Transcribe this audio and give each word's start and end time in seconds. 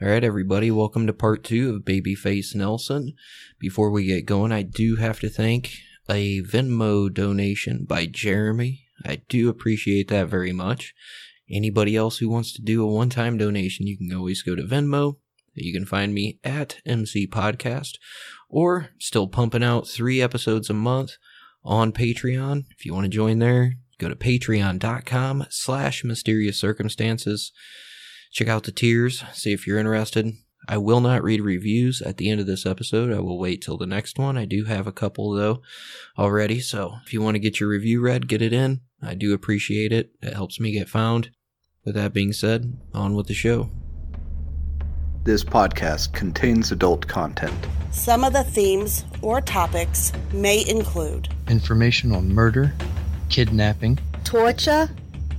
All 0.00 0.06
right, 0.08 0.22
everybody, 0.22 0.70
welcome 0.70 1.08
to 1.08 1.12
part 1.12 1.42
two 1.42 1.74
of 1.74 1.82
Babyface 1.82 2.54
Nelson. 2.54 3.14
Before 3.58 3.90
we 3.90 4.04
get 4.04 4.26
going, 4.26 4.52
I 4.52 4.62
do 4.62 4.94
have 4.94 5.18
to 5.18 5.28
thank 5.28 5.72
a 6.08 6.40
Venmo 6.40 7.12
donation 7.12 7.84
by 7.84 8.06
Jeremy. 8.06 8.84
I 9.04 9.22
do 9.28 9.48
appreciate 9.48 10.06
that 10.06 10.28
very 10.28 10.52
much. 10.52 10.94
Anybody 11.50 11.96
else 11.96 12.18
who 12.18 12.28
wants 12.28 12.52
to 12.52 12.62
do 12.62 12.84
a 12.84 12.86
one 12.86 13.10
time 13.10 13.38
donation, 13.38 13.88
you 13.88 13.98
can 13.98 14.16
always 14.16 14.40
go 14.40 14.54
to 14.54 14.62
Venmo. 14.62 15.16
You 15.54 15.72
can 15.72 15.84
find 15.84 16.14
me 16.14 16.38
at 16.44 16.76
MC 16.86 17.26
Podcast 17.26 17.96
or 18.48 18.90
still 19.00 19.26
pumping 19.26 19.64
out 19.64 19.88
three 19.88 20.22
episodes 20.22 20.70
a 20.70 20.74
month 20.74 21.16
on 21.64 21.90
Patreon. 21.90 22.66
If 22.70 22.86
you 22.86 22.94
want 22.94 23.06
to 23.06 23.10
join 23.10 23.40
there, 23.40 23.72
go 23.98 24.08
to 24.08 24.14
patreon.com 24.14 25.46
slash 25.50 26.04
mysterious 26.04 26.56
circumstances. 26.56 27.50
Check 28.38 28.46
out 28.46 28.62
the 28.62 28.70
tiers, 28.70 29.24
see 29.32 29.52
if 29.52 29.66
you're 29.66 29.80
interested. 29.80 30.32
I 30.68 30.78
will 30.78 31.00
not 31.00 31.24
read 31.24 31.40
reviews 31.40 32.00
at 32.00 32.18
the 32.18 32.30
end 32.30 32.40
of 32.40 32.46
this 32.46 32.66
episode. 32.66 33.12
I 33.12 33.18
will 33.18 33.36
wait 33.36 33.60
till 33.60 33.76
the 33.76 33.84
next 33.84 34.16
one. 34.16 34.38
I 34.38 34.44
do 34.44 34.66
have 34.66 34.86
a 34.86 34.92
couple 34.92 35.32
though 35.32 35.60
already, 36.16 36.60
so 36.60 36.98
if 37.04 37.12
you 37.12 37.20
want 37.20 37.34
to 37.34 37.40
get 37.40 37.58
your 37.58 37.68
review 37.68 38.00
read, 38.00 38.28
get 38.28 38.40
it 38.40 38.52
in. 38.52 38.82
I 39.02 39.14
do 39.14 39.34
appreciate 39.34 39.90
it. 39.90 40.12
It 40.22 40.34
helps 40.34 40.60
me 40.60 40.70
get 40.70 40.88
found. 40.88 41.30
With 41.84 41.96
that 41.96 42.12
being 42.12 42.32
said, 42.32 42.78
on 42.94 43.16
with 43.16 43.26
the 43.26 43.34
show. 43.34 43.70
This 45.24 45.42
podcast 45.42 46.12
contains 46.12 46.70
adult 46.70 47.08
content. 47.08 47.66
Some 47.90 48.22
of 48.22 48.34
the 48.34 48.44
themes 48.44 49.04
or 49.20 49.40
topics 49.40 50.12
may 50.32 50.64
include 50.68 51.28
information 51.48 52.12
on 52.12 52.32
murder, 52.32 52.72
kidnapping, 53.30 53.98
torture, 54.22 54.88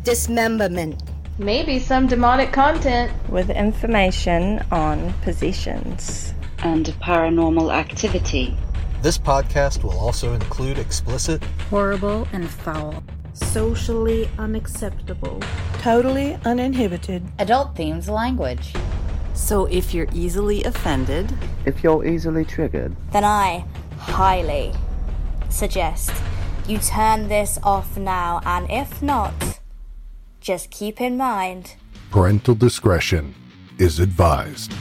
dismemberment, 0.03 1.01
maybe 1.39 1.79
some 1.79 2.05
demonic 2.05 2.51
content, 2.51 3.11
with 3.29 3.49
information 3.49 4.61
on 4.71 5.13
possessions, 5.21 6.33
and 6.59 6.87
paranormal 7.01 7.73
activity. 7.73 8.55
This 9.01 9.17
podcast 9.17 9.81
will 9.81 9.97
also 9.97 10.33
include 10.33 10.77
explicit, 10.77 11.41
horrible, 11.69 12.27
and 12.33 12.49
foul, 12.49 13.01
socially 13.31 14.29
unacceptable, 14.37 15.39
totally 15.81 16.37
uninhibited, 16.43 17.23
adult 17.39 17.73
themes 17.73 18.09
language. 18.09 18.73
So 19.33 19.65
if 19.67 19.93
you're 19.93 20.09
easily 20.13 20.65
offended, 20.65 21.33
if 21.65 21.81
you're 21.81 22.05
easily 22.05 22.43
triggered, 22.43 22.93
then 23.13 23.23
I 23.23 23.63
highly 23.97 24.73
suggest 25.49 26.11
you 26.67 26.77
turn 26.79 27.29
this 27.29 27.57
off 27.63 27.95
now, 27.97 28.41
and 28.45 28.69
if 28.69 29.01
not, 29.01 29.58
just 30.49 30.71
keep 30.71 30.99
in 30.99 31.15
mind 31.15 31.75
parental 32.09 32.55
discretion 32.55 33.35
is 33.77 33.99
advised. 33.99 34.73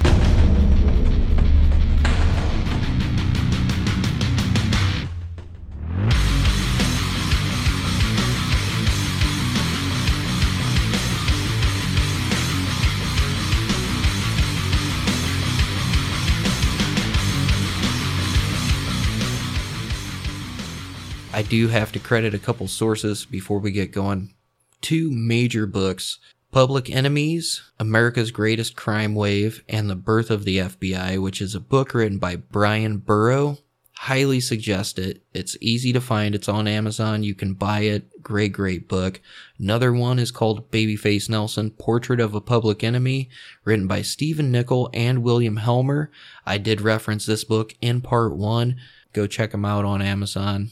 I 21.35 21.43
do 21.43 21.69
have 21.69 21.93
to 21.93 21.99
credit 21.99 22.33
a 22.33 22.39
couple 22.39 22.67
sources 22.69 23.27
before 23.27 23.59
we 23.59 23.71
get 23.71 23.93
going. 23.93 24.33
Two 24.81 25.11
major 25.11 25.67
books 25.67 26.19
Public 26.51 26.89
Enemies, 26.89 27.63
America's 27.79 28.31
Greatest 28.31 28.75
Crime 28.75 29.15
Wave, 29.15 29.63
and 29.69 29.91
The 29.91 29.95
Birth 29.95 30.31
of 30.31 30.45
the 30.45 30.59
FBI, 30.59 31.21
which 31.21 31.43
is 31.43 31.55
a 31.55 31.61
book 31.61 31.93
written 31.93 32.19
by 32.19 32.37
Bryan 32.37 32.99
Burrough. 32.99 33.59
Highly 33.93 34.41
suggest 34.41 34.99
it. 34.99 35.25
It's 35.35 35.59
easy 35.61 35.93
to 35.93 36.01
find. 36.01 36.35
It's 36.35 36.49
on 36.49 36.67
Amazon. 36.67 37.23
You 37.23 37.35
can 37.35 37.53
buy 37.53 37.81
it. 37.81 38.23
Great, 38.23 38.53
great 38.53 38.89
book. 38.89 39.21
Another 39.59 39.93
one 39.93 40.19
is 40.19 40.31
called 40.31 40.71
Babyface 40.71 41.29
Nelson, 41.29 41.73
Portrait 41.73 42.21
of 42.21 42.35
a 42.35 42.41
Public 42.41 42.83
Enemy, 42.83 43.29
written 43.65 43.87
by 43.87 44.01
Steven 44.01 44.51
Nickel 44.51 44.89
and 44.95 45.23
William 45.23 45.57
Helmer. 45.57 46.11
I 46.47 46.59
did 46.59 46.81
reference 46.81 47.27
this 47.27 47.45
book 47.45 47.75
in 47.83 48.01
part 48.01 48.35
one. 48.37 48.77
Go 49.13 49.27
check 49.27 49.51
them 49.51 49.65
out 49.65 49.85
on 49.85 50.01
Amazon. 50.01 50.71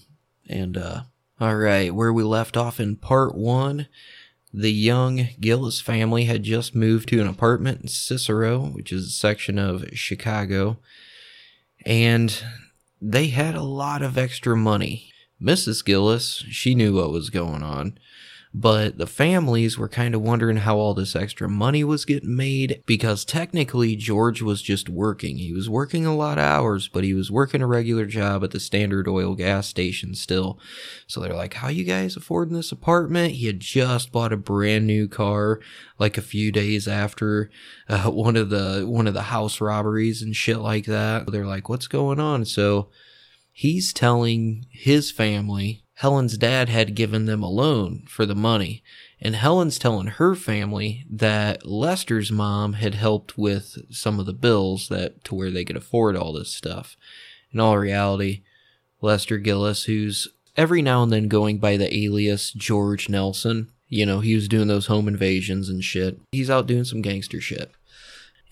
And, 0.48 0.78
uh, 0.78 1.00
all 1.40 1.56
right, 1.56 1.94
where 1.94 2.12
we 2.12 2.22
left 2.22 2.56
off 2.56 2.80
in 2.80 2.96
part 2.96 3.34
one, 3.34 3.88
the 4.54 4.72
young 4.72 5.28
Gillis 5.38 5.80
family 5.80 6.24
had 6.24 6.42
just 6.42 6.74
moved 6.74 7.10
to 7.10 7.20
an 7.20 7.26
apartment 7.26 7.82
in 7.82 7.88
Cicero, 7.88 8.60
which 8.60 8.90
is 8.90 9.06
a 9.06 9.10
section 9.10 9.58
of 9.58 9.84
Chicago, 9.92 10.78
and 11.84 12.42
they 13.02 13.26
had 13.28 13.54
a 13.54 13.62
lot 13.62 14.00
of 14.00 14.16
extra 14.16 14.56
money. 14.56 15.12
Mrs. 15.40 15.84
Gillis, 15.84 16.44
she 16.48 16.74
knew 16.74 16.94
what 16.94 17.12
was 17.12 17.28
going 17.28 17.62
on. 17.62 17.98
But 18.58 18.96
the 18.96 19.06
families 19.06 19.76
were 19.76 19.86
kind 19.86 20.14
of 20.14 20.22
wondering 20.22 20.56
how 20.56 20.78
all 20.78 20.94
this 20.94 21.14
extra 21.14 21.46
money 21.46 21.84
was 21.84 22.06
getting 22.06 22.34
made 22.34 22.82
because 22.86 23.22
technically 23.22 23.96
George 23.96 24.40
was 24.40 24.62
just 24.62 24.88
working. 24.88 25.36
He 25.36 25.52
was 25.52 25.68
working 25.68 26.06
a 26.06 26.16
lot 26.16 26.38
of 26.38 26.44
hours, 26.44 26.88
but 26.88 27.04
he 27.04 27.12
was 27.12 27.30
working 27.30 27.60
a 27.60 27.66
regular 27.66 28.06
job 28.06 28.42
at 28.42 28.52
the 28.52 28.58
Standard 28.58 29.08
Oil 29.08 29.34
gas 29.34 29.66
station 29.66 30.14
still. 30.14 30.58
So 31.06 31.20
they're 31.20 31.34
like, 31.34 31.52
how 31.52 31.68
you 31.68 31.84
guys 31.84 32.16
affording 32.16 32.54
this 32.54 32.72
apartment? 32.72 33.34
He 33.34 33.44
had 33.46 33.60
just 33.60 34.10
bought 34.10 34.32
a 34.32 34.38
brand 34.38 34.86
new 34.86 35.06
car 35.06 35.60
like 35.98 36.16
a 36.16 36.22
few 36.22 36.50
days 36.50 36.88
after 36.88 37.50
uh, 37.90 38.04
one 38.10 38.36
of 38.36 38.48
the 38.48 38.86
one 38.88 39.06
of 39.06 39.12
the 39.12 39.24
house 39.24 39.60
robberies 39.60 40.22
and 40.22 40.34
shit 40.34 40.60
like 40.60 40.86
that. 40.86 41.30
They're 41.30 41.44
like, 41.44 41.68
what's 41.68 41.88
going 41.88 42.20
on? 42.20 42.46
So 42.46 42.88
he's 43.52 43.92
telling 43.92 44.64
his 44.70 45.10
family 45.10 45.82
Helen's 46.00 46.36
dad 46.36 46.68
had 46.68 46.94
given 46.94 47.24
them 47.24 47.42
a 47.42 47.48
loan 47.48 48.04
for 48.06 48.26
the 48.26 48.34
money. 48.34 48.82
And 49.18 49.34
Helen's 49.34 49.78
telling 49.78 50.08
her 50.08 50.34
family 50.34 51.06
that 51.08 51.66
Lester's 51.66 52.30
mom 52.30 52.74
had 52.74 52.94
helped 52.94 53.38
with 53.38 53.78
some 53.90 54.20
of 54.20 54.26
the 54.26 54.34
bills 54.34 54.88
that 54.88 55.24
to 55.24 55.34
where 55.34 55.50
they 55.50 55.64
could 55.64 55.76
afford 55.76 56.14
all 56.14 56.34
this 56.34 56.50
stuff. 56.50 56.98
In 57.50 57.60
all 57.60 57.78
reality, 57.78 58.42
Lester 59.00 59.38
Gillis, 59.38 59.84
who's 59.84 60.28
every 60.54 60.82
now 60.82 61.02
and 61.02 61.10
then 61.10 61.28
going 61.28 61.56
by 61.56 61.78
the 61.78 61.94
alias 61.96 62.52
George 62.52 63.08
Nelson, 63.08 63.72
you 63.88 64.04
know, 64.04 64.20
he 64.20 64.34
was 64.34 64.48
doing 64.48 64.68
those 64.68 64.88
home 64.88 65.08
invasions 65.08 65.70
and 65.70 65.82
shit. 65.82 66.20
He's 66.30 66.50
out 66.50 66.66
doing 66.66 66.84
some 66.84 67.00
gangster 67.00 67.40
shit. 67.40 67.72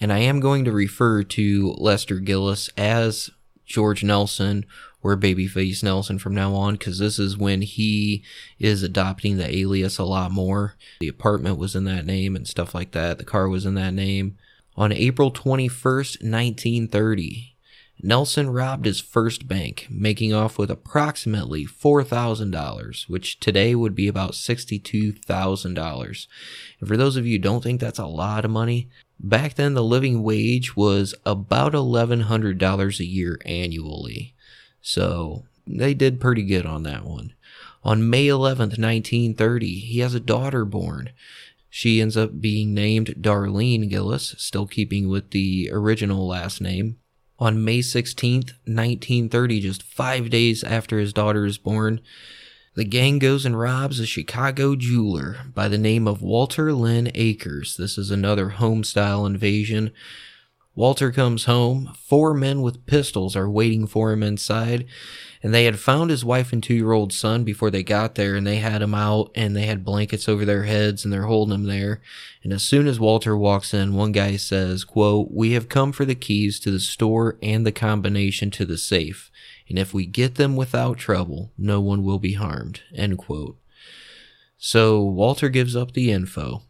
And 0.01 0.11
I 0.11 0.21
am 0.21 0.41
going 0.41 0.65
to 0.65 0.73
refer 0.73 1.23
to 1.25 1.75
Lester 1.77 2.21
Gillis 2.21 2.71
as 2.79 3.29
George 3.67 4.03
Nelson 4.03 4.65
or 5.05 5.17
Babyface 5.19 5.83
Nelson 5.83 6.19
from 6.19 6.35
now 6.35 6.55
on 6.55 6.75
because 6.75 6.99
this 6.99 7.19
is 7.19 7.37
when 7.37 7.61
he 7.61 8.25
is 8.59 8.83
adopting 8.83 9.37
the 9.37 9.55
alias 9.55 9.99
a 9.99 10.05
lot 10.05 10.33
more. 10.33 10.77
The 11.01 11.09
apartment 11.09 11.59
was 11.59 11.77
in 11.77 11.85
that 11.85 12.07
name 12.07 12.35
and 12.35 12.49
stuff 12.49 12.75
like 12.75 12.93
that. 12.93 13.19
The 13.19 13.25
car 13.25 13.49
was 13.49 13.67
in 13.67 13.75
that 13.75 13.93
name. 13.93 14.39
On 14.77 14.91
April 14.91 15.31
21st, 15.31 16.23
1930, 16.25 17.55
Nelson 18.03 18.51
robbed 18.51 18.87
his 18.87 19.01
first 19.01 19.47
bank, 19.47 19.87
making 19.89 20.33
off 20.33 20.59
with 20.59 20.71
approximately 20.71 21.65
$4,000, 21.65 23.09
which 23.09 23.39
today 23.39 23.75
would 23.75 23.95
be 23.95 24.09
about 24.09 24.33
$62,000. 24.33 26.27
And 26.81 26.89
for 26.89 26.97
those 26.97 27.17
of 27.17 27.27
you 27.27 27.35
who 27.35 27.43
don't 27.43 27.63
think 27.63 27.81
that's 27.81 27.99
a 27.99 28.07
lot 28.07 28.45
of 28.45 28.51
money, 28.51 28.89
back 29.21 29.55
then 29.55 29.75
the 29.75 29.85
living 29.85 30.23
wage 30.23 30.75
was 30.75 31.15
about 31.25 31.73
$1,100 31.73 33.01
a 33.01 33.05
year 33.05 33.39
annually. 33.45 34.34
So 34.87 35.45
they 35.67 35.95
did 35.95 36.21
pretty 36.21 36.43
good 36.43 36.67
on 36.67 36.83
that 36.83 37.07
one. 37.07 37.33
On 37.85 38.09
May 38.09 38.27
11th, 38.27 38.79
1930, 38.79 39.79
he 39.79 40.01
has 40.01 40.15
a 40.15 40.21
daughter 40.21 40.67
born. 40.67 41.11
She 41.71 42.03
ends 42.03 42.19
up 42.19 42.39
being 42.41 42.75
named 42.75 43.17
Darlene 43.19 43.89
Gillis, 43.89 44.35
still 44.37 44.67
keeping 44.67 45.09
with 45.09 45.31
the 45.31 45.71
original 45.73 46.27
last 46.29 46.61
name. 46.61 46.99
On 47.39 47.65
May 47.65 47.79
16th, 47.79 48.53
1930, 48.67 49.61
just 49.61 49.83
five 49.83 50.29
days 50.29 50.63
after 50.63 50.99
his 50.99 51.15
daughter 51.15 51.47
is 51.47 51.57
born, 51.57 52.01
the 52.75 52.85
gang 52.85 53.19
goes 53.19 53.47
and 53.47 53.59
robs 53.59 54.01
a 54.01 54.07
Chicago 54.07 54.77
jeweler 54.77 55.39
by 55.55 55.67
the 55.67 55.79
name 55.79 56.07
of 56.07 56.21
Walter 56.21 56.75
Lynn 56.75 57.11
Akers. 57.15 57.79
This 57.79 57.97
is 57.97 58.11
another 58.11 58.51
home 58.51 58.85
style 58.85 59.25
invasion 59.25 59.93
Walter 60.77 61.13
comes 61.13 61.45
home. 61.45 61.93
Four 61.97 62.35
men 62.35 62.61
with 62.61 62.85
pistols 62.87 63.37
are 63.37 63.49
waiting 63.49 63.87
for 63.87 64.11
him 64.11 64.25
inside. 64.25 64.87
And 65.41 65.55
they 65.55 65.67
had 65.67 65.79
found 65.79 66.11
his 66.11 66.25
wife 66.25 66.53
and 66.53 66.63
two 66.63 66.75
year 66.75 66.91
old 66.93 67.13
son 67.13 67.45
before 67.45 67.71
they 67.71 67.83
got 67.83 68.15
there, 68.17 68.35
and 68.35 68.47
they 68.47 68.57
had 68.57 68.83
him 68.83 68.95
out 68.95 69.31
and 69.35 69.55
they 69.55 69.67
had 69.67 69.85
blankets 69.85 70.29
over 70.29 70.45
their 70.45 70.65
heads 70.65 71.05
and 71.05 71.13
they're 71.13 71.27
holding 71.27 71.55
him 71.55 71.65
there. 71.65 72.01
And 72.43 72.53
as 72.53 72.63
soon 72.63 72.89
as 72.89 72.99
Walter 72.99 73.37
walks 73.37 73.73
in, 73.73 73.95
one 73.95 74.11
guy 74.11 74.37
says, 74.37 74.85
quote, 74.85 75.31
We 75.31 75.53
have 75.53 75.69
come 75.69 75.93
for 75.93 76.05
the 76.05 76.15
keys 76.15 76.59
to 76.61 76.71
the 76.71 76.81
store 76.81 77.39
and 77.43 77.65
the 77.65 77.73
combination 77.73 78.51
to 78.53 78.65
the 78.65 78.79
safe. 78.79 79.31
And 79.69 79.79
if 79.79 79.95
we 79.95 80.07
get 80.07 80.35
them 80.35 80.57
without 80.57 80.99
trouble, 80.99 81.53
no 81.57 81.81
one 81.81 82.03
will 82.03 82.19
be 82.19 82.35
harmed. 82.35 82.81
End 82.95 83.19
quote. 83.19 83.57
So 84.57 85.03
Walter 85.03 85.51
gives 85.51 85.77
up 85.77 85.93
the 85.93 86.11
info. 86.11 86.63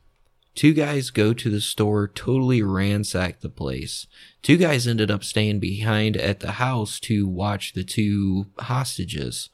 Two 0.54 0.72
guys 0.72 1.10
go 1.10 1.32
to 1.32 1.50
the 1.50 1.60
store, 1.60 2.06
totally 2.06 2.62
ransack 2.62 3.40
the 3.40 3.48
place. 3.48 4.06
Two 4.40 4.56
guys 4.56 4.86
ended 4.86 5.10
up 5.10 5.24
staying 5.24 5.58
behind 5.58 6.16
at 6.16 6.38
the 6.40 6.52
house 6.52 7.00
to 7.00 7.26
watch 7.26 7.72
the 7.72 7.82
two 7.82 8.46
hostages. 8.60 9.50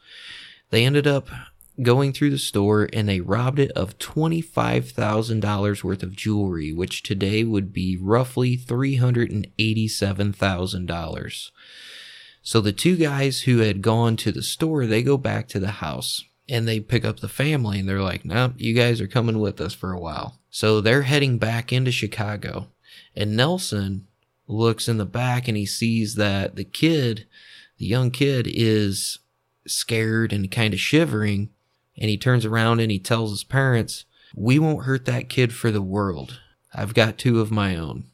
They 0.68 0.84
ended 0.84 1.06
up 1.06 1.30
going 1.82 2.12
through 2.12 2.30
the 2.30 2.38
store 2.38 2.88
and 2.92 3.08
they 3.08 3.20
robbed 3.20 3.58
it 3.58 3.72
of 3.72 3.98
$25,000 3.98 5.84
worth 5.84 6.02
of 6.02 6.14
jewelry, 6.14 6.70
which 6.72 7.02
today 7.02 7.42
would 7.44 7.72
be 7.72 7.96
roughly 7.96 8.58
$387,000. 8.58 11.50
So 12.42 12.60
the 12.60 12.72
two 12.72 12.96
guys 12.96 13.42
who 13.42 13.58
had 13.58 13.82
gone 13.82 14.16
to 14.18 14.30
the 14.32 14.42
store, 14.42 14.86
they 14.86 15.02
go 15.02 15.16
back 15.16 15.48
to 15.48 15.58
the 15.58 15.72
house 15.72 16.22
and 16.50 16.66
they 16.66 16.80
pick 16.80 17.04
up 17.04 17.20
the 17.20 17.28
family 17.28 17.78
and 17.78 17.88
they're 17.88 18.02
like, 18.02 18.24
nope, 18.24 18.54
you 18.56 18.74
guys 18.74 19.00
are 19.00 19.06
coming 19.06 19.38
with 19.38 19.60
us 19.60 19.72
for 19.72 19.92
a 19.92 20.00
while. 20.00 20.40
So 20.50 20.80
they're 20.80 21.02
heading 21.02 21.38
back 21.38 21.72
into 21.72 21.92
Chicago. 21.92 22.66
And 23.14 23.36
Nelson 23.36 24.08
looks 24.48 24.88
in 24.88 24.98
the 24.98 25.06
back 25.06 25.46
and 25.46 25.56
he 25.56 25.64
sees 25.64 26.16
that 26.16 26.56
the 26.56 26.64
kid, 26.64 27.26
the 27.78 27.86
young 27.86 28.10
kid, 28.10 28.48
is 28.50 29.20
scared 29.64 30.32
and 30.32 30.50
kind 30.50 30.74
of 30.74 30.80
shivering. 30.80 31.50
And 31.96 32.10
he 32.10 32.16
turns 32.16 32.44
around 32.44 32.80
and 32.80 32.90
he 32.90 32.98
tells 32.98 33.30
his 33.30 33.44
parents, 33.44 34.04
We 34.34 34.58
won't 34.58 34.84
hurt 34.84 35.04
that 35.04 35.28
kid 35.28 35.54
for 35.54 35.70
the 35.70 35.82
world. 35.82 36.40
I've 36.74 36.94
got 36.94 37.16
two 37.16 37.40
of 37.40 37.52
my 37.52 37.76
own. 37.76 38.04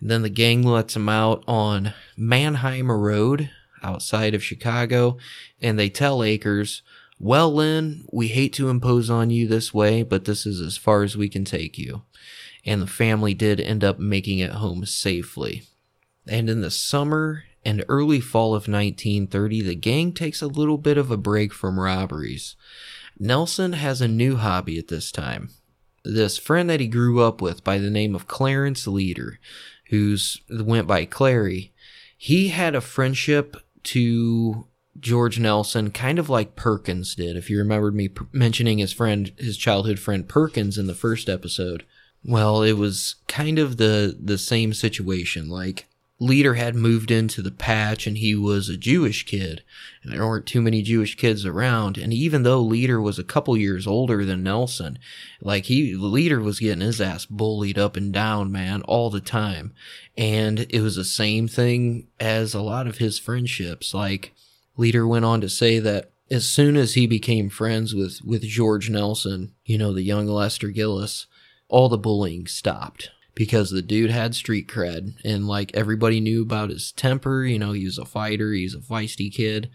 And 0.00 0.10
then 0.10 0.20
the 0.20 0.28
gang 0.28 0.62
lets 0.62 0.96
him 0.96 1.08
out 1.08 1.44
on 1.48 1.94
Mannheimer 2.18 3.00
Road 3.00 3.50
outside 3.82 4.34
of 4.34 4.44
Chicago. 4.44 5.16
And 5.62 5.78
they 5.78 5.88
tell 5.88 6.22
Akers, 6.22 6.82
Well, 7.22 7.54
Lynn, 7.54 8.06
we 8.10 8.28
hate 8.28 8.54
to 8.54 8.70
impose 8.70 9.10
on 9.10 9.28
you 9.28 9.46
this 9.46 9.74
way, 9.74 10.02
but 10.02 10.24
this 10.24 10.46
is 10.46 10.58
as 10.58 10.78
far 10.78 11.02
as 11.02 11.18
we 11.18 11.28
can 11.28 11.44
take 11.44 11.76
you. 11.76 12.02
And 12.64 12.80
the 12.80 12.86
family 12.86 13.34
did 13.34 13.60
end 13.60 13.84
up 13.84 13.98
making 13.98 14.38
it 14.38 14.52
home 14.52 14.86
safely. 14.86 15.64
And 16.26 16.48
in 16.48 16.62
the 16.62 16.70
summer 16.70 17.44
and 17.62 17.84
early 17.90 18.20
fall 18.20 18.54
of 18.54 18.68
1930, 18.68 19.60
the 19.60 19.74
gang 19.74 20.14
takes 20.14 20.40
a 20.40 20.46
little 20.46 20.78
bit 20.78 20.96
of 20.96 21.10
a 21.10 21.18
break 21.18 21.52
from 21.52 21.78
robberies. 21.78 22.56
Nelson 23.18 23.74
has 23.74 24.00
a 24.00 24.08
new 24.08 24.36
hobby 24.36 24.78
at 24.78 24.88
this 24.88 25.12
time. 25.12 25.50
This 26.02 26.38
friend 26.38 26.70
that 26.70 26.80
he 26.80 26.88
grew 26.88 27.20
up 27.20 27.42
with 27.42 27.62
by 27.62 27.76
the 27.76 27.90
name 27.90 28.14
of 28.14 28.28
Clarence 28.28 28.86
Leader, 28.86 29.38
who's 29.90 30.40
went 30.48 30.86
by 30.86 31.04
Clary, 31.04 31.74
he 32.16 32.48
had 32.48 32.74
a 32.74 32.80
friendship 32.80 33.58
to 33.82 34.66
George 35.00 35.38
Nelson, 35.38 35.90
kind 35.90 36.18
of 36.18 36.28
like 36.28 36.56
Perkins 36.56 37.14
did. 37.14 37.36
If 37.36 37.50
you 37.50 37.58
remembered 37.58 37.94
me 37.94 38.08
p- 38.08 38.26
mentioning 38.32 38.78
his 38.78 38.92
friend, 38.92 39.32
his 39.38 39.56
childhood 39.56 39.98
friend 39.98 40.28
Perkins 40.28 40.78
in 40.78 40.86
the 40.86 40.94
first 40.94 41.28
episode, 41.28 41.84
well, 42.24 42.62
it 42.62 42.74
was 42.74 43.16
kind 43.26 43.58
of 43.58 43.78
the 43.78 44.16
the 44.20 44.38
same 44.38 44.74
situation. 44.74 45.48
Like 45.48 45.86
Leader 46.22 46.52
had 46.54 46.74
moved 46.74 47.10
into 47.10 47.40
the 47.40 47.50
patch 47.50 48.06
and 48.06 48.18
he 48.18 48.34
was 48.34 48.68
a 48.68 48.76
Jewish 48.76 49.24
kid, 49.24 49.62
and 50.02 50.12
there 50.12 50.26
weren't 50.26 50.44
too 50.44 50.60
many 50.60 50.82
Jewish 50.82 51.16
kids 51.16 51.46
around. 51.46 51.96
And 51.96 52.12
even 52.12 52.42
though 52.42 52.60
Leader 52.60 53.00
was 53.00 53.18
a 53.18 53.24
couple 53.24 53.56
years 53.56 53.86
older 53.86 54.22
than 54.26 54.42
Nelson, 54.42 54.98
like 55.40 55.64
he, 55.64 55.94
Leader 55.94 56.38
was 56.40 56.60
getting 56.60 56.82
his 56.82 57.00
ass 57.00 57.24
bullied 57.24 57.78
up 57.78 57.96
and 57.96 58.12
down, 58.12 58.52
man, 58.52 58.82
all 58.82 59.08
the 59.08 59.22
time. 59.22 59.72
And 60.18 60.66
it 60.68 60.82
was 60.82 60.96
the 60.96 61.04
same 61.04 61.48
thing 61.48 62.08
as 62.20 62.52
a 62.52 62.60
lot 62.60 62.86
of 62.86 62.98
his 62.98 63.18
friendships. 63.18 63.94
Like, 63.94 64.34
Leader 64.80 65.06
went 65.06 65.26
on 65.26 65.42
to 65.42 65.48
say 65.48 65.78
that 65.78 66.10
as 66.30 66.48
soon 66.48 66.74
as 66.74 66.94
he 66.94 67.06
became 67.06 67.50
friends 67.50 67.94
with, 67.94 68.22
with 68.24 68.42
George 68.42 68.88
Nelson, 68.88 69.52
you 69.66 69.76
know, 69.76 69.92
the 69.92 70.02
young 70.02 70.26
Lester 70.26 70.68
Gillis, 70.68 71.26
all 71.68 71.90
the 71.90 71.98
bullying 71.98 72.46
stopped 72.46 73.10
because 73.34 73.70
the 73.70 73.82
dude 73.82 74.10
had 74.10 74.34
street 74.34 74.68
cred 74.68 75.16
and 75.22 75.46
like 75.46 75.70
everybody 75.74 76.18
knew 76.18 76.40
about 76.40 76.70
his 76.70 76.92
temper. 76.92 77.44
You 77.44 77.58
know, 77.58 77.72
he 77.72 77.84
was 77.84 77.98
a 77.98 78.06
fighter, 78.06 78.54
he's 78.54 78.74
a 78.74 78.78
feisty 78.78 79.30
kid. 79.30 79.68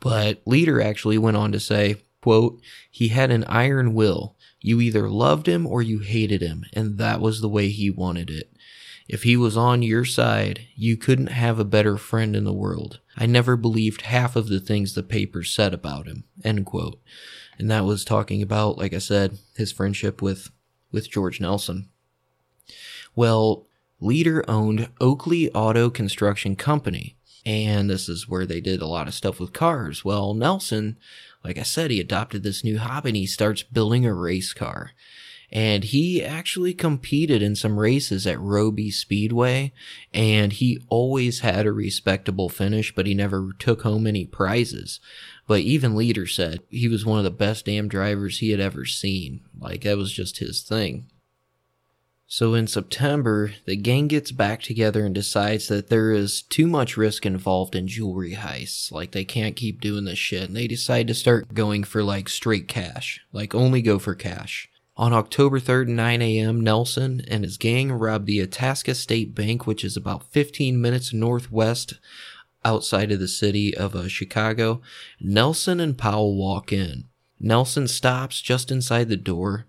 But 0.00 0.42
Leader 0.46 0.82
actually 0.82 1.16
went 1.16 1.36
on 1.36 1.52
to 1.52 1.60
say, 1.60 1.98
quote, 2.20 2.60
he 2.90 3.08
had 3.08 3.30
an 3.30 3.44
iron 3.44 3.94
will. 3.94 4.34
You 4.60 4.80
either 4.80 5.08
loved 5.08 5.46
him 5.46 5.64
or 5.64 5.80
you 5.80 6.00
hated 6.00 6.42
him, 6.42 6.64
and 6.72 6.98
that 6.98 7.20
was 7.20 7.40
the 7.40 7.48
way 7.48 7.68
he 7.68 7.88
wanted 7.88 8.30
it. 8.30 8.50
If 9.06 9.22
he 9.22 9.36
was 9.36 9.56
on 9.56 9.82
your 9.82 10.04
side, 10.04 10.66
you 10.74 10.96
couldn't 10.96 11.28
have 11.28 11.60
a 11.60 11.64
better 11.64 11.96
friend 11.96 12.34
in 12.34 12.42
the 12.42 12.52
world. 12.52 12.98
I 13.16 13.26
never 13.26 13.56
believed 13.56 14.02
half 14.02 14.36
of 14.36 14.48
the 14.48 14.60
things 14.60 14.94
the 14.94 15.02
papers 15.02 15.50
said 15.50 15.72
about 15.72 16.06
him. 16.06 16.24
End 16.42 16.66
quote. 16.66 17.00
And 17.58 17.70
that 17.70 17.84
was 17.84 18.04
talking 18.04 18.42
about, 18.42 18.78
like 18.78 18.92
I 18.92 18.98
said, 18.98 19.38
his 19.56 19.72
friendship 19.72 20.20
with, 20.20 20.50
with 20.90 21.10
George 21.10 21.40
Nelson. 21.40 21.88
Well, 23.14 23.66
Leader 24.00 24.44
owned 24.48 24.88
Oakley 25.00 25.50
Auto 25.52 25.88
Construction 25.88 26.56
Company, 26.56 27.16
and 27.46 27.88
this 27.88 28.08
is 28.08 28.28
where 28.28 28.44
they 28.44 28.60
did 28.60 28.82
a 28.82 28.86
lot 28.86 29.06
of 29.06 29.14
stuff 29.14 29.38
with 29.38 29.52
cars. 29.52 30.04
Well, 30.04 30.34
Nelson, 30.34 30.98
like 31.44 31.58
I 31.58 31.62
said, 31.62 31.90
he 31.90 32.00
adopted 32.00 32.42
this 32.42 32.64
new 32.64 32.78
hobby 32.78 33.10
and 33.10 33.16
he 33.16 33.26
starts 33.26 33.62
building 33.62 34.04
a 34.04 34.12
race 34.12 34.52
car. 34.52 34.90
And 35.54 35.84
he 35.84 36.22
actually 36.22 36.74
competed 36.74 37.40
in 37.40 37.54
some 37.54 37.78
races 37.78 38.26
at 38.26 38.40
Roby 38.40 38.90
Speedway, 38.90 39.72
and 40.12 40.52
he 40.52 40.82
always 40.88 41.40
had 41.40 41.64
a 41.64 41.72
respectable 41.72 42.48
finish, 42.48 42.92
but 42.92 43.06
he 43.06 43.14
never 43.14 43.52
took 43.60 43.82
home 43.82 44.08
any 44.08 44.26
prizes. 44.26 44.98
But 45.46 45.60
even 45.60 45.94
Leader 45.94 46.26
said 46.26 46.60
he 46.70 46.88
was 46.88 47.06
one 47.06 47.18
of 47.18 47.24
the 47.24 47.30
best 47.30 47.66
damn 47.66 47.86
drivers 47.86 48.38
he 48.38 48.50
had 48.50 48.58
ever 48.58 48.84
seen. 48.84 49.42
Like, 49.56 49.82
that 49.82 49.96
was 49.96 50.12
just 50.12 50.38
his 50.38 50.60
thing. 50.60 51.06
So 52.26 52.54
in 52.54 52.66
September, 52.66 53.52
the 53.64 53.76
gang 53.76 54.08
gets 54.08 54.32
back 54.32 54.60
together 54.60 55.06
and 55.06 55.14
decides 55.14 55.68
that 55.68 55.88
there 55.88 56.10
is 56.10 56.42
too 56.42 56.66
much 56.66 56.96
risk 56.96 57.24
involved 57.24 57.76
in 57.76 57.86
jewelry 57.86 58.34
heists. 58.34 58.90
Like 58.90 59.12
they 59.12 59.24
can't 59.24 59.54
keep 59.54 59.80
doing 59.80 60.04
this 60.04 60.18
shit. 60.18 60.48
And 60.48 60.56
they 60.56 60.66
decide 60.66 61.06
to 61.08 61.14
start 61.14 61.54
going 61.54 61.84
for 61.84 62.02
like 62.02 62.28
straight 62.28 62.66
cash. 62.66 63.20
Like 63.32 63.54
only 63.54 63.82
go 63.82 64.00
for 64.00 64.16
cash. 64.16 64.68
On 64.96 65.12
October 65.12 65.58
3rd, 65.58 65.88
9 65.88 66.22
a.m., 66.22 66.60
Nelson 66.60 67.22
and 67.26 67.42
his 67.42 67.56
gang 67.56 67.90
robbed 67.90 68.26
the 68.26 68.40
Itasca 68.40 68.94
State 68.94 69.34
Bank, 69.34 69.66
which 69.66 69.84
is 69.84 69.96
about 69.96 70.30
15 70.30 70.80
minutes 70.80 71.12
northwest 71.12 71.94
outside 72.64 73.10
of 73.10 73.18
the 73.18 73.26
city 73.26 73.76
of 73.76 73.96
uh, 73.96 74.06
Chicago. 74.06 74.80
Nelson 75.20 75.80
and 75.80 75.98
Powell 75.98 76.36
walk 76.36 76.72
in. 76.72 77.04
Nelson 77.40 77.88
stops 77.88 78.40
just 78.40 78.70
inside 78.70 79.08
the 79.08 79.16
door, 79.16 79.66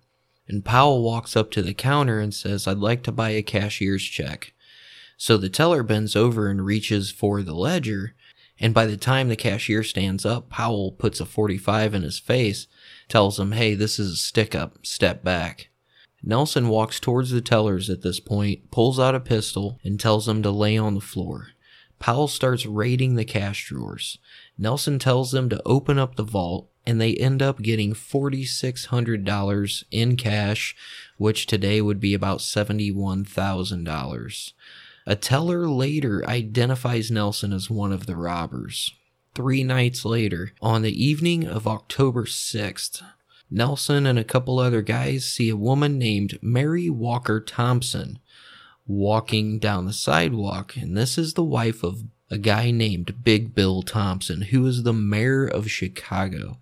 and 0.47 0.63
Powell 0.63 1.01
walks 1.01 1.35
up 1.35 1.49
to 1.51 1.63
the 1.63 1.73
counter 1.73 2.19
and 2.19 2.33
says, 2.33 2.67
I'd 2.67 2.77
like 2.77 3.01
to 3.03 3.11
buy 3.11 3.31
a 3.31 3.41
cashier's 3.41 4.03
check. 4.03 4.53
So 5.17 5.37
the 5.37 5.49
teller 5.49 5.81
bends 5.81 6.15
over 6.15 6.49
and 6.49 6.63
reaches 6.63 7.09
for 7.09 7.41
the 7.41 7.55
ledger, 7.55 8.13
and 8.59 8.75
by 8.75 8.85
the 8.85 8.97
time 8.97 9.29
the 9.29 9.35
cashier 9.35 9.81
stands 9.81 10.23
up, 10.23 10.49
Powell 10.49 10.91
puts 10.91 11.19
a 11.19 11.25
45 11.25 11.95
in 11.95 12.03
his 12.03 12.19
face, 12.19 12.67
tells 13.07 13.39
him, 13.39 13.51
Hey, 13.51 13.75
this 13.75 13.99
is 13.99 14.13
a 14.13 14.17
stick 14.17 14.55
up, 14.55 14.85
step 14.85 15.23
back. 15.23 15.69
Nelson 16.23 16.69
walks 16.69 16.99
towards 16.99 17.29
the 17.29 17.41
tellers 17.41 17.89
at 17.89 18.01
this 18.01 18.19
point, 18.19 18.71
pulls 18.71 18.99
out 18.99 19.13
a 19.13 19.19
pistol, 19.19 19.79
and 19.83 19.99
tells 19.99 20.25
them 20.25 20.41
to 20.41 20.49
lay 20.49 20.77
on 20.77 20.95
the 20.95 21.01
floor. 21.01 21.49
Powell 21.99 22.27
starts 22.27 22.65
raiding 22.65 23.15
the 23.15 23.25
cash 23.25 23.67
drawers. 23.67 24.17
Nelson 24.57 24.97
tells 24.99 25.31
them 25.31 25.49
to 25.49 25.61
open 25.65 25.99
up 25.99 26.15
the 26.15 26.23
vault, 26.23 26.69
and 26.85 26.99
they 26.99 27.15
end 27.15 27.41
up 27.41 27.61
getting 27.61 27.93
$4,600 27.93 29.83
in 29.91 30.17
cash, 30.17 30.75
which 31.17 31.45
today 31.45 31.81
would 31.81 31.99
be 31.99 32.13
about 32.13 32.39
$71,000. 32.39 34.53
A 35.07 35.15
teller 35.15 35.69
later 35.69 36.27
identifies 36.27 37.11
Nelson 37.11 37.53
as 37.53 37.69
one 37.69 37.91
of 37.91 38.07
the 38.07 38.15
robbers. 38.15 38.91
Three 39.35 39.65
nights 39.65 40.05
later, 40.05 40.53
on 40.61 40.81
the 40.81 41.03
evening 41.03 41.45
of 41.45 41.67
October 41.67 42.23
6th, 42.23 43.03
Nelson 43.51 44.05
and 44.05 44.17
a 44.17 44.23
couple 44.23 44.59
other 44.59 44.81
guys 44.81 45.25
see 45.25 45.49
a 45.49 45.57
woman 45.57 45.99
named 45.99 46.39
Mary 46.41 46.89
Walker 46.89 47.41
Thompson 47.41 48.19
walking 48.87 49.59
down 49.59 49.85
the 49.85 49.91
sidewalk, 49.91 50.77
and 50.77 50.95
this 50.95 51.17
is 51.17 51.33
the 51.33 51.43
wife 51.43 51.83
of 51.83 52.05
a 52.31 52.37
guy 52.37 52.71
named 52.71 53.25
Big 53.25 53.53
Bill 53.53 53.81
Thompson, 53.81 54.43
who 54.43 54.65
is 54.65 54.83
the 54.83 54.93
mayor 54.93 55.45
of 55.45 55.69
Chicago. 55.69 56.57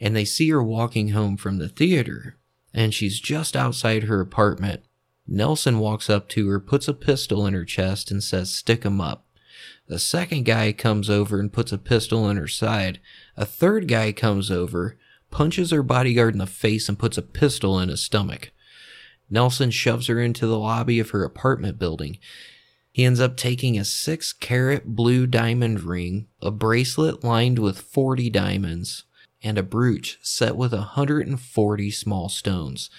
And 0.00 0.16
they 0.16 0.24
see 0.24 0.48
her 0.48 0.62
walking 0.62 1.10
home 1.10 1.36
from 1.36 1.58
the 1.58 1.68
theater, 1.68 2.38
and 2.72 2.94
she's 2.94 3.20
just 3.20 3.54
outside 3.54 4.04
her 4.04 4.22
apartment. 4.22 4.82
Nelson 5.28 5.80
walks 5.80 6.08
up 6.08 6.30
to 6.30 6.48
her, 6.48 6.60
puts 6.60 6.88
a 6.88 6.94
pistol 6.94 7.44
in 7.44 7.52
her 7.52 7.66
chest, 7.66 8.10
and 8.10 8.24
says, 8.24 8.50
Stick 8.50 8.86
'em 8.86 9.02
up. 9.02 9.25
The 9.88 9.98
second 10.00 10.44
guy 10.44 10.72
comes 10.72 11.08
over 11.08 11.38
and 11.38 11.52
puts 11.52 11.70
a 11.70 11.78
pistol 11.78 12.28
in 12.28 12.36
her 12.36 12.48
side. 12.48 12.98
A 13.36 13.46
third 13.46 13.86
guy 13.86 14.10
comes 14.10 14.50
over, 14.50 14.98
punches 15.30 15.70
her 15.70 15.82
bodyguard 15.82 16.34
in 16.34 16.38
the 16.38 16.46
face, 16.46 16.88
and 16.88 16.98
puts 16.98 17.16
a 17.16 17.22
pistol 17.22 17.78
in 17.78 17.88
his 17.88 18.02
stomach. 18.02 18.50
Nelson 19.30 19.70
shoves 19.70 20.08
her 20.08 20.20
into 20.20 20.46
the 20.46 20.58
lobby 20.58 20.98
of 20.98 21.10
her 21.10 21.22
apartment 21.22 21.78
building. 21.78 22.18
He 22.90 23.04
ends 23.04 23.20
up 23.20 23.36
taking 23.36 23.78
a 23.78 23.84
six 23.84 24.32
carat 24.32 24.96
blue 24.96 25.26
diamond 25.26 25.82
ring, 25.82 26.26
a 26.40 26.50
bracelet 26.50 27.22
lined 27.22 27.58
with 27.58 27.80
40 27.80 28.30
diamonds, 28.30 29.04
and 29.42 29.58
a 29.58 29.62
brooch 29.62 30.18
set 30.22 30.56
with 30.56 30.72
140 30.72 31.90
small 31.90 32.28
stones. 32.28 32.90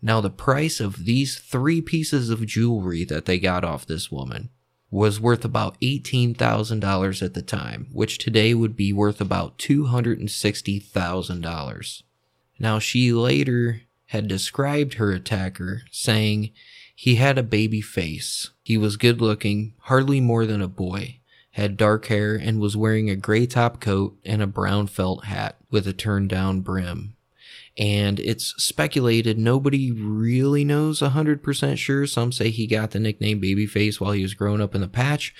Now, 0.00 0.20
the 0.20 0.30
price 0.30 0.80
of 0.80 1.04
these 1.04 1.38
three 1.38 1.80
pieces 1.80 2.30
of 2.30 2.46
jewelry 2.46 3.04
that 3.04 3.26
they 3.26 3.38
got 3.38 3.62
off 3.62 3.86
this 3.86 4.10
woman 4.10 4.50
was 4.92 5.18
worth 5.18 5.44
about 5.44 5.80
$18,000 5.80 7.22
at 7.22 7.34
the 7.34 7.42
time, 7.42 7.88
which 7.92 8.18
today 8.18 8.52
would 8.52 8.76
be 8.76 8.92
worth 8.92 9.22
about 9.22 9.56
$260,000. 9.58 12.02
Now, 12.58 12.78
she 12.78 13.12
later 13.12 13.80
had 14.08 14.28
described 14.28 14.92
her 14.94 15.10
attacker, 15.10 15.84
saying 15.90 16.50
he 16.94 17.14
had 17.14 17.38
a 17.38 17.42
baby 17.42 17.80
face. 17.80 18.50
He 18.62 18.76
was 18.76 18.98
good 18.98 19.22
looking, 19.22 19.72
hardly 19.84 20.20
more 20.20 20.44
than 20.44 20.60
a 20.60 20.68
boy, 20.68 21.20
had 21.52 21.78
dark 21.78 22.04
hair, 22.06 22.36
and 22.36 22.60
was 22.60 22.76
wearing 22.76 23.08
a 23.08 23.16
gray 23.16 23.46
top 23.46 23.80
coat 23.80 24.18
and 24.26 24.42
a 24.42 24.46
brown 24.46 24.88
felt 24.88 25.24
hat 25.24 25.56
with 25.70 25.86
a 25.86 25.94
turned 25.94 26.28
down 26.28 26.60
brim 26.60 27.16
and 27.78 28.20
it's 28.20 28.54
speculated 28.62 29.38
nobody 29.38 29.90
really 29.90 30.64
knows 30.64 31.00
100% 31.00 31.78
sure. 31.78 32.06
Some 32.06 32.32
say 32.32 32.50
he 32.50 32.66
got 32.66 32.90
the 32.90 33.00
nickname 33.00 33.40
Babyface 33.40 34.00
while 34.00 34.12
he 34.12 34.22
was 34.22 34.34
growing 34.34 34.60
up 34.60 34.74
in 34.74 34.80
the 34.80 34.88
patch. 34.88 35.34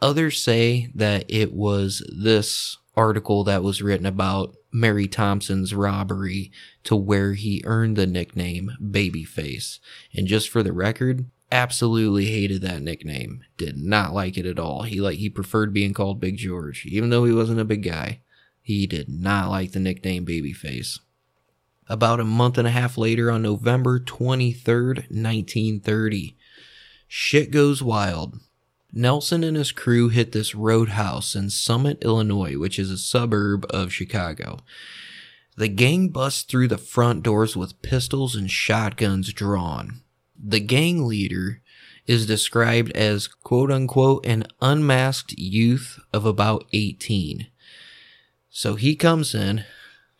Others 0.00 0.40
say 0.40 0.90
that 0.94 1.24
it 1.28 1.52
was 1.52 2.02
this 2.10 2.78
article 2.96 3.44
that 3.44 3.62
was 3.62 3.82
written 3.82 4.06
about 4.06 4.54
Mary 4.72 5.06
Thompson's 5.06 5.74
robbery 5.74 6.50
to 6.84 6.96
where 6.96 7.34
he 7.34 7.62
earned 7.64 7.96
the 7.96 8.06
nickname 8.06 8.72
Babyface. 8.82 9.78
And 10.14 10.26
just 10.26 10.48
for 10.48 10.62
the 10.62 10.72
record, 10.72 11.26
absolutely 11.52 12.26
hated 12.26 12.62
that 12.62 12.82
nickname. 12.82 13.44
Did 13.56 13.76
not 13.76 14.12
like 14.12 14.36
it 14.36 14.46
at 14.46 14.58
all. 14.58 14.82
He 14.82 15.00
like 15.00 15.18
he 15.18 15.30
preferred 15.30 15.72
being 15.72 15.94
called 15.94 16.20
Big 16.20 16.36
George, 16.36 16.86
even 16.86 17.10
though 17.10 17.24
he 17.24 17.32
wasn't 17.32 17.60
a 17.60 17.64
big 17.64 17.82
guy. 17.82 18.20
He 18.60 18.86
did 18.86 19.08
not 19.08 19.50
like 19.50 19.72
the 19.72 19.80
nickname 19.80 20.24
Babyface. 20.26 20.98
About 21.88 22.20
a 22.20 22.24
month 22.24 22.56
and 22.56 22.66
a 22.66 22.70
half 22.70 22.96
later, 22.96 23.30
on 23.30 23.42
November 23.42 24.00
23rd, 24.00 25.10
1930, 25.10 26.36
shit 27.06 27.50
goes 27.50 27.82
wild. 27.82 28.40
Nelson 28.92 29.44
and 29.44 29.56
his 29.56 29.72
crew 29.72 30.08
hit 30.08 30.32
this 30.32 30.54
roadhouse 30.54 31.34
in 31.34 31.50
Summit, 31.50 31.98
Illinois, 32.02 32.56
which 32.56 32.78
is 32.78 32.90
a 32.90 32.96
suburb 32.96 33.66
of 33.70 33.92
Chicago. 33.92 34.60
The 35.56 35.68
gang 35.68 36.08
busts 36.08 36.42
through 36.42 36.68
the 36.68 36.78
front 36.78 37.22
doors 37.22 37.56
with 37.56 37.82
pistols 37.82 38.34
and 38.34 38.50
shotguns 38.50 39.32
drawn. 39.32 40.00
The 40.42 40.60
gang 40.60 41.06
leader 41.06 41.60
is 42.06 42.26
described 42.26 42.92
as 42.92 43.28
quote 43.28 43.70
unquote 43.70 44.24
an 44.26 44.46
unmasked 44.60 45.32
youth 45.38 45.98
of 46.12 46.24
about 46.24 46.64
18. 46.72 47.48
So 48.50 48.74
he 48.76 48.94
comes 48.94 49.34
in, 49.34 49.64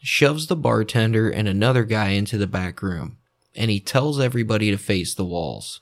shoves 0.05 0.49
the 0.49 0.57
bartender 0.57 1.31
and 1.31 1.49
another 1.49 1.83
guy 1.83 2.11
into 2.11 2.37
the 2.37 2.47
back 2.47 2.83
room, 2.83 3.17
and 3.57 3.71
he 3.71 3.81
tells 3.81 4.21
everybody 4.21 4.71
to 4.71 4.77
face 4.77 5.15
the 5.15 5.25
walls. 5.25 5.81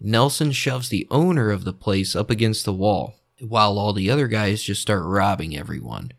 Nelson 0.00 0.50
shoves 0.50 0.88
the 0.88 1.06
owner 1.08 1.52
of 1.52 1.62
the 1.64 1.72
place 1.72 2.16
up 2.16 2.30
against 2.30 2.64
the 2.64 2.72
wall, 2.72 3.14
while 3.40 3.78
all 3.78 3.92
the 3.92 4.10
other 4.10 4.26
guys 4.26 4.64
just 4.64 4.82
start 4.82 5.04
robbing 5.04 5.56
everyone. 5.56 6.10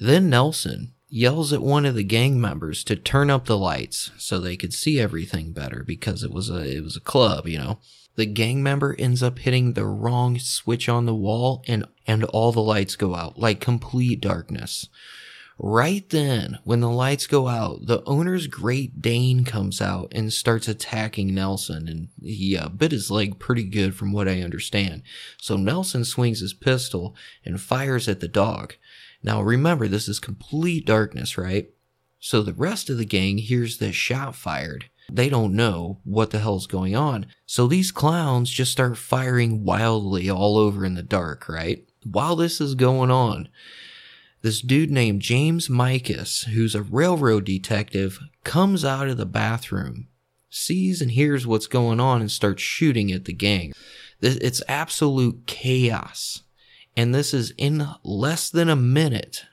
Then 0.00 0.28
Nelson 0.28 0.92
yells 1.08 1.52
at 1.52 1.62
one 1.62 1.86
of 1.86 1.94
the 1.94 2.02
gang 2.02 2.40
members 2.40 2.82
to 2.82 2.96
turn 2.96 3.30
up 3.30 3.46
the 3.46 3.56
lights 3.56 4.10
so 4.18 4.40
they 4.40 4.56
could 4.56 4.74
see 4.74 4.98
everything 4.98 5.52
better 5.52 5.84
because 5.86 6.24
it 6.24 6.32
was 6.32 6.50
a 6.50 6.76
it 6.76 6.82
was 6.82 6.96
a 6.96 7.00
club, 7.00 7.46
you 7.46 7.58
know. 7.58 7.78
The 8.16 8.26
gang 8.26 8.60
member 8.60 8.96
ends 8.98 9.22
up 9.22 9.38
hitting 9.38 9.74
the 9.74 9.86
wrong 9.86 10.38
switch 10.40 10.88
on 10.88 11.06
the 11.06 11.14
wall 11.14 11.62
and 11.68 11.86
and 12.08 12.24
all 12.24 12.50
the 12.50 12.60
lights 12.60 12.96
go 12.96 13.14
out 13.14 13.38
like 13.38 13.60
complete 13.60 14.20
darkness. 14.20 14.88
Right 15.58 16.06
then, 16.10 16.58
when 16.64 16.80
the 16.80 16.90
lights 16.90 17.26
go 17.26 17.48
out, 17.48 17.86
the 17.86 18.02
owner's 18.04 18.46
Great 18.46 19.00
Dane 19.00 19.42
comes 19.42 19.80
out 19.80 20.12
and 20.12 20.30
starts 20.30 20.68
attacking 20.68 21.34
Nelson, 21.34 21.88
and 21.88 22.08
he 22.22 22.58
uh, 22.58 22.68
bit 22.68 22.92
his 22.92 23.10
leg 23.10 23.38
pretty 23.38 23.64
good 23.64 23.94
from 23.94 24.12
what 24.12 24.28
I 24.28 24.42
understand. 24.42 25.02
So 25.40 25.56
Nelson 25.56 26.04
swings 26.04 26.40
his 26.40 26.52
pistol 26.52 27.16
and 27.42 27.58
fires 27.58 28.06
at 28.06 28.20
the 28.20 28.28
dog. 28.28 28.74
Now 29.22 29.40
remember, 29.40 29.88
this 29.88 30.08
is 30.08 30.20
complete 30.20 30.84
darkness, 30.84 31.38
right? 31.38 31.70
So 32.18 32.42
the 32.42 32.52
rest 32.52 32.90
of 32.90 32.98
the 32.98 33.06
gang 33.06 33.38
hears 33.38 33.78
this 33.78 33.96
shot 33.96 34.34
fired. 34.34 34.90
They 35.10 35.30
don't 35.30 35.54
know 35.54 36.00
what 36.04 36.30
the 36.30 36.40
hell's 36.40 36.66
going 36.66 36.96
on. 36.96 37.26
So 37.46 37.66
these 37.66 37.92
clowns 37.92 38.50
just 38.50 38.72
start 38.72 38.98
firing 38.98 39.64
wildly 39.64 40.28
all 40.28 40.58
over 40.58 40.84
in 40.84 40.94
the 40.94 41.02
dark, 41.02 41.48
right? 41.48 41.86
While 42.04 42.36
this 42.36 42.60
is 42.60 42.74
going 42.74 43.10
on, 43.10 43.48
this 44.46 44.60
dude 44.60 44.92
named 44.92 45.20
James 45.22 45.66
Mikas, 45.66 46.44
who's 46.44 46.76
a 46.76 46.82
railroad 46.82 47.44
detective, 47.44 48.20
comes 48.44 48.84
out 48.84 49.08
of 49.08 49.16
the 49.16 49.26
bathroom, 49.26 50.06
sees 50.48 51.02
and 51.02 51.10
hears 51.10 51.48
what's 51.48 51.66
going 51.66 51.98
on, 51.98 52.20
and 52.20 52.30
starts 52.30 52.62
shooting 52.62 53.10
at 53.10 53.24
the 53.24 53.32
gang. 53.32 53.72
It's 54.20 54.62
absolute 54.68 55.48
chaos. 55.48 56.44
And 56.96 57.12
this 57.12 57.34
is 57.34 57.54
in 57.58 57.88
less 58.04 58.48
than 58.48 58.68
a 58.68 58.76
minute. 58.76 59.46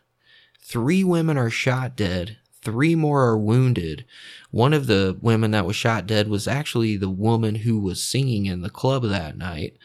Three 0.61 1.03
women 1.03 1.39
are 1.39 1.49
shot 1.49 1.95
dead. 1.95 2.37
Three 2.61 2.93
more 2.93 3.23
are 3.23 3.37
wounded. 3.37 4.05
One 4.51 4.73
of 4.73 4.85
the 4.85 5.17
women 5.23 5.49
that 5.51 5.65
was 5.65 5.75
shot 5.75 6.05
dead 6.05 6.27
was 6.27 6.47
actually 6.47 6.97
the 6.97 7.09
woman 7.09 7.55
who 7.55 7.79
was 7.79 8.03
singing 8.03 8.45
in 8.45 8.61
the 8.61 8.69
club 8.69 9.01
that 9.05 9.39
night. 9.39 9.75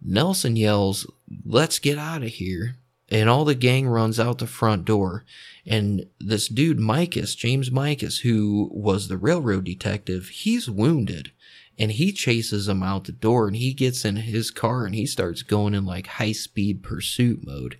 Nelson 0.00 0.54
yells, 0.54 1.04
Let's 1.44 1.80
get 1.80 1.98
out 1.98 2.22
of 2.22 2.28
here 2.28 2.76
and 3.10 3.28
all 3.28 3.44
the 3.44 3.54
gang 3.54 3.86
runs 3.86 4.18
out 4.18 4.38
the 4.38 4.46
front 4.46 4.84
door. 4.84 5.24
And 5.66 6.06
this 6.18 6.48
dude, 6.48 6.78
Mikas, 6.78 7.36
James 7.36 7.70
Mikas, 7.70 8.20
who 8.20 8.70
was 8.72 9.08
the 9.08 9.16
railroad 9.16 9.64
detective, 9.64 10.28
he's 10.28 10.70
wounded 10.70 11.32
and 11.78 11.92
he 11.92 12.12
chases 12.12 12.66
them 12.66 12.82
out 12.82 13.04
the 13.04 13.12
door 13.12 13.46
and 13.46 13.56
he 13.56 13.72
gets 13.72 14.04
in 14.04 14.16
his 14.16 14.50
car 14.50 14.84
and 14.84 14.94
he 14.94 15.06
starts 15.06 15.42
going 15.42 15.74
in 15.74 15.84
like 15.84 16.06
high 16.06 16.32
speed 16.32 16.82
pursuit 16.82 17.44
mode 17.44 17.78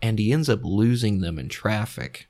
and 0.00 0.18
he 0.18 0.32
ends 0.32 0.48
up 0.48 0.60
losing 0.62 1.20
them 1.20 1.38
in 1.38 1.48
traffic. 1.48 2.28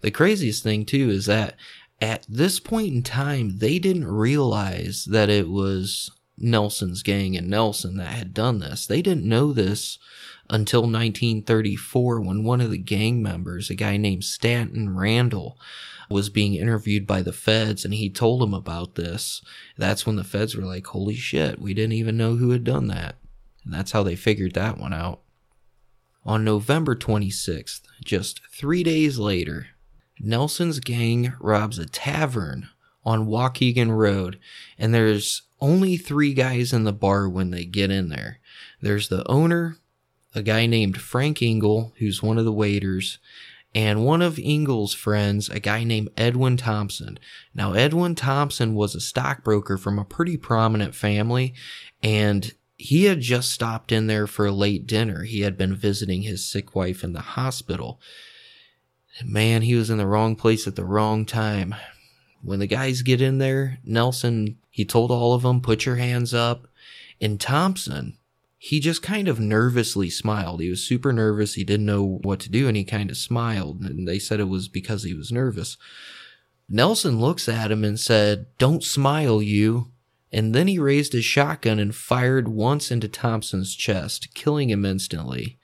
The 0.00 0.10
craziest 0.10 0.62
thing 0.62 0.84
too 0.84 1.10
is 1.10 1.26
that 1.26 1.56
at 2.00 2.26
this 2.28 2.60
point 2.60 2.92
in 2.92 3.02
time, 3.02 3.58
they 3.58 3.78
didn't 3.78 4.06
realize 4.06 5.06
that 5.06 5.30
it 5.30 5.48
was 5.48 6.10
Nelson's 6.36 7.02
gang 7.02 7.36
and 7.36 7.48
Nelson 7.48 7.96
that 7.96 8.08
had 8.08 8.34
done 8.34 8.58
this. 8.58 8.86
They 8.86 9.00
didn't 9.00 9.28
know 9.28 9.52
this 9.52 9.98
until 10.50 10.82
1934 10.82 12.20
when 12.20 12.44
one 12.44 12.60
of 12.60 12.70
the 12.70 12.78
gang 12.78 13.22
members, 13.22 13.70
a 13.70 13.74
guy 13.74 13.96
named 13.96 14.24
Stanton 14.24 14.96
Randall, 14.96 15.58
was 16.10 16.28
being 16.28 16.54
interviewed 16.54 17.06
by 17.06 17.22
the 17.22 17.32
feds 17.32 17.84
and 17.84 17.94
he 17.94 18.10
told 18.10 18.40
them 18.40 18.54
about 18.54 18.94
this. 18.94 19.42
That's 19.76 20.06
when 20.06 20.16
the 20.16 20.24
feds 20.24 20.54
were 20.54 20.64
like, 20.64 20.86
holy 20.86 21.14
shit, 21.14 21.60
we 21.60 21.74
didn't 21.74 21.94
even 21.94 22.16
know 22.16 22.36
who 22.36 22.50
had 22.50 22.64
done 22.64 22.88
that. 22.88 23.16
And 23.64 23.72
that's 23.72 23.92
how 23.92 24.02
they 24.02 24.16
figured 24.16 24.54
that 24.54 24.78
one 24.78 24.92
out. 24.92 25.20
On 26.26 26.44
November 26.44 26.94
26th, 26.94 27.82
just 28.04 28.40
three 28.50 28.82
days 28.82 29.18
later, 29.18 29.68
Nelson's 30.20 30.80
gang 30.80 31.34
robs 31.40 31.78
a 31.78 31.86
tavern 31.86 32.68
on 33.04 33.26
Waukegan 33.26 33.94
Road, 33.94 34.38
and 34.78 34.94
there's 34.94 35.42
only 35.60 35.96
three 35.96 36.32
guys 36.32 36.72
in 36.72 36.84
the 36.84 36.92
bar 36.92 37.28
when 37.28 37.50
they 37.50 37.64
get 37.64 37.90
in 37.90 38.08
there. 38.08 38.38
There's 38.80 39.08
the 39.08 39.28
owner, 39.30 39.76
a 40.34 40.42
guy 40.42 40.66
named 40.66 41.00
Frank 41.00 41.42
Engel, 41.42 41.94
who's 41.98 42.22
one 42.22 42.38
of 42.38 42.44
the 42.44 42.52
waiters, 42.52 43.18
and 43.74 44.04
one 44.04 44.22
of 44.22 44.38
Engel's 44.42 44.94
friends, 44.94 45.48
a 45.48 45.58
guy 45.58 45.84
named 45.84 46.10
Edwin 46.16 46.56
Thompson. 46.56 47.18
Now, 47.54 47.72
Edwin 47.72 48.14
Thompson 48.14 48.74
was 48.74 48.94
a 48.94 49.00
stockbroker 49.00 49.76
from 49.76 49.98
a 49.98 50.04
pretty 50.04 50.36
prominent 50.36 50.94
family, 50.94 51.54
and 52.02 52.52
he 52.76 53.04
had 53.04 53.20
just 53.20 53.50
stopped 53.50 53.92
in 53.92 54.06
there 54.06 54.26
for 54.26 54.46
a 54.46 54.52
late 54.52 54.86
dinner. 54.86 55.24
He 55.24 55.40
had 55.40 55.56
been 55.56 55.74
visiting 55.74 56.22
his 56.22 56.44
sick 56.44 56.74
wife 56.74 57.02
in 57.02 57.12
the 57.12 57.20
hospital. 57.20 58.00
Man, 59.24 59.62
he 59.62 59.74
was 59.74 59.90
in 59.90 59.98
the 59.98 60.06
wrong 60.06 60.36
place 60.36 60.66
at 60.66 60.76
the 60.76 60.84
wrong 60.84 61.24
time. 61.24 61.74
When 62.42 62.58
the 62.58 62.66
guys 62.66 63.02
get 63.02 63.22
in 63.22 63.38
there, 63.38 63.78
Nelson, 63.84 64.58
he 64.70 64.84
told 64.84 65.10
all 65.10 65.34
of 65.34 65.42
them, 65.42 65.60
put 65.60 65.86
your 65.86 65.96
hands 65.96 66.34
up. 66.34 66.68
And 67.20 67.40
Thompson, 67.40 68.18
he 68.64 68.80
just 68.80 69.02
kind 69.02 69.28
of 69.28 69.38
nervously 69.38 70.08
smiled. 70.08 70.58
He 70.62 70.70
was 70.70 70.82
super 70.82 71.12
nervous. 71.12 71.52
He 71.52 71.64
didn't 71.64 71.84
know 71.84 72.20
what 72.22 72.40
to 72.40 72.50
do 72.50 72.66
and 72.66 72.74
he 72.74 72.82
kind 72.82 73.10
of 73.10 73.18
smiled. 73.18 73.82
And 73.82 74.08
they 74.08 74.18
said 74.18 74.40
it 74.40 74.48
was 74.48 74.68
because 74.68 75.02
he 75.02 75.12
was 75.12 75.30
nervous. 75.30 75.76
Nelson 76.66 77.20
looks 77.20 77.46
at 77.46 77.70
him 77.70 77.84
and 77.84 78.00
said, 78.00 78.46
Don't 78.56 78.82
smile, 78.82 79.42
you. 79.42 79.92
And 80.32 80.54
then 80.54 80.66
he 80.66 80.78
raised 80.78 81.12
his 81.12 81.26
shotgun 81.26 81.78
and 81.78 81.94
fired 81.94 82.48
once 82.48 82.90
into 82.90 83.06
Thompson's 83.06 83.74
chest, 83.74 84.32
killing 84.32 84.70
him 84.70 84.86
instantly. 84.86 85.58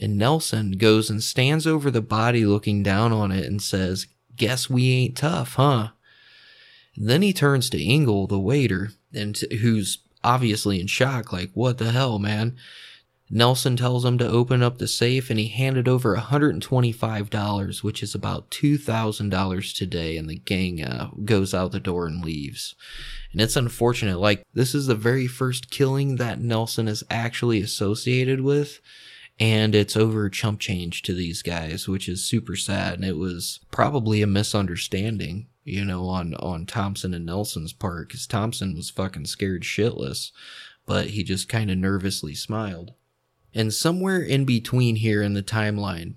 And 0.00 0.16
Nelson 0.16 0.78
goes 0.78 1.10
and 1.10 1.22
stands 1.22 1.66
over 1.66 1.90
the 1.90 2.00
body 2.00 2.46
looking 2.46 2.82
down 2.82 3.12
on 3.12 3.30
it 3.30 3.44
and 3.44 3.60
says, 3.60 4.06
Guess 4.36 4.70
we 4.70 4.90
ain't 4.90 5.18
tough, 5.18 5.56
huh? 5.56 5.88
Then 6.96 7.20
he 7.20 7.34
turns 7.34 7.68
to 7.68 7.84
Engel, 7.84 8.26
the 8.26 8.40
waiter, 8.40 8.92
and 9.12 9.36
who's 9.60 9.98
obviously 10.26 10.80
in 10.80 10.88
shock, 10.88 11.32
like, 11.32 11.50
what 11.54 11.78
the 11.78 11.92
hell, 11.92 12.18
man? 12.18 12.56
Nelson 13.28 13.76
tells 13.76 14.04
him 14.04 14.18
to 14.18 14.28
open 14.28 14.62
up 14.62 14.78
the 14.78 14.86
safe 14.86 15.30
and 15.30 15.38
he 15.38 15.48
handed 15.48 15.88
over 15.88 16.16
$125, 16.16 17.82
which 17.82 18.02
is 18.02 18.14
about 18.14 18.50
$2,000 18.50 19.76
today. 19.76 20.16
And 20.16 20.28
the 20.28 20.38
gang 20.38 20.82
uh, 20.82 21.10
goes 21.24 21.52
out 21.52 21.72
the 21.72 21.80
door 21.80 22.06
and 22.06 22.24
leaves. 22.24 22.74
And 23.32 23.40
it's 23.40 23.56
unfortunate. 23.56 24.18
Like, 24.18 24.44
this 24.54 24.74
is 24.74 24.86
the 24.86 24.94
very 24.94 25.26
first 25.26 25.70
killing 25.70 26.16
that 26.16 26.40
Nelson 26.40 26.86
is 26.86 27.02
actually 27.10 27.60
associated 27.60 28.42
with. 28.42 28.80
And 29.38 29.74
it's 29.74 29.96
over 29.96 30.30
chump 30.30 30.60
change 30.60 31.02
to 31.02 31.12
these 31.12 31.42
guys, 31.42 31.88
which 31.88 32.08
is 32.08 32.24
super 32.24 32.56
sad. 32.56 32.94
And 32.94 33.04
it 33.04 33.16
was 33.16 33.60
probably 33.70 34.22
a 34.22 34.26
misunderstanding, 34.26 35.48
you 35.66 35.84
know, 35.84 36.06
on, 36.06 36.34
on 36.36 36.64
Thompson 36.64 37.12
and 37.12 37.26
Nelson's 37.26 37.72
part, 37.72 38.08
because 38.08 38.26
Thompson 38.26 38.74
was 38.76 38.88
fucking 38.88 39.26
scared 39.26 39.62
shitless, 39.62 40.30
but 40.86 41.08
he 41.08 41.24
just 41.24 41.48
kind 41.48 41.70
of 41.70 41.76
nervously 41.76 42.34
smiled. 42.34 42.94
And 43.52 43.74
somewhere 43.74 44.20
in 44.20 44.44
between 44.44 44.96
here 44.96 45.22
in 45.22 45.34
the 45.34 45.42
timeline, 45.42 46.14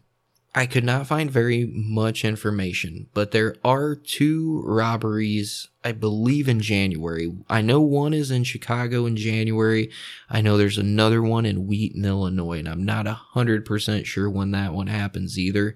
I 0.54 0.66
could 0.66 0.84
not 0.84 1.08
find 1.08 1.32
very 1.32 1.66
much 1.66 2.24
information, 2.26 3.08
but 3.14 3.32
there 3.32 3.56
are 3.64 3.96
two 3.96 4.62
robberies, 4.66 5.68
I 5.84 5.94
believe, 5.94 6.48
in 6.48 6.60
January. 6.60 7.32
I 7.50 7.62
know 7.62 7.82
one 7.82 8.14
is 8.14 8.30
in 8.30 8.44
Chicago 8.44 9.06
in 9.06 9.16
January. 9.16 9.92
I 10.30 10.42
know 10.42 10.58
there's 10.58 10.78
another 10.78 11.22
one 11.24 11.46
in 11.46 11.66
Wheaton, 11.66 12.06
Illinois, 12.06 12.60
and 12.60 12.68
I'm 12.68 12.84
not 12.84 13.06
100% 13.06 14.06
sure 14.06 14.30
when 14.30 14.52
that 14.52 14.74
one 14.74 14.88
happens 14.88 15.40
either. 15.40 15.76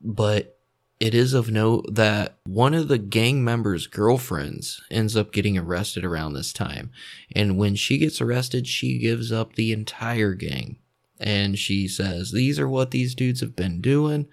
But 0.00 0.57
it 1.00 1.14
is 1.14 1.32
of 1.32 1.50
note 1.50 1.94
that 1.94 2.38
one 2.44 2.74
of 2.74 2.88
the 2.88 2.98
gang 2.98 3.44
members' 3.44 3.86
girlfriends 3.86 4.82
ends 4.90 5.16
up 5.16 5.32
getting 5.32 5.56
arrested 5.56 6.04
around 6.04 6.32
this 6.32 6.52
time. 6.52 6.90
And 7.34 7.56
when 7.56 7.76
she 7.76 7.98
gets 7.98 8.20
arrested, 8.20 8.66
she 8.66 8.98
gives 8.98 9.30
up 9.30 9.54
the 9.54 9.72
entire 9.72 10.34
gang 10.34 10.78
and 11.20 11.58
she 11.58 11.88
says, 11.88 12.32
These 12.32 12.58
are 12.58 12.68
what 12.68 12.90
these 12.90 13.14
dudes 13.14 13.40
have 13.40 13.56
been 13.56 13.80
doing, 13.80 14.26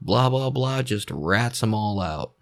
blah, 0.00 0.28
blah, 0.28 0.50
blah, 0.50 0.82
just 0.82 1.10
rats 1.10 1.60
them 1.60 1.74
all 1.74 2.00
out. 2.00 2.32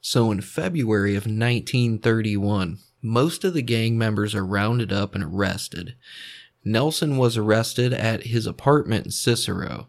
So 0.00 0.30
in 0.30 0.40
February 0.40 1.16
of 1.16 1.24
1931, 1.24 2.78
most 3.02 3.44
of 3.44 3.54
the 3.54 3.62
gang 3.62 3.98
members 3.98 4.34
are 4.34 4.46
rounded 4.46 4.92
up 4.92 5.14
and 5.14 5.24
arrested. 5.24 5.96
Nelson 6.64 7.16
was 7.16 7.36
arrested 7.36 7.92
at 7.92 8.24
his 8.24 8.46
apartment 8.46 9.06
in 9.06 9.10
Cicero. 9.12 9.88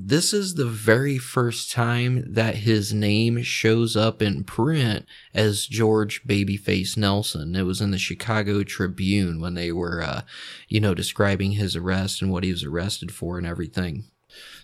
This 0.00 0.32
is 0.32 0.54
the 0.54 0.64
very 0.64 1.18
first 1.18 1.72
time 1.72 2.32
that 2.32 2.54
his 2.54 2.94
name 2.94 3.42
shows 3.42 3.96
up 3.96 4.22
in 4.22 4.44
print 4.44 5.04
as 5.34 5.66
George 5.66 6.22
Babyface 6.22 6.96
Nelson. 6.96 7.56
It 7.56 7.64
was 7.64 7.80
in 7.80 7.90
the 7.90 7.98
Chicago 7.98 8.62
Tribune 8.62 9.40
when 9.40 9.54
they 9.54 9.72
were, 9.72 10.00
uh, 10.00 10.20
you 10.68 10.78
know, 10.78 10.94
describing 10.94 11.52
his 11.52 11.74
arrest 11.74 12.22
and 12.22 12.30
what 12.30 12.44
he 12.44 12.52
was 12.52 12.62
arrested 12.62 13.10
for 13.10 13.38
and 13.38 13.46
everything. 13.46 14.04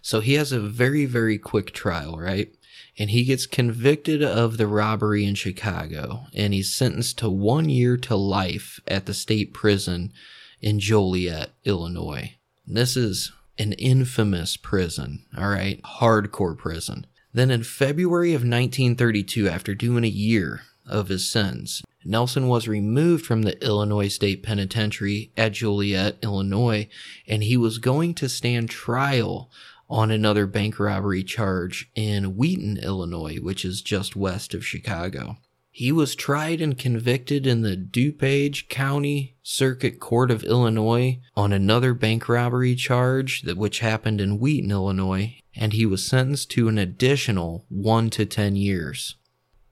So 0.03 0.21
he 0.21 0.35
has 0.35 0.53
a 0.53 0.61
very, 0.61 1.05
very 1.05 1.37
quick 1.37 1.73
trial, 1.73 2.17
right? 2.17 2.55
And 2.97 3.11
he 3.11 3.25
gets 3.25 3.45
convicted 3.45 4.23
of 4.23 4.57
the 4.57 4.69
robbery 4.69 5.25
in 5.25 5.35
Chicago 5.35 6.27
and 6.33 6.55
he's 6.55 6.73
sentenced 6.73 7.19
to 7.19 7.29
one 7.29 7.69
year 7.69 7.97
to 7.97 8.15
life 8.15 8.79
at 8.87 9.07
the 9.07 9.15
state 9.15 9.53
prison 9.53 10.13
in 10.61 10.79
Joliet, 10.79 11.51
Illinois. 11.65 12.37
And 12.69 12.77
this 12.77 12.97
is 12.97 13.33
an 13.59 13.73
infamous 13.75 14.57
prison, 14.57 15.25
all 15.37 15.49
right, 15.49 15.81
hardcore 15.83 16.57
prison. 16.57 17.07
Then 17.33 17.51
in 17.51 17.63
February 17.63 18.31
of 18.31 18.43
1932, 18.43 19.49
after 19.49 19.75
doing 19.75 20.05
a 20.05 20.09
year 20.09 20.63
of 20.87 21.09
his 21.09 21.31
sentence, 21.31 21.83
Nelson 22.05 22.49
was 22.49 22.69
removed 22.69 23.25
from 23.25 23.43
the 23.43 23.63
Illinois 23.65 24.09
State 24.09 24.43
Penitentiary 24.43 25.33
at 25.37 25.53
Joliet, 25.53 26.19
Illinois, 26.23 26.89
and 27.27 27.43
he 27.43 27.57
was 27.57 27.79
going 27.79 28.15
to 28.15 28.29
stand 28.29 28.71
trial 28.71 29.51
on 29.89 30.11
another 30.11 30.47
bank 30.47 30.79
robbery 30.79 31.23
charge 31.23 31.91
in 31.95 32.37
Wheaton, 32.37 32.77
Illinois, 32.79 33.39
which 33.39 33.65
is 33.65 33.83
just 33.83 34.17
west 34.17 34.55
of 34.55 34.67
Chicago. 34.67 35.37
He 35.77 35.91
was 35.91 36.15
tried 36.15 36.61
and 36.61 36.79
convicted 36.79 37.49
in 37.49 37.63
the 37.63 37.77
DuPage 37.77 38.69
County 38.69 39.35
Circuit 39.43 39.99
Court 39.99 40.31
of 40.31 40.45
Illinois 40.45 41.19
on 41.35 41.53
another 41.53 41.95
bank 41.95 42.29
robbery 42.29 42.77
charge 42.77 43.43
that 43.43 43.57
which 43.57 43.81
happened 43.81 44.21
in 44.21 44.39
Wheaton, 44.39 44.71
Illinois, 44.71 45.37
and 45.57 45.73
he 45.73 45.85
was 45.85 46.07
sentenced 46.07 46.53
to 46.53 46.69
an 46.69 46.79
additional 46.79 47.67
1 47.71 48.11
to 48.11 48.25
10 48.25 48.55
years. 48.55 49.17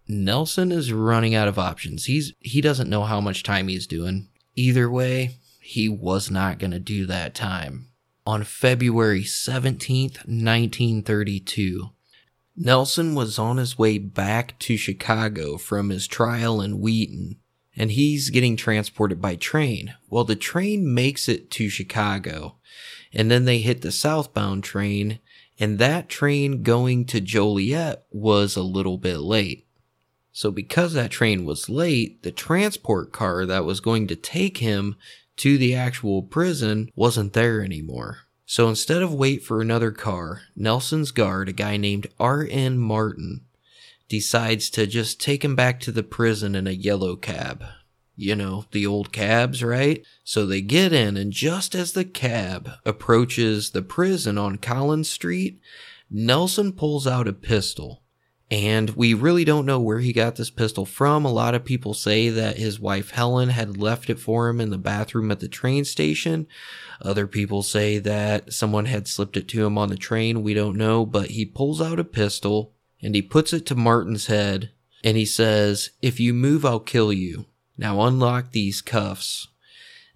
Nelson 0.08 0.72
is 0.72 0.92
running 0.92 1.36
out 1.36 1.46
of 1.46 1.56
options. 1.56 2.06
He's 2.06 2.32
he 2.40 2.60
doesn't 2.60 2.90
know 2.90 3.04
how 3.04 3.20
much 3.20 3.44
time 3.44 3.68
he's 3.68 3.86
doing. 3.86 4.28
Either 4.56 4.90
way, 4.90 5.36
he 5.60 5.88
was 5.88 6.32
not 6.32 6.58
going 6.58 6.72
to 6.72 6.80
do 6.80 7.06
that 7.06 7.32
time. 7.32 7.86
On 8.26 8.42
February 8.42 9.22
17th, 9.22 10.26
1932, 10.26 11.90
Nelson 12.56 13.14
was 13.14 13.38
on 13.38 13.56
his 13.56 13.78
way 13.78 13.98
back 13.98 14.58
to 14.60 14.76
Chicago 14.76 15.56
from 15.56 15.88
his 15.88 16.06
trial 16.06 16.60
in 16.60 16.80
Wheaton, 16.80 17.36
and 17.76 17.90
he's 17.90 18.30
getting 18.30 18.56
transported 18.56 19.20
by 19.20 19.36
train. 19.36 19.94
Well, 20.10 20.24
the 20.24 20.36
train 20.36 20.92
makes 20.92 21.28
it 21.28 21.50
to 21.52 21.70
Chicago, 21.70 22.56
and 23.12 23.30
then 23.30 23.46
they 23.46 23.58
hit 23.58 23.80
the 23.80 23.90
southbound 23.90 24.64
train, 24.64 25.20
and 25.58 25.78
that 25.78 26.10
train 26.10 26.62
going 26.62 27.06
to 27.06 27.20
Joliet 27.20 28.04
was 28.10 28.54
a 28.56 28.62
little 28.62 28.98
bit 28.98 29.18
late. 29.18 29.66
So, 30.32 30.50
because 30.50 30.92
that 30.94 31.10
train 31.10 31.44
was 31.44 31.68
late, 31.68 32.22
the 32.22 32.32
transport 32.32 33.12
car 33.12 33.46
that 33.46 33.64
was 33.64 33.80
going 33.80 34.08
to 34.08 34.16
take 34.16 34.58
him 34.58 34.96
to 35.36 35.56
the 35.56 35.74
actual 35.74 36.22
prison 36.22 36.90
wasn't 36.94 37.32
there 37.32 37.62
anymore. 37.62 38.20
So 38.52 38.68
instead 38.68 39.00
of 39.00 39.14
wait 39.14 39.42
for 39.42 39.62
another 39.62 39.90
car, 39.90 40.42
Nelson's 40.54 41.10
guard, 41.10 41.48
a 41.48 41.52
guy 41.52 41.78
named 41.78 42.08
R.N. 42.20 42.76
Martin, 42.76 43.46
decides 44.10 44.68
to 44.72 44.86
just 44.86 45.18
take 45.18 45.42
him 45.42 45.56
back 45.56 45.80
to 45.80 45.90
the 45.90 46.02
prison 46.02 46.54
in 46.54 46.66
a 46.66 46.72
yellow 46.72 47.16
cab. 47.16 47.64
You 48.14 48.36
know, 48.36 48.66
the 48.70 48.86
old 48.86 49.10
cabs, 49.10 49.62
right? 49.64 50.04
So 50.22 50.44
they 50.44 50.60
get 50.60 50.92
in, 50.92 51.16
and 51.16 51.32
just 51.32 51.74
as 51.74 51.92
the 51.92 52.04
cab 52.04 52.68
approaches 52.84 53.70
the 53.70 53.80
prison 53.80 54.36
on 54.36 54.58
Collins 54.58 55.08
Street, 55.08 55.58
Nelson 56.10 56.72
pulls 56.72 57.06
out 57.06 57.26
a 57.26 57.32
pistol 57.32 58.01
and 58.52 58.90
we 58.90 59.14
really 59.14 59.46
don't 59.46 59.64
know 59.64 59.80
where 59.80 60.00
he 60.00 60.12
got 60.12 60.36
this 60.36 60.50
pistol 60.50 60.84
from. 60.84 61.24
A 61.24 61.32
lot 61.32 61.54
of 61.54 61.64
people 61.64 61.94
say 61.94 62.28
that 62.28 62.58
his 62.58 62.78
wife 62.78 63.12
Helen 63.12 63.48
had 63.48 63.78
left 63.78 64.10
it 64.10 64.18
for 64.18 64.50
him 64.50 64.60
in 64.60 64.68
the 64.68 64.76
bathroom 64.76 65.30
at 65.30 65.40
the 65.40 65.48
train 65.48 65.86
station. 65.86 66.46
Other 67.00 67.26
people 67.26 67.62
say 67.62 67.98
that 68.00 68.52
someone 68.52 68.84
had 68.84 69.08
slipped 69.08 69.38
it 69.38 69.48
to 69.48 69.64
him 69.64 69.78
on 69.78 69.88
the 69.88 69.96
train. 69.96 70.42
We 70.42 70.52
don't 70.52 70.76
know, 70.76 71.06
but 71.06 71.30
he 71.30 71.46
pulls 71.46 71.80
out 71.80 71.98
a 71.98 72.04
pistol 72.04 72.74
and 73.00 73.14
he 73.14 73.22
puts 73.22 73.54
it 73.54 73.64
to 73.66 73.74
Martin's 73.74 74.26
head 74.26 74.70
and 75.02 75.16
he 75.16 75.24
says, 75.24 75.88
If 76.02 76.20
you 76.20 76.34
move, 76.34 76.66
I'll 76.66 76.78
kill 76.78 77.10
you. 77.10 77.46
Now 77.78 78.02
unlock 78.02 78.50
these 78.52 78.82
cuffs. 78.82 79.48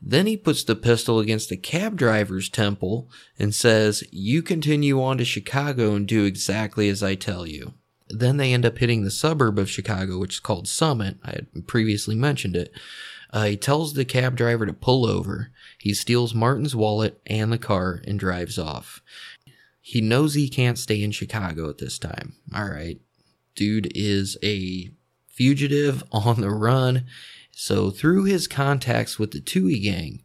Then 0.03 0.27
he 0.27 0.37
puts 0.37 0.63
the 0.63 0.77
pistol 0.77 1.21
against 1.21 1.49
the 1.49 1.57
cab 1.57 1.97
driver's 1.97 2.51
temple 2.51 3.09
and 3.39 3.55
says, 3.55 4.05
You 4.11 4.43
continue 4.43 5.03
on 5.03 5.17
to 5.17 5.25
Chicago 5.25 5.95
and 5.95 6.07
do 6.07 6.27
exactly 6.27 6.91
as 6.91 7.03
I 7.03 7.15
tell 7.15 7.47
you. 7.47 7.73
Then 8.09 8.37
they 8.37 8.53
end 8.53 8.65
up 8.65 8.79
hitting 8.79 9.03
the 9.03 9.11
suburb 9.11 9.59
of 9.59 9.71
Chicago, 9.71 10.19
which 10.19 10.35
is 10.35 10.41
called 10.41 10.69
Summit. 10.69 11.19
I 11.25 11.31
had 11.31 11.67
previously 11.67 12.15
mentioned 12.15 12.57
it. 12.57 12.73
Uh, 13.33 13.45
he 13.45 13.57
tells 13.57 13.95
the 13.95 14.05
cab 14.05 14.37
driver 14.37 14.65
to 14.67 14.73
pull 14.73 15.05
over. 15.05 15.51
He 15.79 15.93
steals 15.93 16.35
Martin's 16.35 16.77
wallet 16.77 17.21
and 17.27 17.53
the 17.53 17.59
car 17.59 18.03
and 18.07 18.19
drives 18.19 18.59
off. 18.59 19.03
He 19.81 20.01
knows 20.01 20.35
he 20.35 20.49
can't 20.49 20.79
stay 20.79 21.03
in 21.03 21.13
Chicago 21.13 21.69
at 21.69 21.79
this 21.79 21.99
time. 21.99 22.35
All 22.55 22.69
right. 22.69 23.01
Dude 23.55 23.91
is 23.95 24.37
a 24.43 24.91
fugitive 25.29 26.05
on 26.13 26.41
the 26.41 26.51
run. 26.51 27.07
So, 27.59 27.91
through 27.91 28.25
his 28.25 28.47
contacts 28.47 29.19
with 29.19 29.31
the 29.31 29.41
Touhy 29.41 29.83
gang, 29.83 30.23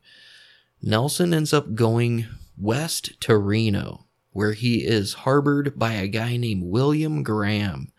Nelson 0.81 1.33
ends 1.33 1.53
up 1.53 1.75
going 1.75 2.27
west 2.57 3.19
to 3.21 3.37
Reno 3.37 4.07
where 4.31 4.53
he 4.53 4.85
is 4.85 5.13
harbored 5.13 5.77
by 5.77 5.93
a 5.93 6.07
guy 6.07 6.37
named 6.37 6.63
William 6.63 7.23
Graham. 7.23 7.91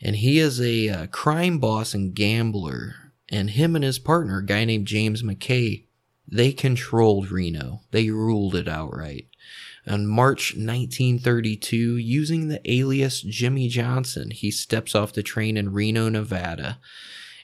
And 0.00 0.16
he 0.16 0.38
is 0.38 0.60
a 0.60 0.88
uh, 0.88 1.06
crime 1.06 1.58
boss 1.58 1.94
and 1.94 2.14
gambler. 2.14 2.96
And 3.30 3.50
him 3.50 3.74
and 3.74 3.84
his 3.84 3.98
partner, 3.98 4.38
a 4.38 4.46
guy 4.46 4.64
named 4.64 4.86
James 4.86 5.22
McKay, 5.22 5.86
they 6.26 6.52
controlled 6.52 7.30
Reno. 7.30 7.82
They 7.90 8.10
ruled 8.10 8.54
it 8.54 8.68
outright. 8.68 9.28
On 9.86 10.06
March 10.06 10.54
1932, 10.54 11.96
using 11.96 12.48
the 12.48 12.60
alias 12.70 13.20
Jimmy 13.20 13.68
Johnson, 13.68 14.30
he 14.30 14.50
steps 14.50 14.94
off 14.94 15.12
the 15.12 15.22
train 15.22 15.56
in 15.56 15.72
Reno, 15.72 16.08
Nevada. 16.08 16.78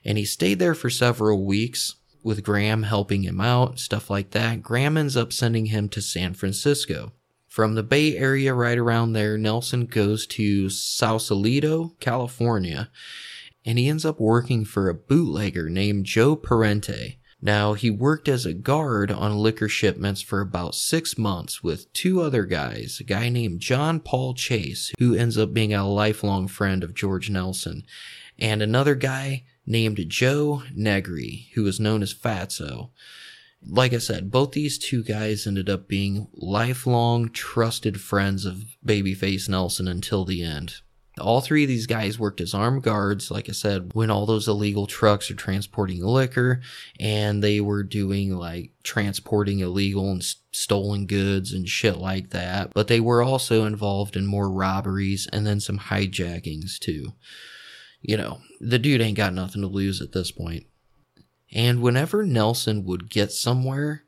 And 0.05 0.17
he 0.17 0.25
stayed 0.25 0.59
there 0.59 0.75
for 0.75 0.89
several 0.89 1.45
weeks 1.45 1.97
with 2.23 2.43
Graham 2.43 2.85
helping 2.85 3.23
him 3.23 3.41
out, 3.41 3.79
stuff 3.79 4.09
like 4.09 4.31
that. 4.31 4.63
Graham 4.63 4.97
ends 4.97 5.17
up 5.17 5.33
sending 5.33 5.67
him 5.67 5.89
to 5.91 6.01
San 6.01 6.35
Francisco. 6.35 7.13
From 7.51 7.75
the 7.75 7.83
Bay 7.83 8.17
Area, 8.17 8.55
right 8.55 8.79
around 8.79 9.13
there, 9.13 9.37
Nelson 9.37 9.87
goes 9.87 10.25
to 10.29 10.71
Sausalito, 10.71 11.97
California, 11.99 12.91
and 13.65 13.77
he 13.77 13.89
ends 13.89 14.05
up 14.05 14.21
working 14.21 14.65
for 14.65 14.89
a 14.89 14.95
bootlegger 14.95 15.69
named 15.69 16.07
Joe 16.07 16.37
Parente. 16.37 17.19
Now, 17.43 17.73
he 17.73 17.91
worked 17.91 18.29
as 18.29 18.47
a 18.47 18.53
guard 18.55 19.11
on 19.11 19.37
liquor 19.37 19.69
shipments 19.69 20.21
for 20.21 20.41
about 20.41 20.77
six 20.77 21.19
months 21.19 21.61
with 21.61 21.93
two 21.93 22.21
other 22.21 22.45
guys, 22.45 22.99
a 23.01 23.05
guy 23.05 23.29
named 23.29 23.59
John 23.59 23.99
Paul 23.99 24.35
Chase, 24.35 24.93
who 25.01 25.17
ends 25.17 25.37
up 25.37 25.53
being 25.53 25.75
a 25.75 25.89
lifelong 25.89 26.47
friend 26.47 26.85
of 26.85 26.95
George 26.95 27.31
Nelson, 27.31 27.83
and 28.39 28.63
another 28.63 28.95
guy 28.95 29.43
named 29.67 29.99
Joe 30.09 30.63
Negri, 30.73 31.49
who 31.55 31.65
was 31.65 31.81
known 31.81 32.01
as 32.01 32.15
Fatso. 32.15 32.91
Like 33.67 33.93
I 33.93 33.99
said, 33.99 34.31
both 34.31 34.53
these 34.53 34.79
two 34.79 35.03
guys 35.03 35.47
ended 35.47 35.69
up 35.69 35.87
being 35.87 36.29
lifelong 36.35 37.29
trusted 37.31 38.01
friends 38.01 38.45
of 38.45 38.65
Babyface 38.85 39.49
Nelson 39.49 39.87
until 39.87 40.25
the 40.25 40.43
end. 40.43 40.77
All 41.21 41.41
three 41.43 41.65
of 41.65 41.69
these 41.69 41.87
guys 41.87 42.19
worked 42.19 42.41
as 42.41 42.55
armed 42.55 42.83
guards, 42.83 43.31
like 43.31 43.49
I 43.49 43.53
said, 43.53 43.91
when 43.93 44.11
all 44.11 44.25
those 44.25 44.49
illegal 44.49 44.87
trucks 44.87 45.31
are 45.31 45.35
transporting 45.35 46.03
liquor 46.03 46.63
and 46.99 47.43
they 47.43 47.61
were 47.61 47.83
doing 47.83 48.35
like 48.35 48.71
transporting 48.83 49.59
illegal 49.59 50.11
and 50.11 50.25
stolen 50.53 51.07
goods 51.07 51.53
and 51.53 51.69
shit 51.69 51.99
like 51.99 52.31
that. 52.31 52.73
But 52.73 52.89
they 52.89 53.01
were 53.01 53.23
also 53.23 53.67
involved 53.67 54.17
in 54.17 54.25
more 54.25 54.51
robberies 54.51 55.29
and 55.31 55.47
then 55.47 55.61
some 55.61 55.79
hijackings 55.79 56.79
too. 56.79 57.13
You 58.01 58.17
know, 58.17 58.41
the 58.61 58.79
dude 58.79 59.03
ain't 59.03 59.19
got 59.19 59.35
nothing 59.35 59.61
to 59.61 59.69
lose 59.69 60.01
at 60.01 60.13
this 60.13 60.31
point. 60.31 60.65
And 61.53 61.83
whenever 61.83 62.25
Nelson 62.25 62.85
would 62.85 63.11
get 63.11 63.33
somewhere, 63.33 64.05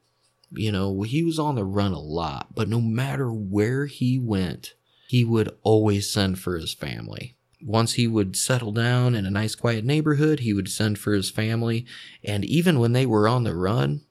you 0.51 0.71
know, 0.71 1.03
he 1.03 1.23
was 1.23 1.39
on 1.39 1.55
the 1.55 1.65
run 1.65 1.93
a 1.93 1.99
lot, 1.99 2.55
but 2.55 2.69
no 2.69 2.81
matter 2.81 3.33
where 3.33 3.87
he 3.87 4.19
went, 4.19 4.75
he 5.09 5.25
would 5.25 5.51
always 5.63 6.11
send 6.11 6.39
for 6.39 6.57
his 6.57 6.73
family. 6.73 7.37
Once 7.65 7.95
he 7.95 8.07
would 8.07 8.37
settle 8.37 8.73
down 8.73 9.15
in 9.15 9.25
a 9.25 9.31
nice 9.31 9.55
quiet 9.55 9.85
neighborhood, 9.85 10.41
he 10.41 10.53
would 10.53 10.69
send 10.69 10.99
for 10.99 11.13
his 11.13 11.31
family. 11.31 11.87
And 12.25 12.45
even 12.45 12.79
when 12.79 12.93
they 12.93 13.07
were 13.07 13.29
on 13.29 13.45
the 13.45 13.55
run, 13.55 14.03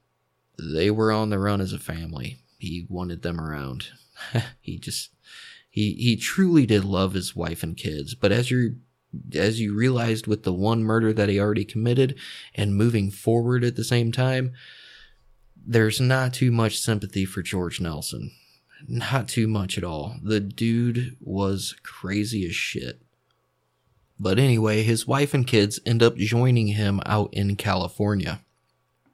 they 0.58 0.90
were 0.90 1.12
on 1.12 1.30
the 1.30 1.38
run 1.38 1.60
as 1.60 1.72
a 1.72 1.78
family. 1.78 2.38
He 2.58 2.86
wanted 2.88 3.22
them 3.22 3.40
around. 3.40 3.88
he 4.60 4.78
just, 4.78 5.10
he, 5.68 5.94
he 5.94 6.16
truly 6.16 6.66
did 6.66 6.84
love 6.84 7.14
his 7.14 7.36
wife 7.36 7.62
and 7.62 7.76
kids. 7.76 8.14
But 8.14 8.32
as 8.32 8.50
you 8.50 8.76
as 9.34 9.60
you 9.60 9.74
realized 9.74 10.26
with 10.26 10.42
the 10.42 10.52
one 10.52 10.82
murder 10.82 11.12
that 11.12 11.28
he 11.28 11.38
already 11.38 11.64
committed 11.64 12.16
and 12.54 12.76
moving 12.76 13.10
forward 13.10 13.64
at 13.64 13.76
the 13.76 13.84
same 13.84 14.12
time, 14.12 14.52
there's 15.64 16.00
not 16.00 16.34
too 16.34 16.50
much 16.50 16.78
sympathy 16.78 17.24
for 17.24 17.42
George 17.42 17.80
Nelson. 17.80 18.32
Not 18.88 19.28
too 19.28 19.46
much 19.46 19.78
at 19.78 19.84
all. 19.84 20.16
The 20.22 20.40
dude 20.40 21.16
was 21.20 21.74
crazy 21.82 22.46
as 22.46 22.54
shit. 22.54 23.00
But 24.18 24.38
anyway, 24.38 24.82
his 24.82 25.06
wife 25.06 25.34
and 25.34 25.46
kids 25.46 25.80
end 25.86 26.02
up 26.02 26.16
joining 26.16 26.68
him 26.68 27.00
out 27.06 27.32
in 27.32 27.56
California. 27.56 28.40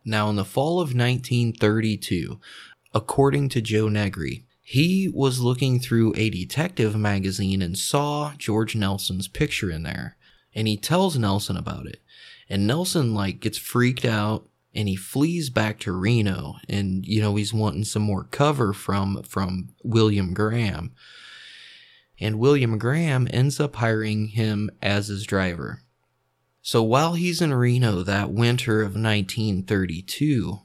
Now, 0.05 0.31
in 0.31 0.37
the 0.37 0.45
fall 0.45 0.81
of 0.81 0.95
1932, 0.95 2.41
according 2.95 3.51
to 3.51 3.61
Joe 3.61 3.89
Negri, 3.89 4.45
he 4.71 5.09
was 5.09 5.41
looking 5.41 5.81
through 5.81 6.13
a 6.15 6.29
detective 6.29 6.95
magazine 6.95 7.63
and 7.63 7.79
saw 7.79 8.35
George 8.37 8.77
Nelson's 8.77 9.27
picture 9.27 9.71
in 9.71 9.83
there. 9.83 10.19
And 10.55 10.69
he 10.69 10.77
tells 10.77 11.17
Nelson 11.17 11.57
about 11.57 11.87
it. 11.87 12.03
And 12.51 12.67
Nelson, 12.67 13.15
like, 13.15 13.41
gets 13.41 13.57
freaked 13.57 14.05
out 14.05 14.47
and 14.75 14.87
he 14.87 14.95
flees 14.95 15.49
back 15.49 15.79
to 15.79 15.93
Reno 15.93 16.57
and 16.69 17.07
you 17.07 17.23
know 17.23 17.35
he's 17.37 17.55
wanting 17.55 17.85
some 17.85 18.03
more 18.03 18.25
cover 18.25 18.75
from 18.75 19.23
from 19.23 19.71
William 19.83 20.35
Graham. 20.35 20.93
And 22.21 22.39
William 22.39 22.77
Graham 22.77 23.27
ends 23.31 23.59
up 23.59 23.77
hiring 23.77 24.29
him 24.29 24.69
as 24.83 25.09
his 25.09 25.25
driver. 25.25 25.81
So 26.61 26.83
while 26.83 27.15
he's 27.15 27.41
in 27.41 27.55
Reno 27.55 28.03
that 28.03 28.33
winter 28.33 28.83
of 28.83 28.89
1932, 28.89 30.61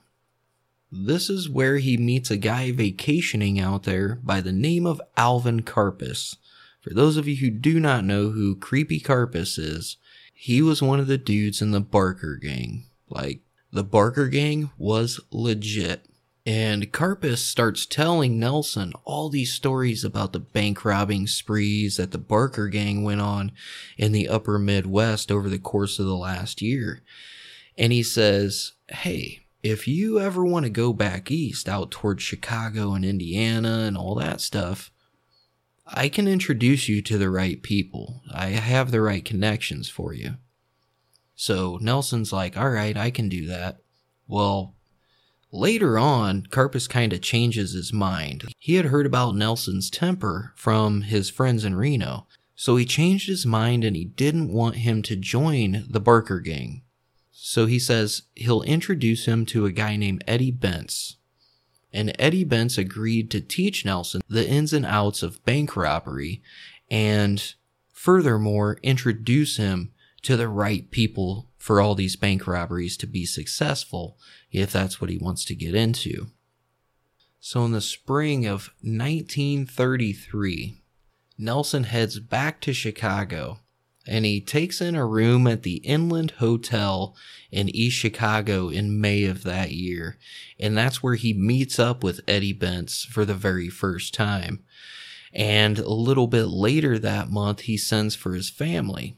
this 0.96 1.30
is 1.30 1.50
where 1.50 1.78
he 1.78 1.98
meets 1.98 2.30
a 2.30 2.38
guy 2.38 2.72
vacationing 2.72 3.60
out 3.60 3.84
there 3.84 4.20
by 4.24 4.42
the 4.42 4.52
name 4.52 4.86
of 4.86 5.02
Alvin 5.18 5.64
Karpis. 5.64 6.38
For 6.82 6.94
those 6.94 7.18
of 7.18 7.28
you 7.28 7.38
who 7.38 7.50
do 7.50 7.80
not 7.80 8.06
know 8.06 8.30
who 8.30 8.56
Creepy 8.56 9.00
Karpis 9.00 9.58
is, 9.58 9.98
he 10.34 10.62
was 10.62 10.82
one 10.82 11.00
of 11.00 11.08
the 11.08 11.18
dudes 11.18 11.62
in 11.62 11.72
the 11.72 11.82
Barker 11.82 12.36
gang. 12.36 12.86
Like, 13.10 13.40
the 13.72 13.84
Barker 13.84 14.28
gang 14.28 14.70
was 14.78 15.20
legit. 15.32 16.06
And 16.46 16.92
Karpis 16.92 17.38
starts 17.38 17.86
telling 17.86 18.38
Nelson 18.38 18.94
all 19.06 19.30
these 19.30 19.54
stories 19.54 20.04
about 20.04 20.34
the 20.34 20.40
bank 20.40 20.84
robbing 20.84 21.26
sprees 21.26 21.98
that 21.98 22.12
the 22.12 22.18
Barker 22.18 22.68
gang 22.68 23.04
went 23.04 23.22
on 23.22 23.54
in 23.98 24.12
the 24.12 24.28
upper 24.28 24.60
Midwest 24.60 25.32
over 25.32 25.50
the 25.50 25.58
course 25.58 25.98
of 25.98 26.06
the 26.06 26.18
last 26.18 26.62
year. 26.62 27.02
And 27.78 27.94
he 27.94 28.04
says, 28.04 28.74
Hey, 28.90 29.43
if 29.64 29.88
you 29.88 30.20
ever 30.20 30.46
want 30.46 30.66
to 30.66 30.70
go 30.70 30.92
back 30.92 31.32
east 31.32 31.70
out 31.70 31.90
towards 31.90 32.22
Chicago 32.22 32.94
and 32.94 33.06
Indiana 33.06 33.86
and 33.88 33.98
all 33.98 34.14
that 34.16 34.42
stuff, 34.42 34.92
I 35.88 36.10
can 36.10 36.28
introduce 36.28 36.90
you 36.90 37.02
to 37.04 37.18
the 37.18 37.30
right 37.30 37.62
people. 37.64 38.22
I 38.32 38.48
have 38.50 38.92
the 38.92 39.02
right 39.02 39.24
connections 39.24 39.90
for 39.90 40.14
you. 40.14 40.36
So 41.36 41.80
Nelson's 41.82 42.34
like, 42.34 42.58
all 42.58 42.70
right, 42.70 42.96
I 42.96 43.10
can 43.10 43.30
do 43.30 43.48
that. 43.48 43.78
Well, 44.28 44.76
later 45.52 45.98
on, 45.98 46.44
Karpis 46.50 46.90
kind 46.90 47.14
of 47.14 47.22
changes 47.22 47.74
his 47.74 47.94
mind. 47.94 48.46
He 48.60 48.76
had 48.76 48.86
heard 48.86 49.06
about 49.06 49.36
Nelson's 49.36 49.90
temper 49.90 50.54
from 50.56 51.02
his 51.02 51.30
friends 51.30 51.66
in 51.66 51.76
Reno, 51.76 52.28
so 52.56 52.76
he 52.76 52.86
changed 52.86 53.28
his 53.28 53.46
mind 53.46 53.84
and 53.84 53.96
he 53.96 54.06
didn't 54.06 54.54
want 54.54 54.78
him 54.78 55.02
to 55.04 55.16
join 55.16 55.86
the 55.90 56.00
Barker 56.00 56.40
gang. 56.40 56.83
So 57.46 57.66
he 57.66 57.78
says 57.78 58.22
he'll 58.36 58.62
introduce 58.62 59.26
him 59.26 59.46
to 59.48 59.66
a 59.66 59.72
guy 59.74 59.98
named 59.98 60.24
Eddie 60.26 60.54
Bentz. 60.54 61.18
And 61.92 62.16
Eddie 62.18 62.46
Bentz 62.46 62.78
agreed 62.78 63.30
to 63.32 63.42
teach 63.42 63.84
Nelson 63.84 64.22
the 64.30 64.48
ins 64.48 64.72
and 64.72 64.86
outs 64.86 65.22
of 65.22 65.44
bank 65.44 65.76
robbery 65.76 66.42
and 66.90 67.54
furthermore 67.92 68.80
introduce 68.82 69.58
him 69.58 69.92
to 70.22 70.38
the 70.38 70.48
right 70.48 70.90
people 70.90 71.50
for 71.58 71.82
all 71.82 71.96
these 71.96 72.16
bank 72.16 72.48
robberies 72.48 72.96
to 72.96 73.08
be 73.08 73.26
successful 73.26 74.18
if 74.54 74.72
that's 74.72 75.02
what 75.02 75.10
he 75.10 75.18
wants 75.18 75.44
to 75.44 75.54
get 75.54 75.76
into. 75.76 76.28
So 77.42 77.66
in 77.66 77.74
the 77.74 77.82
spring 77.82 78.46
of 78.46 78.72
1933, 78.84 80.82
Nelson 81.38 81.84
heads 81.84 82.20
back 82.20 82.62
to 82.62 82.72
Chicago 82.72 83.60
and 84.06 84.26
he 84.26 84.42
takes 84.42 84.82
in 84.82 84.96
a 84.96 85.06
room 85.06 85.48
at 85.48 85.64
the 85.64 85.78
Inland 85.78 86.32
Hotel 86.38 87.16
in 87.52 87.70
East 87.70 87.98
Chicago 87.98 88.70
in 88.70 89.00
May 89.00 89.26
of 89.26 89.44
that 89.44 89.72
year. 89.72 90.18
And 90.60 90.78
that's 90.78 91.02
where 91.02 91.16
he 91.16 91.34
meets 91.34 91.80
up 91.80 92.04
with 92.04 92.22
Eddie 92.28 92.54
Bentz 92.54 93.06
for 93.06 93.26
the 93.26 93.36
very 93.36 93.70
first 93.70 94.14
time. 94.14 94.64
And 95.34 95.80
a 95.80 95.90
little 95.90 96.28
bit 96.28 96.46
later 96.46 97.00
that 97.00 97.30
month, 97.30 97.62
he 97.62 97.78
sends 97.78 98.16
for 98.16 98.34
his 98.34 98.50
family. 98.50 99.18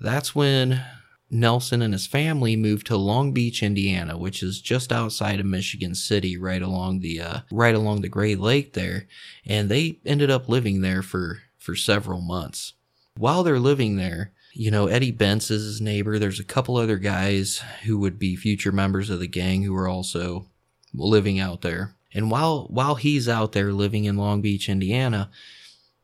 That's 0.00 0.34
when 0.34 0.82
Nelson 1.30 1.80
and 1.82 1.94
his 1.94 2.06
family 2.06 2.56
moved 2.56 2.86
to 2.88 2.96
Long 2.96 3.32
Beach, 3.32 3.62
Indiana, 3.62 4.18
which 4.18 4.42
is 4.42 4.60
just 4.60 4.92
outside 4.92 5.40
of 5.40 5.46
Michigan 5.46 5.94
City, 5.94 6.36
right 6.36 6.60
along 6.60 7.00
the 7.00 7.20
uh, 7.20 7.40
right 7.50 7.74
along 7.74 8.02
the 8.02 8.08
Great 8.08 8.38
Lake 8.38 8.74
there, 8.74 9.06
and 9.46 9.68
they 9.68 9.98
ended 10.04 10.30
up 10.30 10.48
living 10.48 10.82
there 10.82 11.02
for 11.02 11.40
for 11.58 11.74
several 11.74 12.20
months. 12.20 12.74
While 13.16 13.42
they're 13.42 13.58
living 13.58 13.96
there, 13.96 14.32
you 14.54 14.70
know, 14.70 14.86
Eddie 14.86 15.12
Bentz 15.12 15.50
is 15.50 15.64
his 15.64 15.80
neighbor. 15.80 16.18
There's 16.18 16.40
a 16.40 16.44
couple 16.44 16.76
other 16.76 16.98
guys 16.98 17.62
who 17.84 17.98
would 17.98 18.18
be 18.18 18.36
future 18.36 18.72
members 18.72 19.10
of 19.10 19.20
the 19.20 19.26
gang 19.26 19.62
who 19.62 19.74
are 19.76 19.88
also 19.88 20.46
living 20.94 21.38
out 21.38 21.62
there. 21.62 21.94
And 22.14 22.30
while 22.30 22.66
while 22.68 22.96
he's 22.96 23.28
out 23.28 23.52
there 23.52 23.72
living 23.72 24.04
in 24.04 24.16
Long 24.16 24.42
Beach, 24.42 24.68
Indiana, 24.68 25.30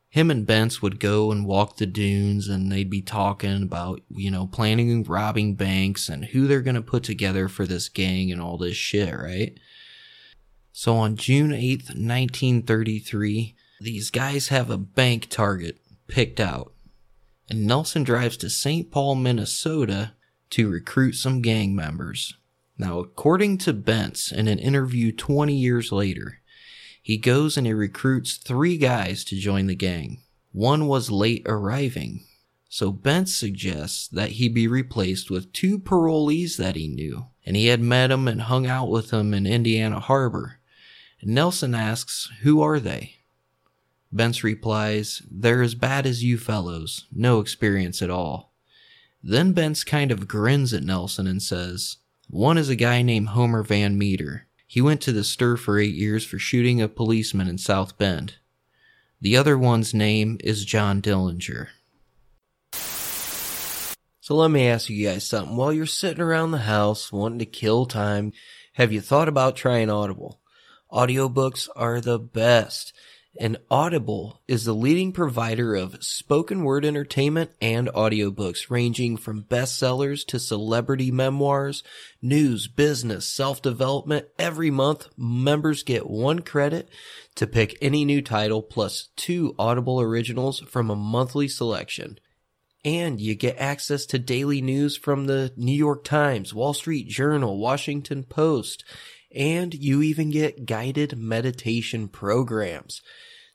him 0.09 0.31
and 0.31 0.47
Bentz 0.47 0.81
would 0.81 0.99
go 0.99 1.31
and 1.31 1.45
walk 1.45 1.77
the 1.77 1.85
dunes 1.85 2.47
and 2.47 2.71
they'd 2.71 2.89
be 2.89 3.01
talking 3.01 3.61
about, 3.61 4.01
you 4.09 4.31
know, 4.31 4.47
planning 4.47 4.91
and 4.91 5.07
robbing 5.07 5.53
banks 5.53 6.09
and 6.09 6.25
who 6.25 6.47
they're 6.47 6.61
going 6.61 6.75
to 6.75 6.81
put 6.81 7.03
together 7.03 7.47
for 7.47 7.67
this 7.67 7.89
gang 7.89 8.31
and 8.31 8.41
all 8.41 8.57
this 8.57 8.75
shit, 8.75 9.13
right? 9.13 9.59
So 10.71 10.95
on 10.95 11.15
June 11.15 11.51
8th, 11.51 11.89
1933, 11.89 13.55
these 13.81 14.09
guys 14.09 14.47
have 14.47 14.71
a 14.71 14.77
bank 14.77 15.29
target 15.29 15.77
picked 16.07 16.39
out. 16.39 16.73
And 17.49 17.65
Nelson 17.65 18.03
drives 18.03 18.37
to 18.37 18.49
St. 18.49 18.91
Paul, 18.91 19.15
Minnesota 19.15 20.13
to 20.51 20.69
recruit 20.69 21.13
some 21.13 21.41
gang 21.41 21.75
members. 21.75 22.35
Now, 22.77 22.99
according 22.99 23.57
to 23.59 23.73
Bentz 23.73 24.31
in 24.31 24.47
an 24.47 24.59
interview 24.59 25.11
20 25.11 25.53
years 25.53 25.91
later, 25.91 26.39
he 27.01 27.17
goes 27.17 27.57
and 27.57 27.65
he 27.65 27.73
recruits 27.73 28.37
three 28.37 28.77
guys 28.77 29.23
to 29.25 29.39
join 29.39 29.67
the 29.67 29.75
gang. 29.75 30.21
One 30.51 30.87
was 30.87 31.11
late 31.11 31.43
arriving, 31.45 32.25
so 32.69 32.91
Bentz 32.91 33.29
suggests 33.29 34.07
that 34.09 34.31
he 34.31 34.47
be 34.47 34.67
replaced 34.67 35.31
with 35.31 35.51
two 35.51 35.79
parolees 35.79 36.57
that 36.57 36.75
he 36.75 36.87
knew, 36.87 37.27
and 37.45 37.55
he 37.55 37.67
had 37.67 37.81
met 37.81 38.07
them 38.07 38.27
and 38.27 38.43
hung 38.43 38.67
out 38.67 38.89
with 38.89 39.09
them 39.09 39.33
in 39.33 39.45
Indiana 39.45 39.99
Harbor. 39.99 40.59
And 41.21 41.31
Nelson 41.31 41.75
asks, 41.75 42.29
Who 42.41 42.61
are 42.61 42.79
they? 42.79 43.18
Bentz 44.11 44.43
replies, 44.43 45.21
They're 45.29 45.61
as 45.61 45.75
bad 45.75 46.05
as 46.05 46.23
you 46.23 46.37
fellows, 46.37 47.05
no 47.13 47.39
experience 47.39 48.01
at 48.01 48.09
all. 48.09 48.53
Then 49.21 49.53
Bentz 49.53 49.85
kind 49.85 50.11
of 50.11 50.27
grins 50.27 50.73
at 50.73 50.83
Nelson 50.83 51.27
and 51.27 51.41
says, 51.41 51.97
One 52.29 52.57
is 52.57 52.69
a 52.69 52.75
guy 52.75 53.01
named 53.01 53.29
Homer 53.29 53.63
Van 53.63 53.97
Meter. 53.97 54.47
He 54.65 54.81
went 54.81 55.01
to 55.01 55.11
the 55.11 55.23
stir 55.23 55.57
for 55.57 55.79
eight 55.79 55.95
years 55.95 56.23
for 56.23 56.39
shooting 56.39 56.81
a 56.81 56.87
policeman 56.87 57.47
in 57.47 57.57
South 57.57 57.97
Bend. 57.97 58.35
The 59.21 59.35
other 59.35 59.57
one's 59.57 59.93
name 59.93 60.37
is 60.43 60.63
John 60.63 61.01
Dillinger. 61.01 61.67
So 64.21 64.35
let 64.35 64.51
me 64.51 64.67
ask 64.67 64.89
you 64.89 65.07
guys 65.07 65.25
something. 65.25 65.57
While 65.57 65.73
you're 65.73 65.87
sitting 65.87 66.21
around 66.21 66.51
the 66.51 66.59
house 66.59 67.11
wanting 67.11 67.39
to 67.39 67.45
kill 67.45 67.87
time, 67.87 68.31
have 68.73 68.91
you 68.93 69.01
thought 69.01 69.27
about 69.27 69.55
trying 69.55 69.89
Audible? 69.89 70.39
Audiobooks 70.91 71.67
are 71.75 71.99
the 71.99 72.19
best. 72.19 72.93
And 73.41 73.55
Audible 73.71 74.41
is 74.49 74.65
the 74.65 74.73
leading 74.73 75.13
provider 75.13 75.73
of 75.73 76.03
spoken 76.03 76.65
word 76.65 76.83
entertainment 76.83 77.51
and 77.61 77.87
audiobooks 77.87 78.69
ranging 78.69 79.15
from 79.15 79.43
bestsellers 79.43 80.25
to 80.27 80.39
celebrity 80.39 81.09
memoirs, 81.09 81.81
news, 82.21 82.67
business, 82.67 83.25
self-development. 83.25 84.27
Every 84.37 84.69
month, 84.69 85.07
members 85.15 85.83
get 85.83 86.09
one 86.09 86.39
credit 86.39 86.89
to 87.35 87.47
pick 87.47 87.77
any 87.81 88.03
new 88.03 88.21
title 88.21 88.61
plus 88.61 89.07
two 89.15 89.55
Audible 89.57 90.01
originals 90.01 90.59
from 90.59 90.89
a 90.89 90.95
monthly 90.97 91.47
selection. 91.47 92.19
And 92.83 93.21
you 93.21 93.35
get 93.35 93.57
access 93.57 94.05
to 94.07 94.19
daily 94.19 94.61
news 94.61 94.97
from 94.97 95.27
the 95.27 95.53
New 95.55 95.71
York 95.71 96.03
Times, 96.03 96.53
Wall 96.53 96.73
Street 96.73 97.07
Journal, 97.07 97.57
Washington 97.57 98.25
Post, 98.25 98.83
and 99.33 99.73
you 99.73 100.01
even 100.01 100.29
get 100.29 100.65
guided 100.65 101.17
meditation 101.17 102.09
programs. 102.09 103.01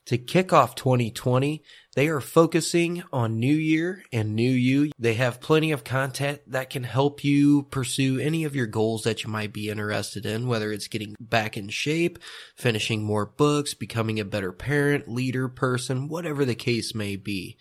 To 0.06 0.18
kick 0.18 0.52
off 0.52 0.74
2020, 0.74 1.62
they 1.94 2.08
are 2.08 2.20
focusing 2.20 3.02
on 3.10 3.40
New 3.40 3.54
Year 3.54 4.02
and 4.12 4.34
New 4.34 4.50
You. 4.50 4.92
They 4.98 5.14
have 5.14 5.40
plenty 5.40 5.72
of 5.72 5.82
content 5.82 6.42
that 6.48 6.68
can 6.68 6.84
help 6.84 7.24
you 7.24 7.62
pursue 7.62 8.18
any 8.18 8.44
of 8.44 8.54
your 8.54 8.66
goals 8.66 9.04
that 9.04 9.24
you 9.24 9.30
might 9.30 9.54
be 9.54 9.70
interested 9.70 10.26
in, 10.26 10.46
whether 10.46 10.70
it's 10.72 10.88
getting 10.88 11.16
back 11.18 11.56
in 11.56 11.70
shape, 11.70 12.18
finishing 12.54 13.02
more 13.02 13.24
books, 13.24 13.72
becoming 13.72 14.20
a 14.20 14.26
better 14.26 14.52
parent, 14.52 15.08
leader, 15.08 15.48
person, 15.48 16.08
whatever 16.08 16.44
the 16.44 16.54
case 16.54 16.94
may 16.94 17.16
be. 17.16 17.56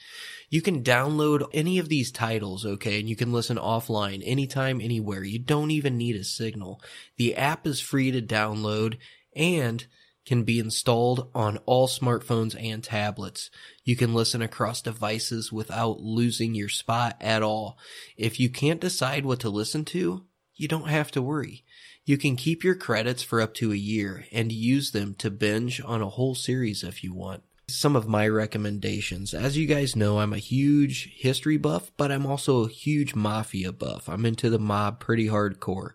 You 0.49 0.61
can 0.61 0.83
download 0.83 1.47
any 1.53 1.79
of 1.79 1.87
these 1.87 2.11
titles, 2.11 2.65
okay, 2.65 2.99
and 2.99 3.07
you 3.07 3.15
can 3.15 3.31
listen 3.31 3.55
offline 3.55 4.21
anytime, 4.25 4.81
anywhere. 4.81 5.23
You 5.23 5.39
don't 5.39 5.71
even 5.71 5.97
need 5.97 6.17
a 6.17 6.25
signal. 6.25 6.81
The 7.15 7.37
app 7.37 7.65
is 7.65 7.79
free 7.79 8.11
to 8.11 8.21
download 8.21 8.97
and 9.33 9.85
can 10.25 10.43
be 10.43 10.59
installed 10.59 11.29
on 11.35 11.57
all 11.65 11.87
smartphones 11.87 12.55
and 12.61 12.83
tablets. 12.83 13.49
You 13.83 13.95
can 13.95 14.13
listen 14.13 14.41
across 14.41 14.81
devices 14.81 15.51
without 15.51 15.99
losing 15.99 16.55
your 16.55 16.69
spot 16.69 17.17
at 17.19 17.43
all. 17.43 17.77
If 18.17 18.39
you 18.39 18.49
can't 18.49 18.79
decide 18.79 19.25
what 19.25 19.39
to 19.41 19.49
listen 19.49 19.85
to, 19.85 20.23
you 20.55 20.67
don't 20.67 20.89
have 20.89 21.11
to 21.11 21.21
worry. 21.21 21.63
You 22.05 22.17
can 22.17 22.35
keep 22.35 22.63
your 22.63 22.75
credits 22.75 23.23
for 23.23 23.41
up 23.41 23.53
to 23.55 23.71
a 23.71 23.77
year 23.77 24.25
and 24.31 24.51
use 24.51 24.91
them 24.91 25.15
to 25.15 25.31
binge 25.31 25.81
on 25.83 26.01
a 26.01 26.09
whole 26.09 26.35
series 26.35 26.83
if 26.83 27.03
you 27.03 27.13
want 27.13 27.43
some 27.67 27.95
of 27.95 28.07
my 28.07 28.27
recommendations. 28.27 29.33
As 29.33 29.57
you 29.57 29.67
guys 29.67 29.95
know, 29.95 30.19
I'm 30.19 30.33
a 30.33 30.37
huge 30.37 31.13
history 31.15 31.57
buff, 31.57 31.91
but 31.97 32.11
I'm 32.11 32.25
also 32.25 32.65
a 32.65 32.69
huge 32.69 33.15
mafia 33.15 33.71
buff. 33.71 34.09
I'm 34.09 34.25
into 34.25 34.49
the 34.49 34.59
mob 34.59 34.99
pretty 34.99 35.27
hardcore. 35.27 35.91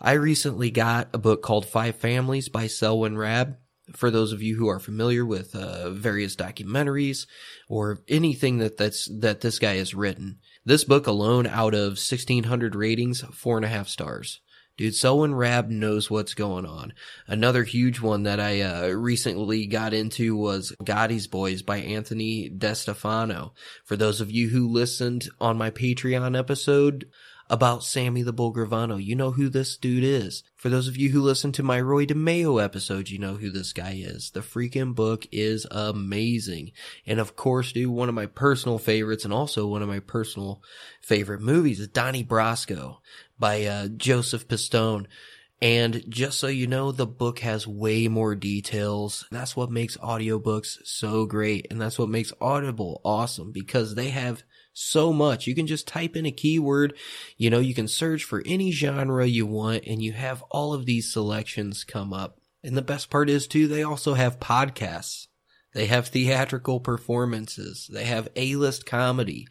I 0.00 0.12
recently 0.12 0.70
got 0.70 1.08
a 1.12 1.18
book 1.18 1.42
called 1.42 1.66
Five 1.66 1.96
Families 1.96 2.48
by 2.48 2.66
Selwyn 2.66 3.16
Raab. 3.16 3.56
For 3.94 4.10
those 4.10 4.32
of 4.32 4.42
you 4.42 4.56
who 4.56 4.68
are 4.68 4.78
familiar 4.78 5.24
with 5.24 5.54
uh, 5.56 5.90
various 5.90 6.36
documentaries 6.36 7.26
or 7.70 8.00
anything 8.06 8.58
that 8.58 8.76
that's 8.76 9.08
that 9.20 9.40
this 9.40 9.58
guy 9.58 9.76
has 9.76 9.94
written, 9.94 10.40
this 10.62 10.84
book 10.84 11.06
alone, 11.06 11.46
out 11.46 11.72
of 11.72 11.92
1,600 11.92 12.74
ratings, 12.74 13.22
four 13.32 13.56
and 13.56 13.64
a 13.64 13.68
half 13.68 13.88
stars. 13.88 14.40
Dude, 14.78 14.94
Selwyn 14.94 15.34
Raab 15.34 15.70
knows 15.70 16.08
what's 16.08 16.34
going 16.34 16.64
on. 16.64 16.92
Another 17.26 17.64
huge 17.64 18.00
one 18.00 18.22
that 18.22 18.38
I 18.38 18.60
uh, 18.60 18.86
recently 18.90 19.66
got 19.66 19.92
into 19.92 20.36
was 20.36 20.72
Gotti's 20.84 21.26
Boys 21.26 21.62
by 21.62 21.78
Anthony 21.78 22.48
DeStefano. 22.48 23.50
For 23.84 23.96
those 23.96 24.20
of 24.20 24.30
you 24.30 24.50
who 24.50 24.68
listened 24.68 25.30
on 25.40 25.58
my 25.58 25.72
Patreon 25.72 26.38
episode 26.38 27.08
about 27.50 27.82
Sammy 27.82 28.22
the 28.22 28.32
Bull 28.32 28.54
Gravano, 28.54 29.02
you 29.02 29.16
know 29.16 29.32
who 29.32 29.48
this 29.48 29.76
dude 29.76 30.04
is. 30.04 30.44
For 30.54 30.68
those 30.68 30.86
of 30.86 30.96
you 30.96 31.10
who 31.10 31.22
listened 31.22 31.54
to 31.54 31.64
my 31.64 31.80
Roy 31.80 32.06
DeMeo 32.06 32.62
episode, 32.62 33.08
you 33.08 33.18
know 33.18 33.34
who 33.34 33.50
this 33.50 33.72
guy 33.72 34.00
is. 34.00 34.30
The 34.30 34.40
freaking 34.40 34.94
book 34.94 35.26
is 35.32 35.66
amazing. 35.72 36.70
And 37.04 37.18
of 37.18 37.34
course, 37.34 37.72
dude, 37.72 37.88
one 37.88 38.08
of 38.08 38.14
my 38.14 38.26
personal 38.26 38.78
favorites 38.78 39.24
and 39.24 39.34
also 39.34 39.66
one 39.66 39.82
of 39.82 39.88
my 39.88 39.98
personal 39.98 40.62
favorite 41.00 41.40
movies 41.40 41.80
is 41.80 41.88
Donnie 41.88 42.24
Brasco 42.24 42.98
by 43.38 43.64
uh, 43.64 43.88
Joseph 43.88 44.48
Pistone. 44.48 45.06
And 45.60 46.04
just 46.08 46.38
so 46.38 46.46
you 46.46 46.68
know, 46.68 46.92
the 46.92 47.06
book 47.06 47.40
has 47.40 47.66
way 47.66 48.06
more 48.06 48.36
details. 48.36 49.26
That's 49.30 49.56
what 49.56 49.72
makes 49.72 49.96
audiobooks 49.96 50.78
so 50.84 51.26
great. 51.26 51.66
And 51.70 51.80
that's 51.80 51.98
what 51.98 52.08
makes 52.08 52.32
Audible 52.40 53.00
awesome 53.04 53.50
because 53.50 53.94
they 53.94 54.10
have 54.10 54.44
so 54.72 55.12
much. 55.12 55.48
You 55.48 55.56
can 55.56 55.66
just 55.66 55.88
type 55.88 56.14
in 56.14 56.26
a 56.26 56.30
keyword, 56.30 56.94
you 57.36 57.50
know, 57.50 57.58
you 57.58 57.74
can 57.74 57.88
search 57.88 58.22
for 58.22 58.42
any 58.46 58.70
genre 58.70 59.26
you 59.26 59.46
want 59.46 59.84
and 59.86 60.00
you 60.00 60.12
have 60.12 60.42
all 60.50 60.72
of 60.72 60.86
these 60.86 61.12
selections 61.12 61.82
come 61.82 62.12
up. 62.12 62.38
And 62.62 62.76
the 62.76 62.82
best 62.82 63.10
part 63.10 63.28
is 63.28 63.48
too, 63.48 63.66
they 63.66 63.82
also 63.82 64.14
have 64.14 64.38
podcasts. 64.38 65.26
They 65.74 65.86
have 65.86 66.08
theatrical 66.08 66.78
performances. 66.80 67.90
They 67.92 68.04
have 68.04 68.28
A-list 68.36 68.86
comedy. 68.86 69.48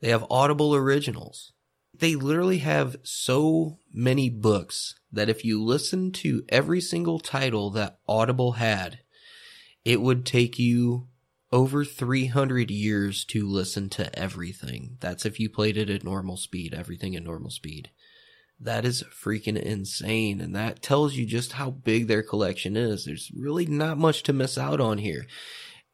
They 0.00 0.08
have 0.08 0.26
Audible 0.30 0.74
originals 0.74 1.52
they 2.00 2.16
literally 2.16 2.58
have 2.58 2.96
so 3.02 3.78
many 3.92 4.28
books 4.28 4.94
that 5.12 5.28
if 5.28 5.44
you 5.44 5.62
listen 5.62 6.12
to 6.12 6.44
every 6.48 6.80
single 6.80 7.18
title 7.18 7.70
that 7.70 7.98
Audible 8.08 8.52
had, 8.52 9.00
it 9.84 10.00
would 10.00 10.26
take 10.26 10.58
you 10.58 11.08
over 11.52 11.84
300 11.84 12.70
years 12.70 13.24
to 13.24 13.46
listen 13.46 13.88
to 13.90 14.16
everything. 14.18 14.96
That's 15.00 15.26
if 15.26 15.40
you 15.40 15.50
played 15.50 15.76
it 15.76 15.90
at 15.90 16.04
normal 16.04 16.36
speed, 16.36 16.74
everything 16.74 17.16
at 17.16 17.24
normal 17.24 17.50
speed. 17.50 17.90
That 18.58 18.84
is 18.84 19.02
freaking 19.04 19.60
insane. 19.60 20.40
And 20.40 20.54
that 20.54 20.82
tells 20.82 21.14
you 21.14 21.26
just 21.26 21.52
how 21.52 21.70
big 21.70 22.06
their 22.06 22.22
collection 22.22 22.76
is. 22.76 23.04
There's 23.04 23.32
really 23.34 23.66
not 23.66 23.98
much 23.98 24.22
to 24.24 24.32
miss 24.32 24.58
out 24.58 24.80
on 24.80 24.98
here. 24.98 25.26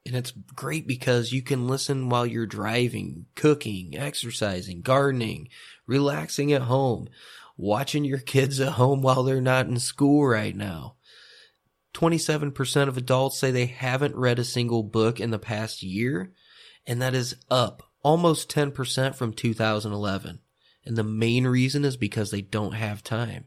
And 0.06 0.14
it's 0.16 0.32
great 0.54 0.86
because 0.86 1.32
you 1.32 1.42
can 1.42 1.66
listen 1.66 2.08
while 2.08 2.26
you're 2.26 2.46
driving, 2.46 3.26
cooking, 3.34 3.96
exercising, 3.96 4.82
gardening, 4.82 5.48
relaxing 5.86 6.52
at 6.52 6.62
home, 6.62 7.08
watching 7.56 8.04
your 8.04 8.18
kids 8.18 8.60
at 8.60 8.72
home 8.72 9.02
while 9.02 9.22
they're 9.24 9.40
not 9.40 9.66
in 9.66 9.78
school 9.78 10.26
right 10.26 10.54
now. 10.54 10.94
27% 11.94 12.88
of 12.88 12.96
adults 12.96 13.38
say 13.38 13.50
they 13.50 13.66
haven't 13.66 14.14
read 14.14 14.38
a 14.38 14.44
single 14.44 14.82
book 14.82 15.18
in 15.18 15.30
the 15.30 15.38
past 15.38 15.82
year, 15.82 16.32
and 16.86 17.00
that 17.02 17.14
is 17.14 17.36
up 17.50 17.82
almost 18.02 18.48
10% 18.54 19.16
from 19.16 19.32
2011. 19.32 20.38
And 20.84 20.96
the 20.96 21.02
main 21.02 21.46
reason 21.46 21.84
is 21.84 21.96
because 21.96 22.30
they 22.30 22.42
don't 22.42 22.74
have 22.74 23.02
time. 23.02 23.46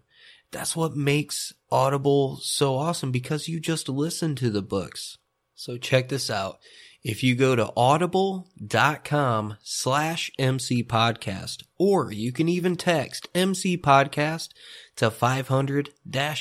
That's 0.52 0.76
what 0.76 0.98
makes 0.98 1.54
Audible 1.72 2.38
so 2.38 2.76
awesome 2.76 3.12
because 3.12 3.48
you 3.48 3.62
just 3.62 3.88
listen 3.88 4.36
to 4.36 4.50
the 4.50 4.62
books. 4.62 5.18
So 5.60 5.78
check 5.78 6.08
this 6.08 6.30
out. 6.30 6.60
If 7.04 7.22
you 7.22 7.36
go 7.36 7.54
to 7.54 7.74
audible.com 7.76 9.58
slash 9.62 10.32
MC 10.40 10.86
podcast, 10.86 11.64
or 11.78 12.14
you 12.14 12.32
can 12.32 12.48
even 12.48 12.78
text 12.78 13.28
MC 13.36 13.78
podcast 13.78 14.52
to 14.96 15.12
500 15.12 15.90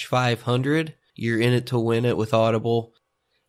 500, 0.04 0.94
you're 1.16 1.40
in 1.40 1.52
it 1.52 1.66
to 1.66 1.80
win 1.80 2.04
it 2.04 2.16
with 2.16 2.32
Audible. 2.32 2.94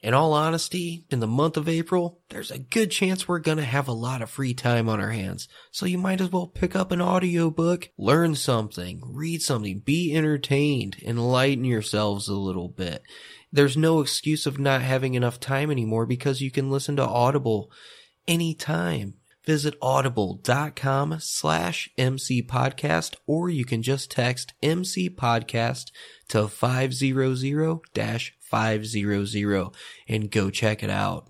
In 0.02 0.14
all 0.14 0.34
honesty, 0.34 1.06
in 1.10 1.20
the 1.20 1.28
month 1.28 1.58
of 1.58 1.68
April, 1.68 2.20
there's 2.30 2.52
a 2.52 2.60
good 2.60 2.90
chance 2.90 3.28
we're 3.28 3.40
gonna 3.40 3.64
have 3.64 3.88
a 3.88 3.94
lot 3.94 4.22
of 4.22 4.30
free 4.30 4.54
time 4.54 4.88
on 4.88 5.02
our 5.02 5.12
hands. 5.12 5.48
So 5.72 5.86
you 5.86 5.98
might 5.98 6.22
as 6.22 6.32
well 6.32 6.48
pick 6.48 6.76
up 6.76 6.92
an 6.92 7.02
audiobook, 7.02 7.90
learn 7.98 8.36
something, 8.36 9.02
read 9.06 9.42
something, 9.42 9.80
be 9.80 10.16
entertained, 10.16 10.98
enlighten 11.04 11.66
yourselves 11.66 12.30
a 12.30 12.36
little 12.36 12.70
bit 12.70 13.04
there's 13.52 13.78
no 13.78 14.00
excuse 14.00 14.46
of 14.46 14.60
not 14.60 14.82
having 14.82 15.16
enough 15.16 15.40
time 15.40 15.72
anymore 15.72 16.06
because 16.06 16.42
you 16.42 16.52
can 16.52 16.70
listen 16.70 16.96
to 16.98 17.06
Audible 17.06 17.72
anytime. 18.28 19.16
Visit 19.46 19.76
audible.com 19.82 21.18
slash 21.20 21.90
MC 21.98 22.44
podcast 22.44 23.16
or 23.26 23.50
you 23.50 23.66
can 23.66 23.82
just 23.82 24.12
text 24.12 24.54
MC 24.62 25.10
podcast 25.10 25.86
to 26.28 26.48
500 26.48 27.80
500 28.50 29.72
and 30.08 30.32
go 30.32 30.50
check 30.50 30.84
it 30.84 30.90
out. 30.90 31.28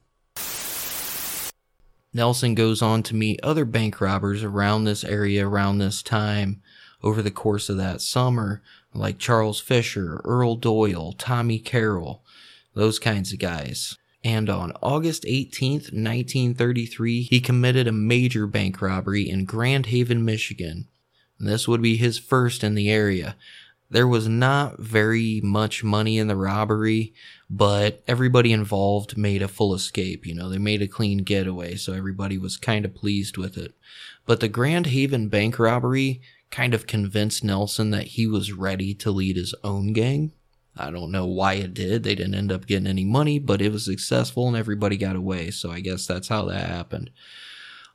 Nelson 2.14 2.56
goes 2.56 2.82
on 2.82 3.04
to 3.04 3.16
meet 3.16 3.40
other 3.44 3.66
bank 3.66 4.02
robbers 4.02 4.44
around 4.44 4.84
this 4.84 5.04
area 5.04 5.48
around 5.48 5.78
this 5.78 6.02
time 6.02 6.62
over 7.04 7.22
the 7.22 7.32
course 7.32 7.70
of 7.70 7.78
that 7.78 8.02
summer 8.02 8.62
like 8.94 9.20
Charles 9.20 9.60
Fisher, 9.60 10.20
Earl 10.24 10.56
Doyle, 10.56 11.14
Tommy 11.14 11.60
Carroll, 11.60 12.24
those 12.74 12.98
kinds 12.98 13.32
of 13.32 13.40
guys. 13.40 13.98
And 14.24 14.50
on 14.50 14.74
August 14.82 15.24
18th, 15.24 15.94
1933, 15.94 17.22
he 17.24 17.40
committed 17.40 17.88
a 17.88 17.92
major 17.92 18.48
bank 18.48 18.82
robbery 18.82 19.30
in 19.30 19.46
Grand 19.46 19.88
Haven, 19.88 20.26
Michigan. 20.26 20.88
This 21.40 21.68
would 21.68 21.82
be 21.82 21.96
his 21.96 22.18
first 22.18 22.64
in 22.64 22.76
the 22.76 22.90
area. 22.90 23.38
There 23.92 24.08
was 24.08 24.28
not 24.28 24.80
very 24.80 25.42
much 25.44 25.84
money 25.84 26.20
in 26.20 26.28
the 26.28 26.36
robbery, 26.36 27.14
but 27.50 28.04
everybody 28.08 28.54
involved 28.54 29.18
made 29.18 29.42
a 29.42 29.48
full 29.48 29.74
escape. 29.74 30.28
You 30.28 30.36
know, 30.36 30.48
they 30.48 30.60
made 30.60 30.84
a 30.84 30.88
clean 30.88 31.20
getaway, 31.20 31.76
so 31.76 31.94
everybody 31.94 32.38
was 32.38 32.56
kind 32.56 32.86
of 32.86 32.94
pleased 32.94 33.38
with 33.38 33.58
it. 33.58 33.74
But 34.28 34.42
the 34.42 34.48
Grand 34.48 34.88
Haven 34.88 35.28
bank 35.28 35.58
robbery 35.58 36.22
kind 36.52 36.76
of 36.76 36.86
convinced 36.86 37.44
Nelson 37.44 37.90
that 37.90 38.08
he 38.08 38.28
was 38.28 38.54
ready 38.54 38.94
to 38.94 39.12
lead 39.12 39.38
his 39.38 39.56
own 39.64 39.94
gang. 39.94 40.34
I 40.78 40.92
don't 40.92 41.12
know 41.12 41.26
why 41.26 41.54
it 41.54 41.74
did. 41.74 42.04
They 42.04 42.16
didn't 42.16 42.36
end 42.36 42.52
up 42.52 42.68
getting 42.68 42.88
any 42.88 43.06
money, 43.06 43.40
but 43.40 43.62
it 43.62 43.72
was 43.72 43.86
successful 43.86 44.48
and 44.48 44.56
everybody 44.56 44.98
got 44.98 45.16
away. 45.16 45.52
So 45.52 45.72
I 45.72 45.80
guess 45.80 46.06
that's 46.06 46.28
how 46.28 46.46
that 46.46 46.68
happened. 46.68 47.10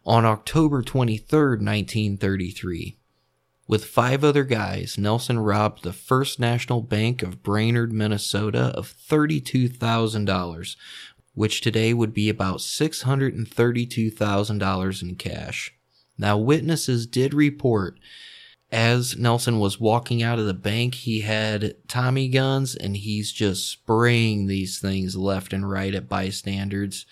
On 0.05 0.25
October 0.25 0.83
23rd, 0.83 1.63
1933, 1.63 2.99
with 3.67 3.85
five 3.85 4.23
other 4.25 4.45
guys, 4.45 4.97
Nelson 4.99 5.39
robbed 5.39 5.83
the 5.83 5.93
First 5.93 6.39
National 6.39 6.83
Bank 6.83 7.23
of 7.23 7.43
Brainerd, 7.43 7.93
Minnesota 7.93 8.73
of 8.77 8.93
$32,000, 8.93 10.77
which 11.35 11.61
today 11.61 11.93
would 11.95 12.15
be 12.15 12.29
about 12.29 12.59
$632,000 12.59 15.03
in 15.03 15.17
cash. 15.17 15.75
Now, 16.17 16.39
witnesses 16.39 17.07
did 17.07 17.35
report 17.35 17.99
as 18.75 19.17
Nelson 19.17 19.61
was 19.61 19.79
walking 19.79 20.21
out 20.21 20.41
of 20.41 20.47
the 20.47 20.53
bank, 20.53 20.97
he 20.97 21.21
had 21.21 21.77
Tommy 21.87 22.29
guns 22.29 22.75
and 22.75 22.97
he's 22.97 23.31
just 23.31 23.71
spraying 23.71 24.47
these 24.47 24.81
things 24.81 25.15
left 25.15 25.53
and 25.53 25.71
right 25.71 25.95
at 25.95 26.09
bystanders. 26.09 27.07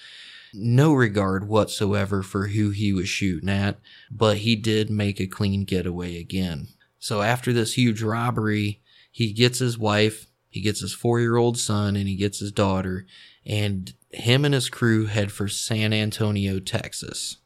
No 0.54 0.92
regard 0.92 1.48
whatsoever 1.48 2.22
for 2.22 2.48
who 2.48 2.70
he 2.70 2.92
was 2.92 3.08
shooting 3.08 3.48
at, 3.48 3.80
but 4.10 4.38
he 4.38 4.56
did 4.56 4.90
make 4.90 5.20
a 5.20 5.26
clean 5.26 5.64
getaway 5.64 6.18
again. 6.18 6.68
So 6.98 7.22
after 7.22 7.52
this 7.52 7.74
huge 7.74 8.02
robbery, 8.02 8.82
he 9.10 9.32
gets 9.32 9.58
his 9.58 9.78
wife, 9.78 10.26
he 10.48 10.60
gets 10.60 10.80
his 10.80 10.92
four 10.92 11.20
year 11.20 11.36
old 11.36 11.58
son, 11.58 11.96
and 11.96 12.06
he 12.06 12.16
gets 12.16 12.38
his 12.38 12.52
daughter, 12.52 13.06
and 13.46 13.92
him 14.10 14.44
and 14.44 14.54
his 14.54 14.68
crew 14.68 15.06
head 15.06 15.32
for 15.32 15.48
San 15.48 15.92
Antonio, 15.92 16.60
Texas. 16.60 17.38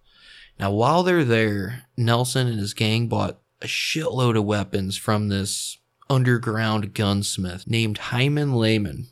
Now, 0.59 0.73
while 0.73 1.03
they're 1.03 1.25
there, 1.25 1.85
Nelson 1.97 2.47
and 2.47 2.59
his 2.59 2.75
gang 2.75 3.09
bought 3.09 3.39
a 3.63 3.67
shitload 3.67 4.37
of 4.37 4.45
weapons 4.45 4.97
from 4.97 5.29
this 5.29 5.79
underground 6.09 6.95
gunsmith 6.95 7.67
named 7.67 7.99
Hyman 7.99 8.53
Lebman. 8.53 9.07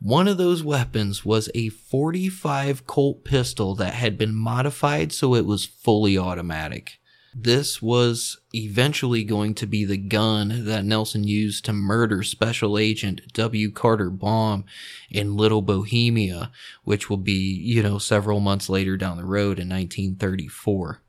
One 0.00 0.28
of 0.28 0.38
those 0.38 0.62
weapons 0.62 1.24
was 1.24 1.50
a 1.54 1.70
45 1.70 2.86
Colt 2.86 3.24
pistol 3.24 3.74
that 3.74 3.94
had 3.94 4.16
been 4.16 4.34
modified 4.34 5.12
so 5.12 5.34
it 5.34 5.44
was 5.44 5.66
fully 5.66 6.16
automatic. 6.16 7.00
This 7.34 7.82
was 7.82 8.38
eventually 8.54 9.22
going 9.22 9.54
to 9.56 9.66
be 9.66 9.84
the 9.84 9.96
gun 9.96 10.64
that 10.64 10.84
Nelson 10.84 11.24
used 11.24 11.64
to 11.64 11.72
murder 11.72 12.22
Special 12.22 12.78
Agent 12.78 13.32
W. 13.34 13.70
Carter 13.70 14.08
Baum 14.08 14.64
in 15.10 15.36
Little 15.36 15.62
Bohemia, 15.62 16.50
which 16.84 17.10
will 17.10 17.18
be, 17.18 17.32
you 17.32 17.82
know, 17.82 17.98
several 17.98 18.40
months 18.40 18.68
later 18.68 18.96
down 18.96 19.18
the 19.18 19.24
road 19.24 19.58
in 19.58 19.68
1934. 19.68 21.02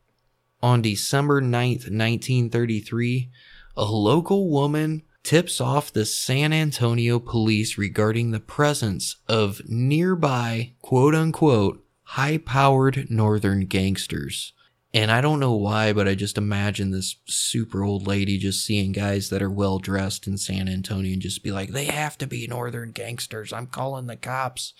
On 0.62 0.82
December 0.82 1.42
9th, 1.42 1.90
1933, 1.90 3.30
a 3.78 3.86
local 3.86 4.50
woman 4.50 5.04
tips 5.24 5.60
off 5.60 5.94
the 5.94 6.06
San 6.06 6.54
Antonio 6.54 7.20
police 7.20 7.78
regarding 7.78 8.32
the 8.32 8.40
presence 8.40 9.18
of 9.28 9.62
nearby, 9.68 10.74
quote 10.82 11.16
unquote, 11.16 11.84
high 12.04 12.38
powered 12.38 13.10
northern 13.10 13.66
gangsters. 13.66 14.54
And 14.92 15.12
I 15.12 15.22
don't 15.22 15.40
know 15.40 15.54
why, 15.54 15.94
but 15.94 16.08
I 16.08 16.16
just 16.16 16.38
imagine 16.38 16.90
this 16.90 17.18
super 17.26 17.84
old 17.84 18.08
lady 18.08 18.40
just 18.40 18.66
seeing 18.66 18.92
guys 18.92 19.30
that 19.30 19.44
are 19.44 19.50
well 19.50 19.78
dressed 19.78 20.26
in 20.26 20.38
San 20.38 20.68
Antonio 20.68 21.14
and 21.14 21.22
just 21.22 21.44
be 21.44 21.52
like, 21.52 21.70
they 21.70 21.86
have 21.86 22.18
to 22.18 22.26
be 22.26 22.48
northern 22.48 22.92
gangsters. 22.92 23.54
I'm 23.54 23.68
calling 23.68 24.08
the 24.08 24.16
cops. 24.16 24.74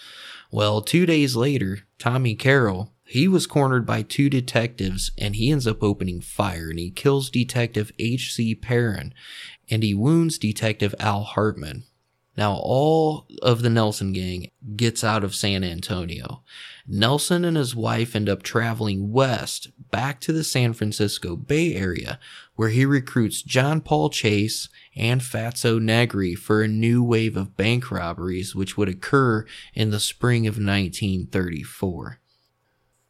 Well, 0.50 0.82
two 0.82 1.06
days 1.06 1.36
later, 1.36 1.82
Tommy 2.00 2.34
Carroll, 2.34 2.92
he 3.06 3.28
was 3.28 3.46
cornered 3.46 3.86
by 3.86 4.02
two 4.02 4.32
detectives 4.32 5.12
and 5.16 5.36
he 5.36 5.52
ends 5.52 5.68
up 5.68 5.84
opening 5.84 6.22
fire 6.22 6.70
and 6.72 6.80
he 6.80 6.90
kills 6.90 7.30
Detective 7.30 7.92
H.C. 8.00 8.56
Perrin 8.56 9.14
and 9.70 9.84
he 9.84 9.94
wounds 9.94 10.38
Detective 10.38 10.96
Al 11.00 11.24
Hartman. 11.24 11.84
Now, 12.40 12.54
all 12.54 13.28
of 13.42 13.64
the 13.64 13.70
Nelson 13.70 14.14
gang 14.14 14.50
gets 14.78 15.04
out 15.04 15.26
of 15.26 15.36
San 15.36 15.62
Antonio. 15.62 16.42
Nelson 16.88 17.44
and 17.44 17.58
his 17.58 17.76
wife 17.76 18.16
end 18.16 18.30
up 18.30 18.44
traveling 18.44 19.12
west 19.12 19.72
back 19.92 20.22
to 20.22 20.32
the 20.32 20.46
San 20.46 20.72
Francisco 20.72 21.36
Bay 21.36 21.76
Area, 21.76 22.18
where 22.56 22.70
he 22.70 22.86
recruits 22.86 23.42
John 23.42 23.82
Paul 23.82 24.10
Chase 24.10 24.70
and 24.96 25.20
Fatso 25.20 25.82
Negri 25.82 26.34
for 26.34 26.62
a 26.62 26.68
new 26.70 27.04
wave 27.04 27.36
of 27.36 27.58
bank 27.58 27.92
robberies, 27.92 28.56
which 28.56 28.78
would 28.78 28.88
occur 28.88 29.46
in 29.74 29.92
the 29.92 30.00
spring 30.00 30.48
of 30.48 30.54
1934. 30.54 32.22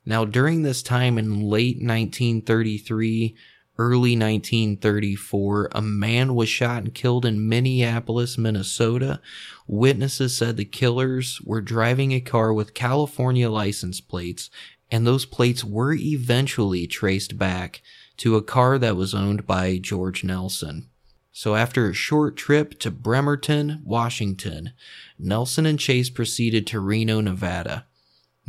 Now, 0.06 0.26
during 0.26 0.64
this 0.64 0.82
time 0.82 1.20
in 1.20 1.42
late 1.42 1.78
1933, 1.78 3.36
early 3.80 4.12
1934, 4.12 5.70
a 5.72 5.82
man 5.82 6.36
was 6.36 6.50
shot 6.50 6.84
and 6.84 6.94
killed 6.94 7.26
in 7.26 7.50
Minneapolis, 7.50 8.38
Minnesota. 8.38 9.22
Witnesses 9.68 10.38
said 10.38 10.58
the 10.58 10.66
killers 10.66 11.42
were 11.46 11.62
driving 11.62 12.12
a 12.12 12.20
car 12.20 12.54
with 12.54 12.74
California 12.74 13.50
license 13.50 14.02
plates, 14.02 14.50
and 14.92 15.08
those 15.08 15.26
plates 15.26 15.64
were 15.64 15.94
eventually 15.94 16.86
traced 16.86 17.38
back 17.38 17.82
to 18.18 18.36
a 18.36 18.44
car 18.44 18.78
that 18.78 18.98
was 18.98 19.16
owned 19.16 19.48
by 19.48 19.78
George 19.78 20.26
Nelson. 20.26 20.90
So 21.32 21.56
after 21.56 21.90
a 21.90 21.94
short 21.94 22.36
trip 22.36 22.78
to 22.80 22.92
Bremerton, 22.92 23.82
Washington, 23.86 24.74
Nelson 25.18 25.66
and 25.66 25.80
Chase 25.80 26.10
proceeded 26.10 26.68
to 26.68 26.82
Reno, 26.82 27.22
Nevada. 27.22 27.86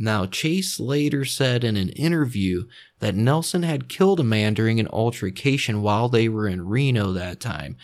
Now, 0.03 0.25
Chase 0.25 0.81
later 0.81 1.27
said 1.27 1.63
in 1.63 1.77
an 1.77 1.91
interview 1.91 2.65
that 3.01 3.15
Nelson 3.15 3.65
had 3.65 3.91
killed 3.91 4.19
a 4.19 4.25
man 4.25 4.55
during 4.55 4.81
an 4.81 4.89
altercation 4.89 5.83
while 5.83 6.09
they 6.09 6.27
were 6.27 6.49
in 6.49 6.67
Reno 6.67 7.13
that 7.13 7.39
time, 7.39 7.77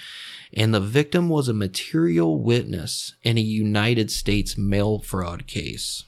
and 0.54 0.72
the 0.72 0.80
victim 0.80 1.28
was 1.28 1.46
a 1.46 1.52
material 1.52 2.40
witness 2.40 3.14
in 3.22 3.36
a 3.36 3.42
United 3.42 4.10
States 4.10 4.56
mail 4.56 5.00
fraud 5.00 5.46
case. 5.46 6.04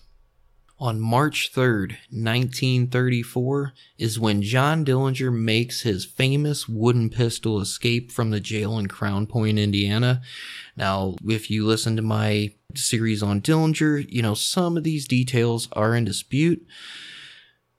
On 0.80 0.98
March 0.98 1.52
3rd, 1.52 1.98
1934, 2.10 3.74
is 3.98 4.18
when 4.18 4.40
John 4.40 4.86
Dillinger 4.86 5.30
makes 5.30 5.82
his 5.82 6.06
famous 6.06 6.66
wooden 6.66 7.10
pistol 7.10 7.60
escape 7.60 8.10
from 8.10 8.30
the 8.30 8.40
jail 8.40 8.78
in 8.78 8.86
Crown 8.86 9.26
Point, 9.26 9.58
Indiana. 9.58 10.22
Now, 10.74 11.16
if 11.26 11.50
you 11.50 11.66
listen 11.66 11.96
to 11.96 12.02
my 12.02 12.52
series 12.74 13.22
on 13.22 13.40
Dillinger, 13.40 14.06
you 14.08 14.22
know, 14.22 14.34
some 14.34 14.76
of 14.76 14.84
these 14.84 15.08
details 15.08 15.68
are 15.72 15.94
in 15.94 16.04
dispute, 16.04 16.66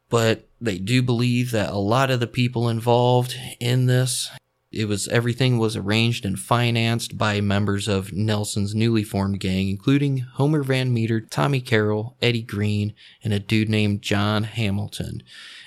but 0.09 0.47
they 0.59 0.79
do 0.79 1.01
believe 1.01 1.51
that 1.51 1.69
a 1.69 1.77
lot 1.77 2.09
of 2.09 2.19
the 2.19 2.27
people 2.27 2.69
involved 2.69 3.35
in 3.59 3.85
this 3.85 4.29
it 4.71 4.85
was 4.87 5.07
everything 5.07 5.57
was 5.57 5.75
arranged 5.75 6.25
and 6.25 6.37
financed 6.37 7.17
by 7.17 7.41
members 7.41 7.87
of 7.87 8.13
Nelson's 8.13 8.75
newly 8.75 9.03
formed 9.03 9.39
gang, 9.39 9.67
including 9.67 10.19
Homer 10.19 10.61
Van 10.61 10.93
Meter, 10.93 11.21
Tommy 11.21 11.59
Carroll, 11.59 12.15
Eddie 12.21 12.43
Green, 12.43 12.93
and 13.23 13.33
a 13.33 13.39
dude 13.39 13.67
named 13.67 14.03
John 14.03 14.43
Hamilton. 14.43 15.23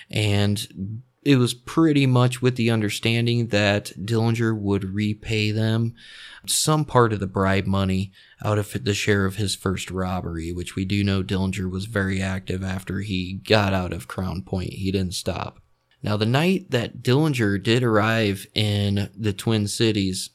And 0.09 1.03
it 1.25 1.37
was 1.37 1.53
pretty 1.53 2.07
much 2.07 2.41
with 2.43 2.55
the 2.55 2.71
understanding 2.71 3.49
that 3.49 3.87
Dillinger 3.99 4.57
would 4.57 4.95
repay 4.95 5.51
them 5.51 5.95
some 6.47 6.85
part 6.85 7.13
of 7.13 7.21
the 7.21 7.27
bribe 7.27 7.67
money 7.67 8.13
out 8.45 8.59
of 8.59 8.85
the 8.85 8.95
share 8.95 9.25
of 9.25 9.37
his 9.37 9.55
first 9.55 9.91
robbery, 9.91 10.53
which 10.53 10.75
we 10.75 10.85
do 10.85 11.05
know 11.05 11.23
Dillinger 11.23 11.71
was 11.71 11.87
very 11.87 12.21
active 12.21 12.63
after 12.63 13.01
he 13.01 13.35
got 13.35 13.73
out 13.73 13.93
of 13.93 14.09
Crown 14.09 14.43
Point. 14.43 14.75
He 14.75 14.91
didn't 14.91 15.15
stop. 15.15 15.61
Now, 16.03 16.17
the 16.17 16.27
night 16.27 16.71
that 16.71 17.03
Dillinger 17.03 17.63
did 17.63 17.85
arrive 17.85 18.47
in 18.55 19.09
the 19.17 19.33
Twin 19.33 19.69
Cities, 19.69 20.31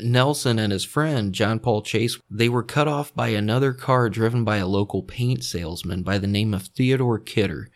Nelson 0.00 0.58
and 0.58 0.72
his 0.72 0.84
friend, 0.84 1.32
John 1.32 1.60
Paul 1.60 1.82
Chase, 1.82 2.18
they 2.28 2.48
were 2.48 2.64
cut 2.64 2.88
off 2.88 3.14
by 3.14 3.28
another 3.28 3.72
car 3.72 4.08
driven 4.10 4.42
by 4.42 4.56
a 4.56 4.66
local 4.66 5.02
paint 5.02 5.44
salesman 5.44 6.02
by 6.02 6.18
the 6.18 6.26
name 6.26 6.52
of 6.52 6.66
Theodore 6.68 7.20
Kidder. 7.20 7.70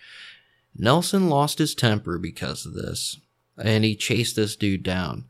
Nelson 0.77 1.29
lost 1.29 1.59
his 1.59 1.75
temper 1.75 2.19
because 2.19 2.67
of 2.67 2.75
this, 2.75 3.21
and 3.57 3.85
he 3.85 3.95
chased 3.95 4.35
this 4.37 4.57
dude 4.57 4.83
down. 4.83 5.25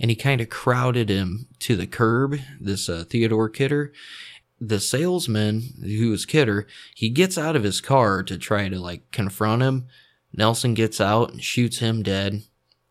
And 0.00 0.10
he 0.10 0.16
kind 0.16 0.40
of 0.40 0.48
crowded 0.48 1.08
him 1.08 1.48
to 1.60 1.76
the 1.76 1.86
curb, 1.86 2.38
this 2.60 2.88
uh, 2.88 3.04
Theodore 3.08 3.48
Kidder. 3.48 3.92
The 4.60 4.80
salesman, 4.80 5.74
who 5.82 6.10
was 6.10 6.26
Kidder, 6.26 6.66
he 6.94 7.08
gets 7.08 7.38
out 7.38 7.56
of 7.56 7.62
his 7.62 7.80
car 7.80 8.22
to 8.24 8.36
try 8.36 8.68
to 8.68 8.78
like 8.78 9.10
confront 9.12 9.62
him, 9.62 9.86
Nelson 10.32 10.74
gets 10.74 11.00
out 11.00 11.30
and 11.30 11.42
shoots 11.42 11.78
him 11.78 12.02
dead. 12.02 12.42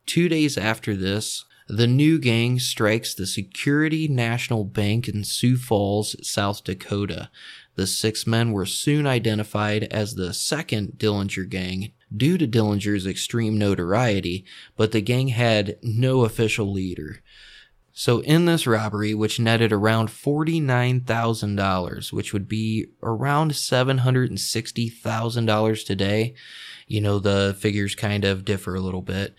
Two 0.06 0.30
days 0.30 0.58
after 0.58 0.96
this, 0.96 1.46
the 1.68 1.88
new 1.88 2.18
gang 2.18 2.60
strikes 2.60 3.14
the 3.14 3.28
Security 3.28 4.08
National 4.08 4.64
Bank 4.64 5.08
in 5.08 5.24
Sioux 5.24 5.58
Falls, 5.58 6.16
South 6.26 6.64
Dakota. 6.64 7.30
The 7.76 7.88
six 7.88 8.26
men 8.26 8.54
were 8.54 8.66
soon 8.66 9.06
identified 9.06 9.84
as 9.86 10.16
the 10.16 10.34
second 10.34 10.94
Dillinger 10.98 11.48
gang 11.50 11.92
due 12.16 12.38
to 12.38 12.48
Dillinger's 12.48 13.08
extreme 13.08 13.58
notoriety, 13.58 14.46
but 14.76 14.92
the 14.92 15.02
gang 15.02 15.30
had 15.30 15.80
no 15.82 16.24
official 16.24 16.72
leader. 16.72 17.24
So, 17.92 18.20
in 18.20 18.46
this 18.46 18.68
robbery, 18.68 19.16
which 19.16 19.40
netted 19.40 19.74
around 19.74 20.10
$49,000, 20.10 22.14
which 22.14 22.32
would 22.32 22.48
be 22.48 22.90
around 23.02 23.54
$760,000 23.54 25.86
today, 25.86 26.36
you 26.86 27.02
know, 27.02 27.18
the 27.18 27.58
figures 27.60 27.96
kind 27.96 28.24
of 28.24 28.46
differ 28.46 28.76
a 28.76 28.82
little 28.82 29.02
bit. 29.02 29.34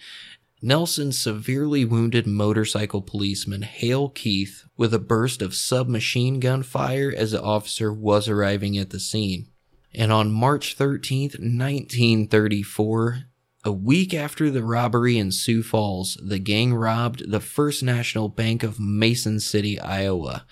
Nelson 0.60 1.12
severely 1.12 1.84
wounded 1.84 2.26
motorcycle 2.26 3.00
policeman 3.00 3.62
Hale 3.62 4.08
Keith 4.08 4.64
with 4.76 4.92
a 4.92 4.98
burst 4.98 5.40
of 5.40 5.54
submachine 5.54 6.40
gun 6.40 6.64
fire 6.64 7.14
as 7.16 7.30
the 7.30 7.40
officer 7.40 7.92
was 7.92 8.28
arriving 8.28 8.76
at 8.76 8.90
the 8.90 8.98
scene. 8.98 9.46
And 9.94 10.12
on 10.12 10.30
March 10.30 10.76
13th, 10.76 11.38
1934, 11.40 13.24
a 13.64 13.72
week 13.72 14.14
after 14.14 14.50
the 14.50 14.62
robbery 14.62 15.18
in 15.18 15.32
Sioux 15.32 15.62
Falls, 15.62 16.18
the 16.22 16.38
gang 16.38 16.74
robbed 16.74 17.30
the 17.30 17.40
First 17.40 17.82
National 17.82 18.28
Bank 18.28 18.62
of 18.62 18.78
Mason 18.78 19.40
City, 19.40 19.80
Iowa. 19.80 20.46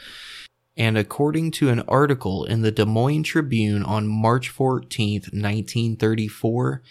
And 0.77 0.99
according 0.99 1.53
to 1.53 1.71
an 1.71 1.81
article 1.89 2.45
in 2.45 2.63
the 2.63 2.71
Des 2.71 2.85
Moines 2.85 3.23
Tribune 3.23 3.83
on 3.83 4.07
March 4.07 4.55
14th, 4.55 5.33
1934, 5.33 6.83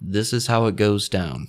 this 0.00 0.32
is 0.32 0.48
how 0.48 0.66
it 0.66 0.76
goes 0.76 1.08
down. 1.08 1.48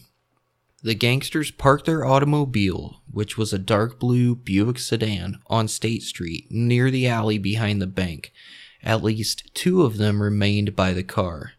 The 0.84 0.96
gangsters 0.96 1.52
parked 1.52 1.86
their 1.86 2.06
automobile, 2.06 3.02
which 3.10 3.38
was 3.38 3.54
a 3.54 3.60
dark 3.60 4.00
blue 4.00 4.36
Buick 4.36 4.80
sedan, 4.80 5.40
on 5.48 5.68
State 5.68 6.04
Street 6.04 6.48
near 6.50 6.90
the 6.90 7.08
alley 7.08 7.38
behind 7.38 7.82
the 7.82 7.88
bank. 7.88 8.32
At 8.84 9.04
least 9.04 9.54
two 9.54 9.84
of 9.84 9.98
them 9.98 10.22
remained 10.22 10.76
by 10.76 10.94
the 10.94 11.04
car. 11.04 11.54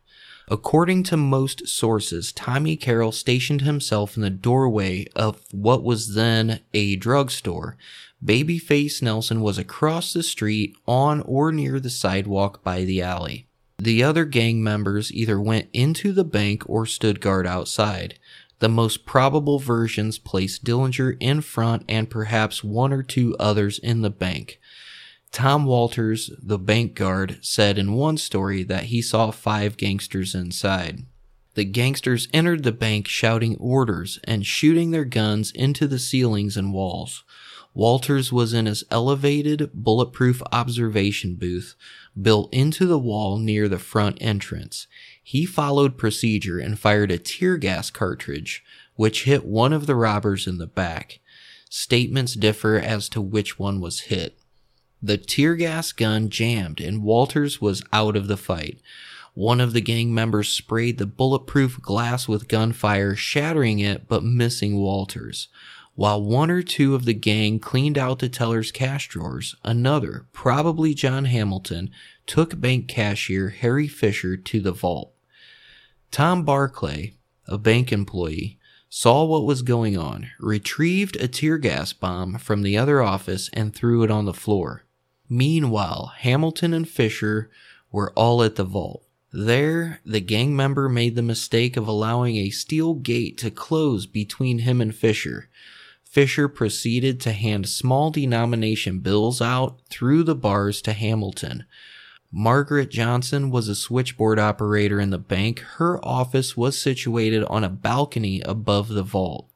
According 0.49 1.05
to 1.05 1.17
most 1.17 1.69
sources, 1.69 2.33
Tommy 2.33 2.77
Carroll 2.77 3.13
stationed 3.13 3.63
himself 3.63 4.17
in 4.17 4.23
the 4.23 4.31
doorway 4.31 5.07
of 5.15 5.41
what 5.53 5.83
was 5.83 6.15
then 6.15 6.61
a 6.75 6.97
drugstore. 6.97 7.77
Babyface 8.25 9.01
Nelson 9.03 9.41
was 9.41 9.57
across 9.57 10.13
the 10.13 10.23
street 10.23 10.77
on 10.87 11.21
or 11.23 11.53
near 11.53 11.81
the 11.81 11.91
sidewalk 11.91 12.63
by 12.63 12.85
the 12.85 13.01
alley. 13.01 13.47
The 13.79 14.03
other 14.03 14.25
gang 14.25 14.63
members 14.63 15.13
either 15.13 15.41
went 15.41 15.69
into 15.73 16.13
the 16.13 16.25
bank 16.25 16.63
or 16.67 16.87
stood 16.87 17.21
guard 17.21 17.47
outside. 17.47 18.19
The 18.61 18.69
most 18.69 19.07
probable 19.07 19.59
versions 19.59 20.19
placed 20.19 20.65
Dillinger 20.65 21.17
in 21.19 21.41
front 21.41 21.85
and 21.89 22.09
perhaps 22.09 22.63
one 22.63 22.93
or 22.93 23.03
two 23.03 23.35
others 23.41 23.81
in 23.81 24.03
the 24.03 24.11
bank. 24.11 24.61
Tom 25.33 25.65
Walters, 25.65 26.31
the 26.43 26.59
bank 26.59 26.95
guard, 26.95 27.39
said 27.41 27.79
in 27.79 27.95
one 27.95 28.19
story 28.19 28.63
that 28.65 28.85
he 28.85 29.01
saw 29.01 29.31
five 29.31 29.79
gangsters 29.79 30.35
inside. 30.35 31.07
The 31.55 31.65
gangsters 31.65 32.29
entered 32.35 32.63
the 32.63 32.73
bank 32.73 33.09
shouting 33.09 33.57
orders 33.57 34.19
and 34.25 34.47
shooting 34.47 34.91
their 34.91 35.07
guns 35.07 35.51
into 35.51 35.87
the 35.87 35.99
ceilings 35.99 36.57
and 36.57 36.73
walls. 36.73 37.25
Walters 37.75 38.31
was 38.31 38.53
in 38.53 38.67
his 38.67 38.85
elevated, 38.91 39.71
bulletproof 39.73 40.43
observation 40.53 41.37
booth 41.37 41.75
built 42.21 42.53
into 42.53 42.87
the 42.87 42.99
wall 42.99 43.39
near 43.39 43.69
the 43.69 43.79
front 43.79 44.19
entrance. 44.21 44.87
He 45.23 45.47
followed 45.47 45.97
procedure 45.97 46.59
and 46.59 46.79
fired 46.79 47.11
a 47.11 47.19
tear 47.19 47.57
gas 47.57 47.91
cartridge, 47.91 48.63
which 48.97 49.25
hit 49.25 49.47
one 49.47 49.73
of 49.73 49.87
the 49.87 49.97
robbers 49.97 50.47
in 50.47 50.59
the 50.59 50.67
back. 50.67 51.21
Statements 51.71 52.35
differ 52.35 52.77
as 52.77 53.09
to 53.09 53.23
which 53.23 53.59
one 53.59 53.81
was 53.81 54.01
hit. 54.01 54.39
The 55.05 55.19
tear 55.19 55.57
gas 55.57 55.91
gun 55.91 56.31
jammed 56.31 56.81
and 56.81 57.03
Walters 57.03 57.61
was 57.61 57.83
out 57.93 58.15
of 58.15 58.29
the 58.29 58.37
fight. 58.37 58.81
One 59.35 59.61
of 59.61 59.73
the 59.73 59.81
gang 59.81 60.15
members 60.15 60.49
sprayed 60.49 60.99
the 60.99 61.07
bulletproof 61.07 61.81
glass 61.83 62.29
with 62.29 62.47
gunfire, 62.47 63.17
shattering 63.17 63.81
it 63.81 64.07
but 64.07 64.23
missing 64.23 64.77
Walters. 64.77 65.49
While 65.95 66.23
one 66.23 66.51
or 66.51 66.63
two 66.63 66.95
of 66.95 67.05
the 67.05 67.15
gang 67.15 67.59
cleaned 67.59 67.99
out 67.99 68.21
the 68.21 68.29
teller's 68.29 68.71
cash 68.71 69.09
drawers, 69.09 69.57
another, 69.65 70.27
probably 70.33 70.95
John 70.95 71.25
Hamilton, 71.25 71.91
took 72.27 72.61
bank 72.61 72.87
cashier 72.87 73.49
Harry 73.49 73.89
Fisher 73.89 74.37
to 74.37 74.61
the 74.61 74.73
vault. 74.73 75.13
Tom 76.13 76.45
Barclay, 76.45 77.15
a 77.49 77.59
bank 77.59 77.93
employee, 77.93 78.59
saw 78.89 79.25
what 79.25 79.45
was 79.45 79.63
going 79.63 79.99
on, 79.99 80.31
retrieved 80.39 81.17
a 81.17 81.27
tear 81.27 81.59
gas 81.59 81.93
bomb 81.93 82.39
from 82.39 82.63
the 82.63 82.79
other 82.79 83.03
office, 83.03 83.51
and 83.53 83.75
threw 83.75 84.03
it 84.03 84.11
on 84.11 84.27
the 84.27 84.35
floor. 84.35 84.85
Meanwhile, 85.35 86.13
Hamilton 86.19 86.75
and 86.75 86.87
Fisher 86.87 87.49
were 87.91 88.13
all 88.13 88.43
at 88.43 88.57
the 88.57 88.65
vault. 88.65 89.03
There, 89.33 90.03
the 90.05 90.21
gang 90.21 90.55
member 90.55 90.91
made 90.91 91.15
the 91.17 91.23
mistake 91.23 91.79
of 91.79 91.89
allowing 91.89 92.37
a 92.37 92.51
steel 92.51 92.93
gate 92.93 93.39
to 93.39 93.51
close 93.51 94.05
between 94.05 94.59
him 94.59 94.83
and 94.83 94.95
Fisher. 94.95 95.49
Fisher 96.05 96.49
proceeded 96.49 97.19
to 97.23 97.33
hand 97.33 97.67
small 97.67 98.11
denomination 98.11 98.99
bills 98.99 99.41
out 99.41 99.81
through 99.89 100.23
the 100.25 100.35
bars 100.35 100.83
to 100.83 100.93
Hamilton. 100.93 101.65
Margaret 102.31 102.91
Johnson 102.91 103.51
was 103.51 103.69
a 103.69 103.75
switchboard 103.75 104.39
operator 104.39 105.01
in 105.01 105.09
the 105.09 105.17
bank. 105.17 105.61
Her 105.61 105.99
office 106.05 106.59
was 106.59 106.79
situated 106.79 107.43
on 107.45 107.65
a 107.65 107.71
balcony 107.71 108.43
above 108.43 108.89
the 108.89 109.03
vault. 109.03 109.49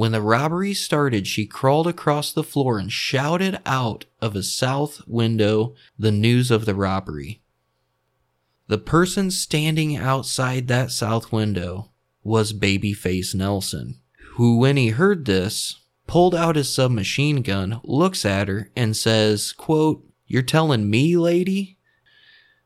When 0.00 0.12
the 0.12 0.22
robbery 0.22 0.72
started, 0.72 1.26
she 1.26 1.44
crawled 1.44 1.86
across 1.86 2.32
the 2.32 2.42
floor 2.42 2.78
and 2.78 2.90
shouted 2.90 3.60
out 3.66 4.06
of 4.18 4.34
a 4.34 4.42
south 4.42 5.06
window 5.06 5.74
the 5.98 6.10
news 6.10 6.50
of 6.50 6.64
the 6.64 6.74
robbery. 6.74 7.42
The 8.68 8.78
person 8.78 9.30
standing 9.30 9.96
outside 9.96 10.68
that 10.68 10.90
south 10.90 11.32
window 11.32 11.90
was 12.22 12.54
Babyface 12.54 13.34
Nelson, 13.34 14.00
who, 14.36 14.56
when 14.56 14.78
he 14.78 14.88
heard 14.88 15.26
this, 15.26 15.80
pulled 16.06 16.34
out 16.34 16.56
his 16.56 16.74
submachine 16.74 17.42
gun, 17.42 17.82
looks 17.84 18.24
at 18.24 18.48
her, 18.48 18.70
and 18.74 18.96
says, 18.96 19.52
quote, 19.52 20.02
You're 20.26 20.40
telling 20.40 20.88
me, 20.88 21.18
lady? 21.18 21.76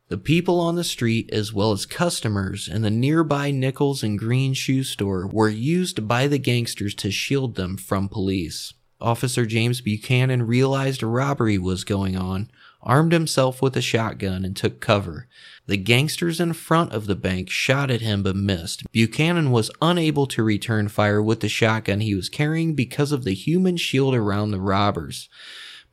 The 0.09 0.19
people 0.19 0.61
on 0.61 0.77
the 0.77 0.85
street, 0.85 1.31
as 1.33 1.53
well 1.53 1.73
as 1.73 1.87
customers 1.87 2.69
in 2.69 2.83
the 2.83 2.91
nearby 2.91 3.51
Nichols 3.51 4.03
and 4.03 4.19
Green 4.19 4.53
shoe 4.53 4.85
store, 4.85 5.27
were 5.27 5.49
used 5.49 6.07
by 6.07 6.27
the 6.27 6.39
gangsters 6.39 6.95
to 6.97 7.11
shield 7.11 7.55
them 7.55 7.79
from 7.79 8.11
police. 8.11 8.75
Officer 9.01 9.47
James 9.47 9.81
Buchanan 9.81 10.47
realized 10.47 11.03
a 11.03 11.07
robbery 11.07 11.57
was 11.57 11.85
going 11.85 12.17
on, 12.17 12.51
armed 12.83 13.13
himself 13.13 13.63
with 13.63 13.77
a 13.77 13.83
shotgun, 13.83 14.45
and 14.45 14.55
took 14.55 14.79
cover. 14.79 15.27
The 15.67 15.79
gangsters 15.79 16.39
in 16.39 16.53
front 16.53 16.93
of 16.93 17.07
the 17.07 17.17
bank 17.17 17.49
shot 17.49 17.91
at 17.91 18.03
him 18.03 18.23
but 18.23 18.37
missed. 18.37 18.83
Buchanan 18.93 19.51
was 19.51 19.71
unable 19.81 20.27
to 20.27 20.43
return 20.43 20.89
fire 20.89 21.23
with 21.23 21.41
the 21.41 21.49
shotgun 21.49 22.01
he 22.01 22.15
was 22.15 22.29
carrying 22.29 22.75
because 22.75 23.11
of 23.11 23.25
the 23.25 23.35
human 23.35 23.79
shield 23.79 24.15
around 24.15 24.51
the 24.51 24.61
robbers. 24.61 25.31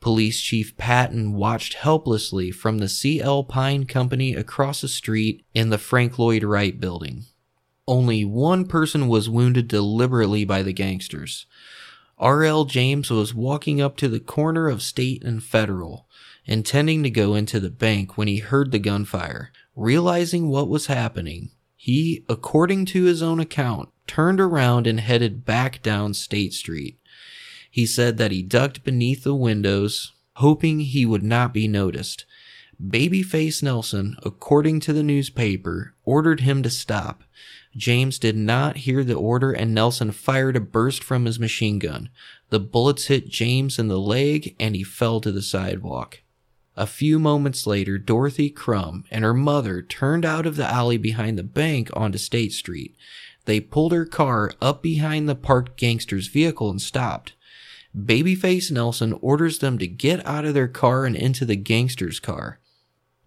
Police 0.02 0.40
Chief 0.40 0.76
Patton 0.76 1.32
watched 1.32 1.74
helplessly 1.74 2.50
from 2.50 2.78
the 2.78 2.88
C.L. 2.88 3.44
Pine 3.44 3.86
Company 3.86 4.34
across 4.34 4.80
the 4.80 4.88
street 4.88 5.46
in 5.54 5.70
the 5.70 5.78
Frank 5.78 6.18
Lloyd 6.18 6.42
Wright 6.42 6.78
building. 6.78 7.24
Only 7.86 8.24
one 8.24 8.66
person 8.66 9.06
was 9.06 9.30
wounded 9.30 9.68
deliberately 9.68 10.44
by 10.44 10.62
the 10.62 10.72
gangsters. 10.72 11.46
R.L. 12.18 12.64
James 12.64 13.10
was 13.10 13.32
walking 13.34 13.80
up 13.80 13.96
to 13.98 14.08
the 14.08 14.20
corner 14.20 14.68
of 14.68 14.82
State 14.82 15.22
and 15.24 15.42
Federal, 15.42 16.08
intending 16.46 17.04
to 17.04 17.10
go 17.10 17.34
into 17.34 17.60
the 17.60 17.70
bank 17.70 18.18
when 18.18 18.28
he 18.28 18.38
heard 18.38 18.72
the 18.72 18.78
gunfire. 18.80 19.52
Realizing 19.76 20.48
what 20.48 20.68
was 20.68 20.86
happening, 20.86 21.50
he, 21.76 22.24
according 22.28 22.86
to 22.86 23.04
his 23.04 23.22
own 23.22 23.38
account, 23.40 23.88
turned 24.06 24.40
around 24.40 24.86
and 24.86 25.00
headed 25.00 25.44
back 25.44 25.80
down 25.80 26.12
State 26.12 26.52
Street. 26.52 26.98
He 27.72 27.86
said 27.86 28.18
that 28.18 28.32
he 28.32 28.42
ducked 28.42 28.84
beneath 28.84 29.24
the 29.24 29.34
windows, 29.34 30.12
hoping 30.34 30.80
he 30.80 31.06
would 31.06 31.22
not 31.22 31.54
be 31.54 31.66
noticed. 31.66 32.26
Babyface 32.78 33.62
Nelson, 33.62 34.14
according 34.22 34.80
to 34.80 34.92
the 34.92 35.02
newspaper, 35.02 35.94
ordered 36.04 36.40
him 36.40 36.62
to 36.64 36.68
stop. 36.68 37.24
James 37.74 38.18
did 38.18 38.36
not 38.36 38.76
hear 38.76 39.02
the 39.02 39.14
order 39.14 39.52
and 39.52 39.72
Nelson 39.72 40.12
fired 40.12 40.54
a 40.54 40.60
burst 40.60 41.02
from 41.02 41.24
his 41.24 41.38
machine 41.38 41.78
gun. 41.78 42.10
The 42.50 42.60
bullets 42.60 43.06
hit 43.06 43.30
James 43.30 43.78
in 43.78 43.88
the 43.88 43.98
leg 43.98 44.54
and 44.60 44.76
he 44.76 44.84
fell 44.84 45.22
to 45.22 45.32
the 45.32 45.40
sidewalk. 45.40 46.20
A 46.76 46.86
few 46.86 47.18
moments 47.18 47.66
later, 47.66 47.96
Dorothy 47.96 48.50
Crum 48.50 49.04
and 49.10 49.24
her 49.24 49.32
mother 49.32 49.80
turned 49.80 50.26
out 50.26 50.44
of 50.44 50.56
the 50.56 50.66
alley 50.66 50.98
behind 50.98 51.38
the 51.38 51.42
bank 51.42 51.88
onto 51.94 52.18
State 52.18 52.52
Street. 52.52 52.94
They 53.46 53.60
pulled 53.60 53.92
her 53.92 54.04
car 54.04 54.52
up 54.60 54.82
behind 54.82 55.26
the 55.26 55.34
parked 55.34 55.78
gangster's 55.78 56.28
vehicle 56.28 56.68
and 56.68 56.82
stopped. 56.82 57.32
Babyface 57.96 58.70
Nelson 58.70 59.12
orders 59.20 59.58
them 59.58 59.78
to 59.78 59.86
get 59.86 60.26
out 60.26 60.44
of 60.44 60.54
their 60.54 60.68
car 60.68 61.04
and 61.04 61.14
into 61.14 61.44
the 61.44 61.56
gangster's 61.56 62.20
car. 62.20 62.58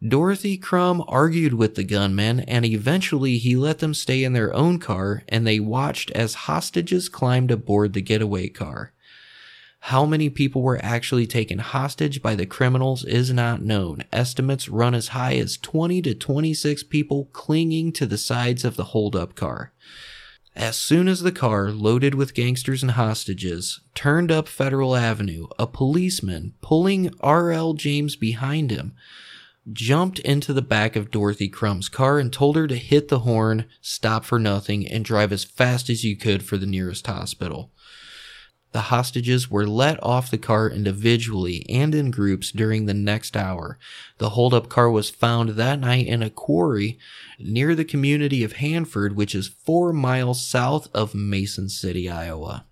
Dorothy 0.06 0.58
Crum 0.58 1.04
argued 1.08 1.54
with 1.54 1.76
the 1.76 1.84
gunmen 1.84 2.42
and 2.42 2.66
eventually 2.66 3.38
he 3.38 3.56
let 3.56 3.80
them 3.80 3.94
stay 3.94 4.24
in 4.24 4.34
their 4.34 4.54
own 4.54 4.80
car 4.80 5.24
and 5.30 5.46
they 5.46 5.60
watched 5.60 6.12
as 6.12 6.34
hostages 6.34 7.10
climbed 7.10 7.52
aboard 7.52 7.94
the 7.94 8.02
getaway 8.02 8.50
car. 8.50 8.92
How 9.80 10.06
many 10.06 10.32
people 10.32 10.64
were 10.64 10.84
actually 10.84 11.28
taken 11.28 11.60
hostage 11.60 12.22
by 12.22 12.34
the 12.34 12.48
criminals 12.48 13.06
is 13.06 13.32
not 13.32 13.62
known. 13.62 14.04
Estimates 14.12 14.68
run 14.68 14.96
as 14.96 15.10
high 15.10 15.36
as 15.36 15.58
20 15.58 16.02
to 16.02 16.16
26 16.16 16.84
people 16.84 17.30
clinging 17.34 17.92
to 17.94 18.08
the 18.08 18.18
sides 18.18 18.66
of 18.66 18.78
the 18.78 18.86
holdup 18.86 19.36
car. 19.36 19.74
As 20.56 20.78
soon 20.78 21.10
as 21.10 21.20
the 21.20 21.34
car, 21.34 21.70
loaded 21.70 22.16
with 22.16 22.34
gangsters 22.34 22.82
and 22.82 22.94
hostages, 22.94 23.82
turned 23.94 24.32
up 24.32 24.48
Federal 24.48 24.96
Avenue, 24.96 25.48
a 25.60 25.68
policeman, 25.68 26.54
pulling 26.62 27.14
R.L. 27.20 27.74
James 27.74 28.16
behind 28.16 28.72
him, 28.72 28.96
jumped 29.74 30.20
into 30.20 30.54
the 30.54 30.62
back 30.62 30.96
of 30.96 31.12
Dorothy 31.12 31.50
Crumb's 31.50 31.90
car 31.90 32.20
and 32.20 32.32
told 32.32 32.56
her 32.56 32.68
to 32.68 32.78
hit 32.78 33.10
the 33.10 33.20
horn, 33.20 33.66
stop 33.82 34.24
for 34.24 34.40
nothing, 34.40 34.88
and 34.88 35.04
drive 35.04 35.34
as 35.34 35.44
fast 35.44 35.90
as 35.90 36.06
you 36.06 36.16
could 36.16 36.42
for 36.42 36.56
the 36.56 36.66
nearest 36.66 37.06
hospital. 37.06 37.74
The 38.76 38.92
hostages 38.92 39.50
were 39.50 39.66
let 39.66 40.04
off 40.04 40.30
the 40.30 40.38
car 40.38 40.70
individually 40.70 41.66
and 41.70 41.96
in 41.96 42.12
groups 42.12 42.52
during 42.52 42.88
the 42.88 42.94
next 42.94 43.38
hour. 43.38 43.80
The 44.18 44.32
holdup 44.32 44.68
car 44.68 44.92
was 44.92 45.10
found 45.10 45.52
that 45.52 45.80
night 45.80 46.08
in 46.08 46.22
a 46.22 46.30
quarry 46.30 47.00
near 47.40 47.74
the 47.74 47.86
community 47.86 48.44
of 48.44 48.58
Hanford, 48.58 49.16
which 49.16 49.34
is 49.34 49.48
four 49.48 49.94
miles 49.94 50.46
south 50.46 50.90
of 50.94 51.16
Mason 51.16 51.70
City, 51.70 52.10
Iowa. 52.10 52.66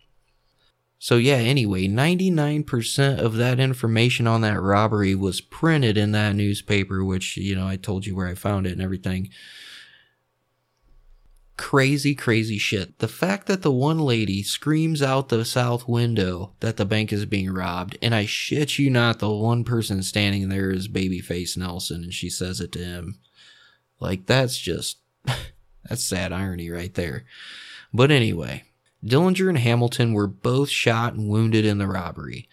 So, 1.00 1.16
yeah, 1.16 1.36
anyway, 1.36 1.88
99% 1.88 3.20
of 3.20 3.36
that 3.36 3.62
information 3.62 4.28
on 4.28 4.42
that 4.42 4.60
robbery 4.60 5.16
was 5.16 5.40
printed 5.40 5.98
in 5.98 6.12
that 6.12 6.36
newspaper, 6.36 7.02
which, 7.02 7.38
you 7.38 7.56
know, 7.56 7.66
I 7.66 7.78
told 7.78 8.06
you 8.06 8.14
where 8.14 8.28
I 8.28 8.36
found 8.36 8.68
it 8.68 8.74
and 8.74 8.82
everything 8.82 9.30
crazy, 11.64 12.14
crazy 12.14 12.58
shit. 12.58 13.00
The 13.00 13.08
fact 13.08 13.48
that 13.48 13.62
the 13.62 13.72
one 13.72 13.98
lady 13.98 14.44
screams 14.44 15.02
out 15.02 15.30
the 15.30 15.46
south 15.46 15.88
window 15.88 16.52
that 16.60 16.76
the 16.76 16.84
bank 16.84 17.14
is 17.14 17.26
being 17.26 17.54
robbed, 17.54 17.98
and 18.02 18.14
I 18.14 18.26
shit 18.26 18.78
you 18.78 18.90
not, 18.90 19.20
the 19.20 19.30
one 19.30 19.64
person 19.64 20.04
standing 20.04 20.50
there 20.50 20.72
is 20.72 20.90
Babyface 20.90 21.56
Nelson, 21.56 22.04
and 22.04 22.14
she 22.14 22.30
says 22.30 22.60
it 22.60 22.74
to 22.74 22.80
him. 22.80 23.18
Like, 24.02 24.26
that's 24.26 24.58
just, 24.58 24.98
that's 25.86 26.04
sad 26.04 26.34
irony 26.34 26.70
right 26.70 26.94
there. 26.94 27.24
But 27.94 28.12
anyway, 28.12 28.66
Dillinger 29.02 29.48
and 29.48 29.58
Hamilton 29.58 30.12
were 30.12 30.28
both 30.28 30.70
shot 30.70 31.14
and 31.14 31.30
wounded 31.30 31.64
in 31.64 31.78
the 31.78 31.88
robbery. 31.88 32.50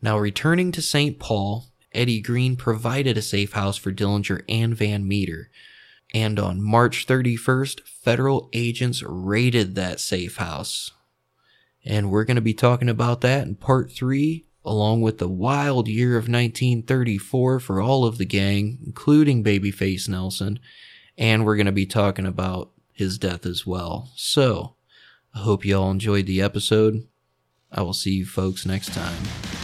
Now, 0.00 0.16
returning 0.16 0.70
to 0.72 0.80
St. 0.80 1.18
Paul, 1.18 1.66
Eddie 1.90 2.20
Green 2.20 2.54
provided 2.54 3.18
a 3.18 3.22
safe 3.22 3.54
house 3.54 3.76
for 3.76 3.90
Dillinger 3.90 4.42
and 4.48 4.76
Van 4.76 5.08
Meter. 5.08 5.50
And 6.14 6.38
on 6.38 6.62
March 6.62 7.08
31st, 7.08 7.80
federal 7.80 8.48
agents 8.52 9.02
raided 9.02 9.74
that 9.74 9.98
safe 9.98 10.36
house. 10.36 10.92
And 11.84 12.10
we're 12.10 12.24
going 12.24 12.36
to 12.36 12.40
be 12.40 12.54
talking 12.54 12.88
about 12.88 13.20
that 13.22 13.46
in 13.46 13.56
part 13.56 13.90
three, 13.90 14.46
along 14.64 15.02
with 15.02 15.18
the 15.18 15.28
wild 15.28 15.88
year 15.88 16.12
of 16.12 16.28
1934 16.28 17.58
for 17.58 17.80
all 17.80 18.04
of 18.04 18.18
the 18.18 18.24
gang, 18.24 18.78
including 18.86 19.42
Babyface 19.42 20.08
Nelson. 20.08 20.60
And 21.18 21.44
we're 21.44 21.56
going 21.56 21.66
to 21.66 21.72
be 21.72 21.84
talking 21.84 22.26
about 22.26 22.70
his 22.92 23.18
death 23.18 23.44
as 23.44 23.66
well. 23.66 24.12
So, 24.14 24.76
I 25.34 25.40
hope 25.40 25.64
you 25.64 25.76
all 25.76 25.90
enjoyed 25.90 26.26
the 26.26 26.40
episode. 26.40 27.08
I 27.72 27.82
will 27.82 27.92
see 27.92 28.12
you 28.12 28.24
folks 28.24 28.64
next 28.64 28.94
time. 28.94 29.63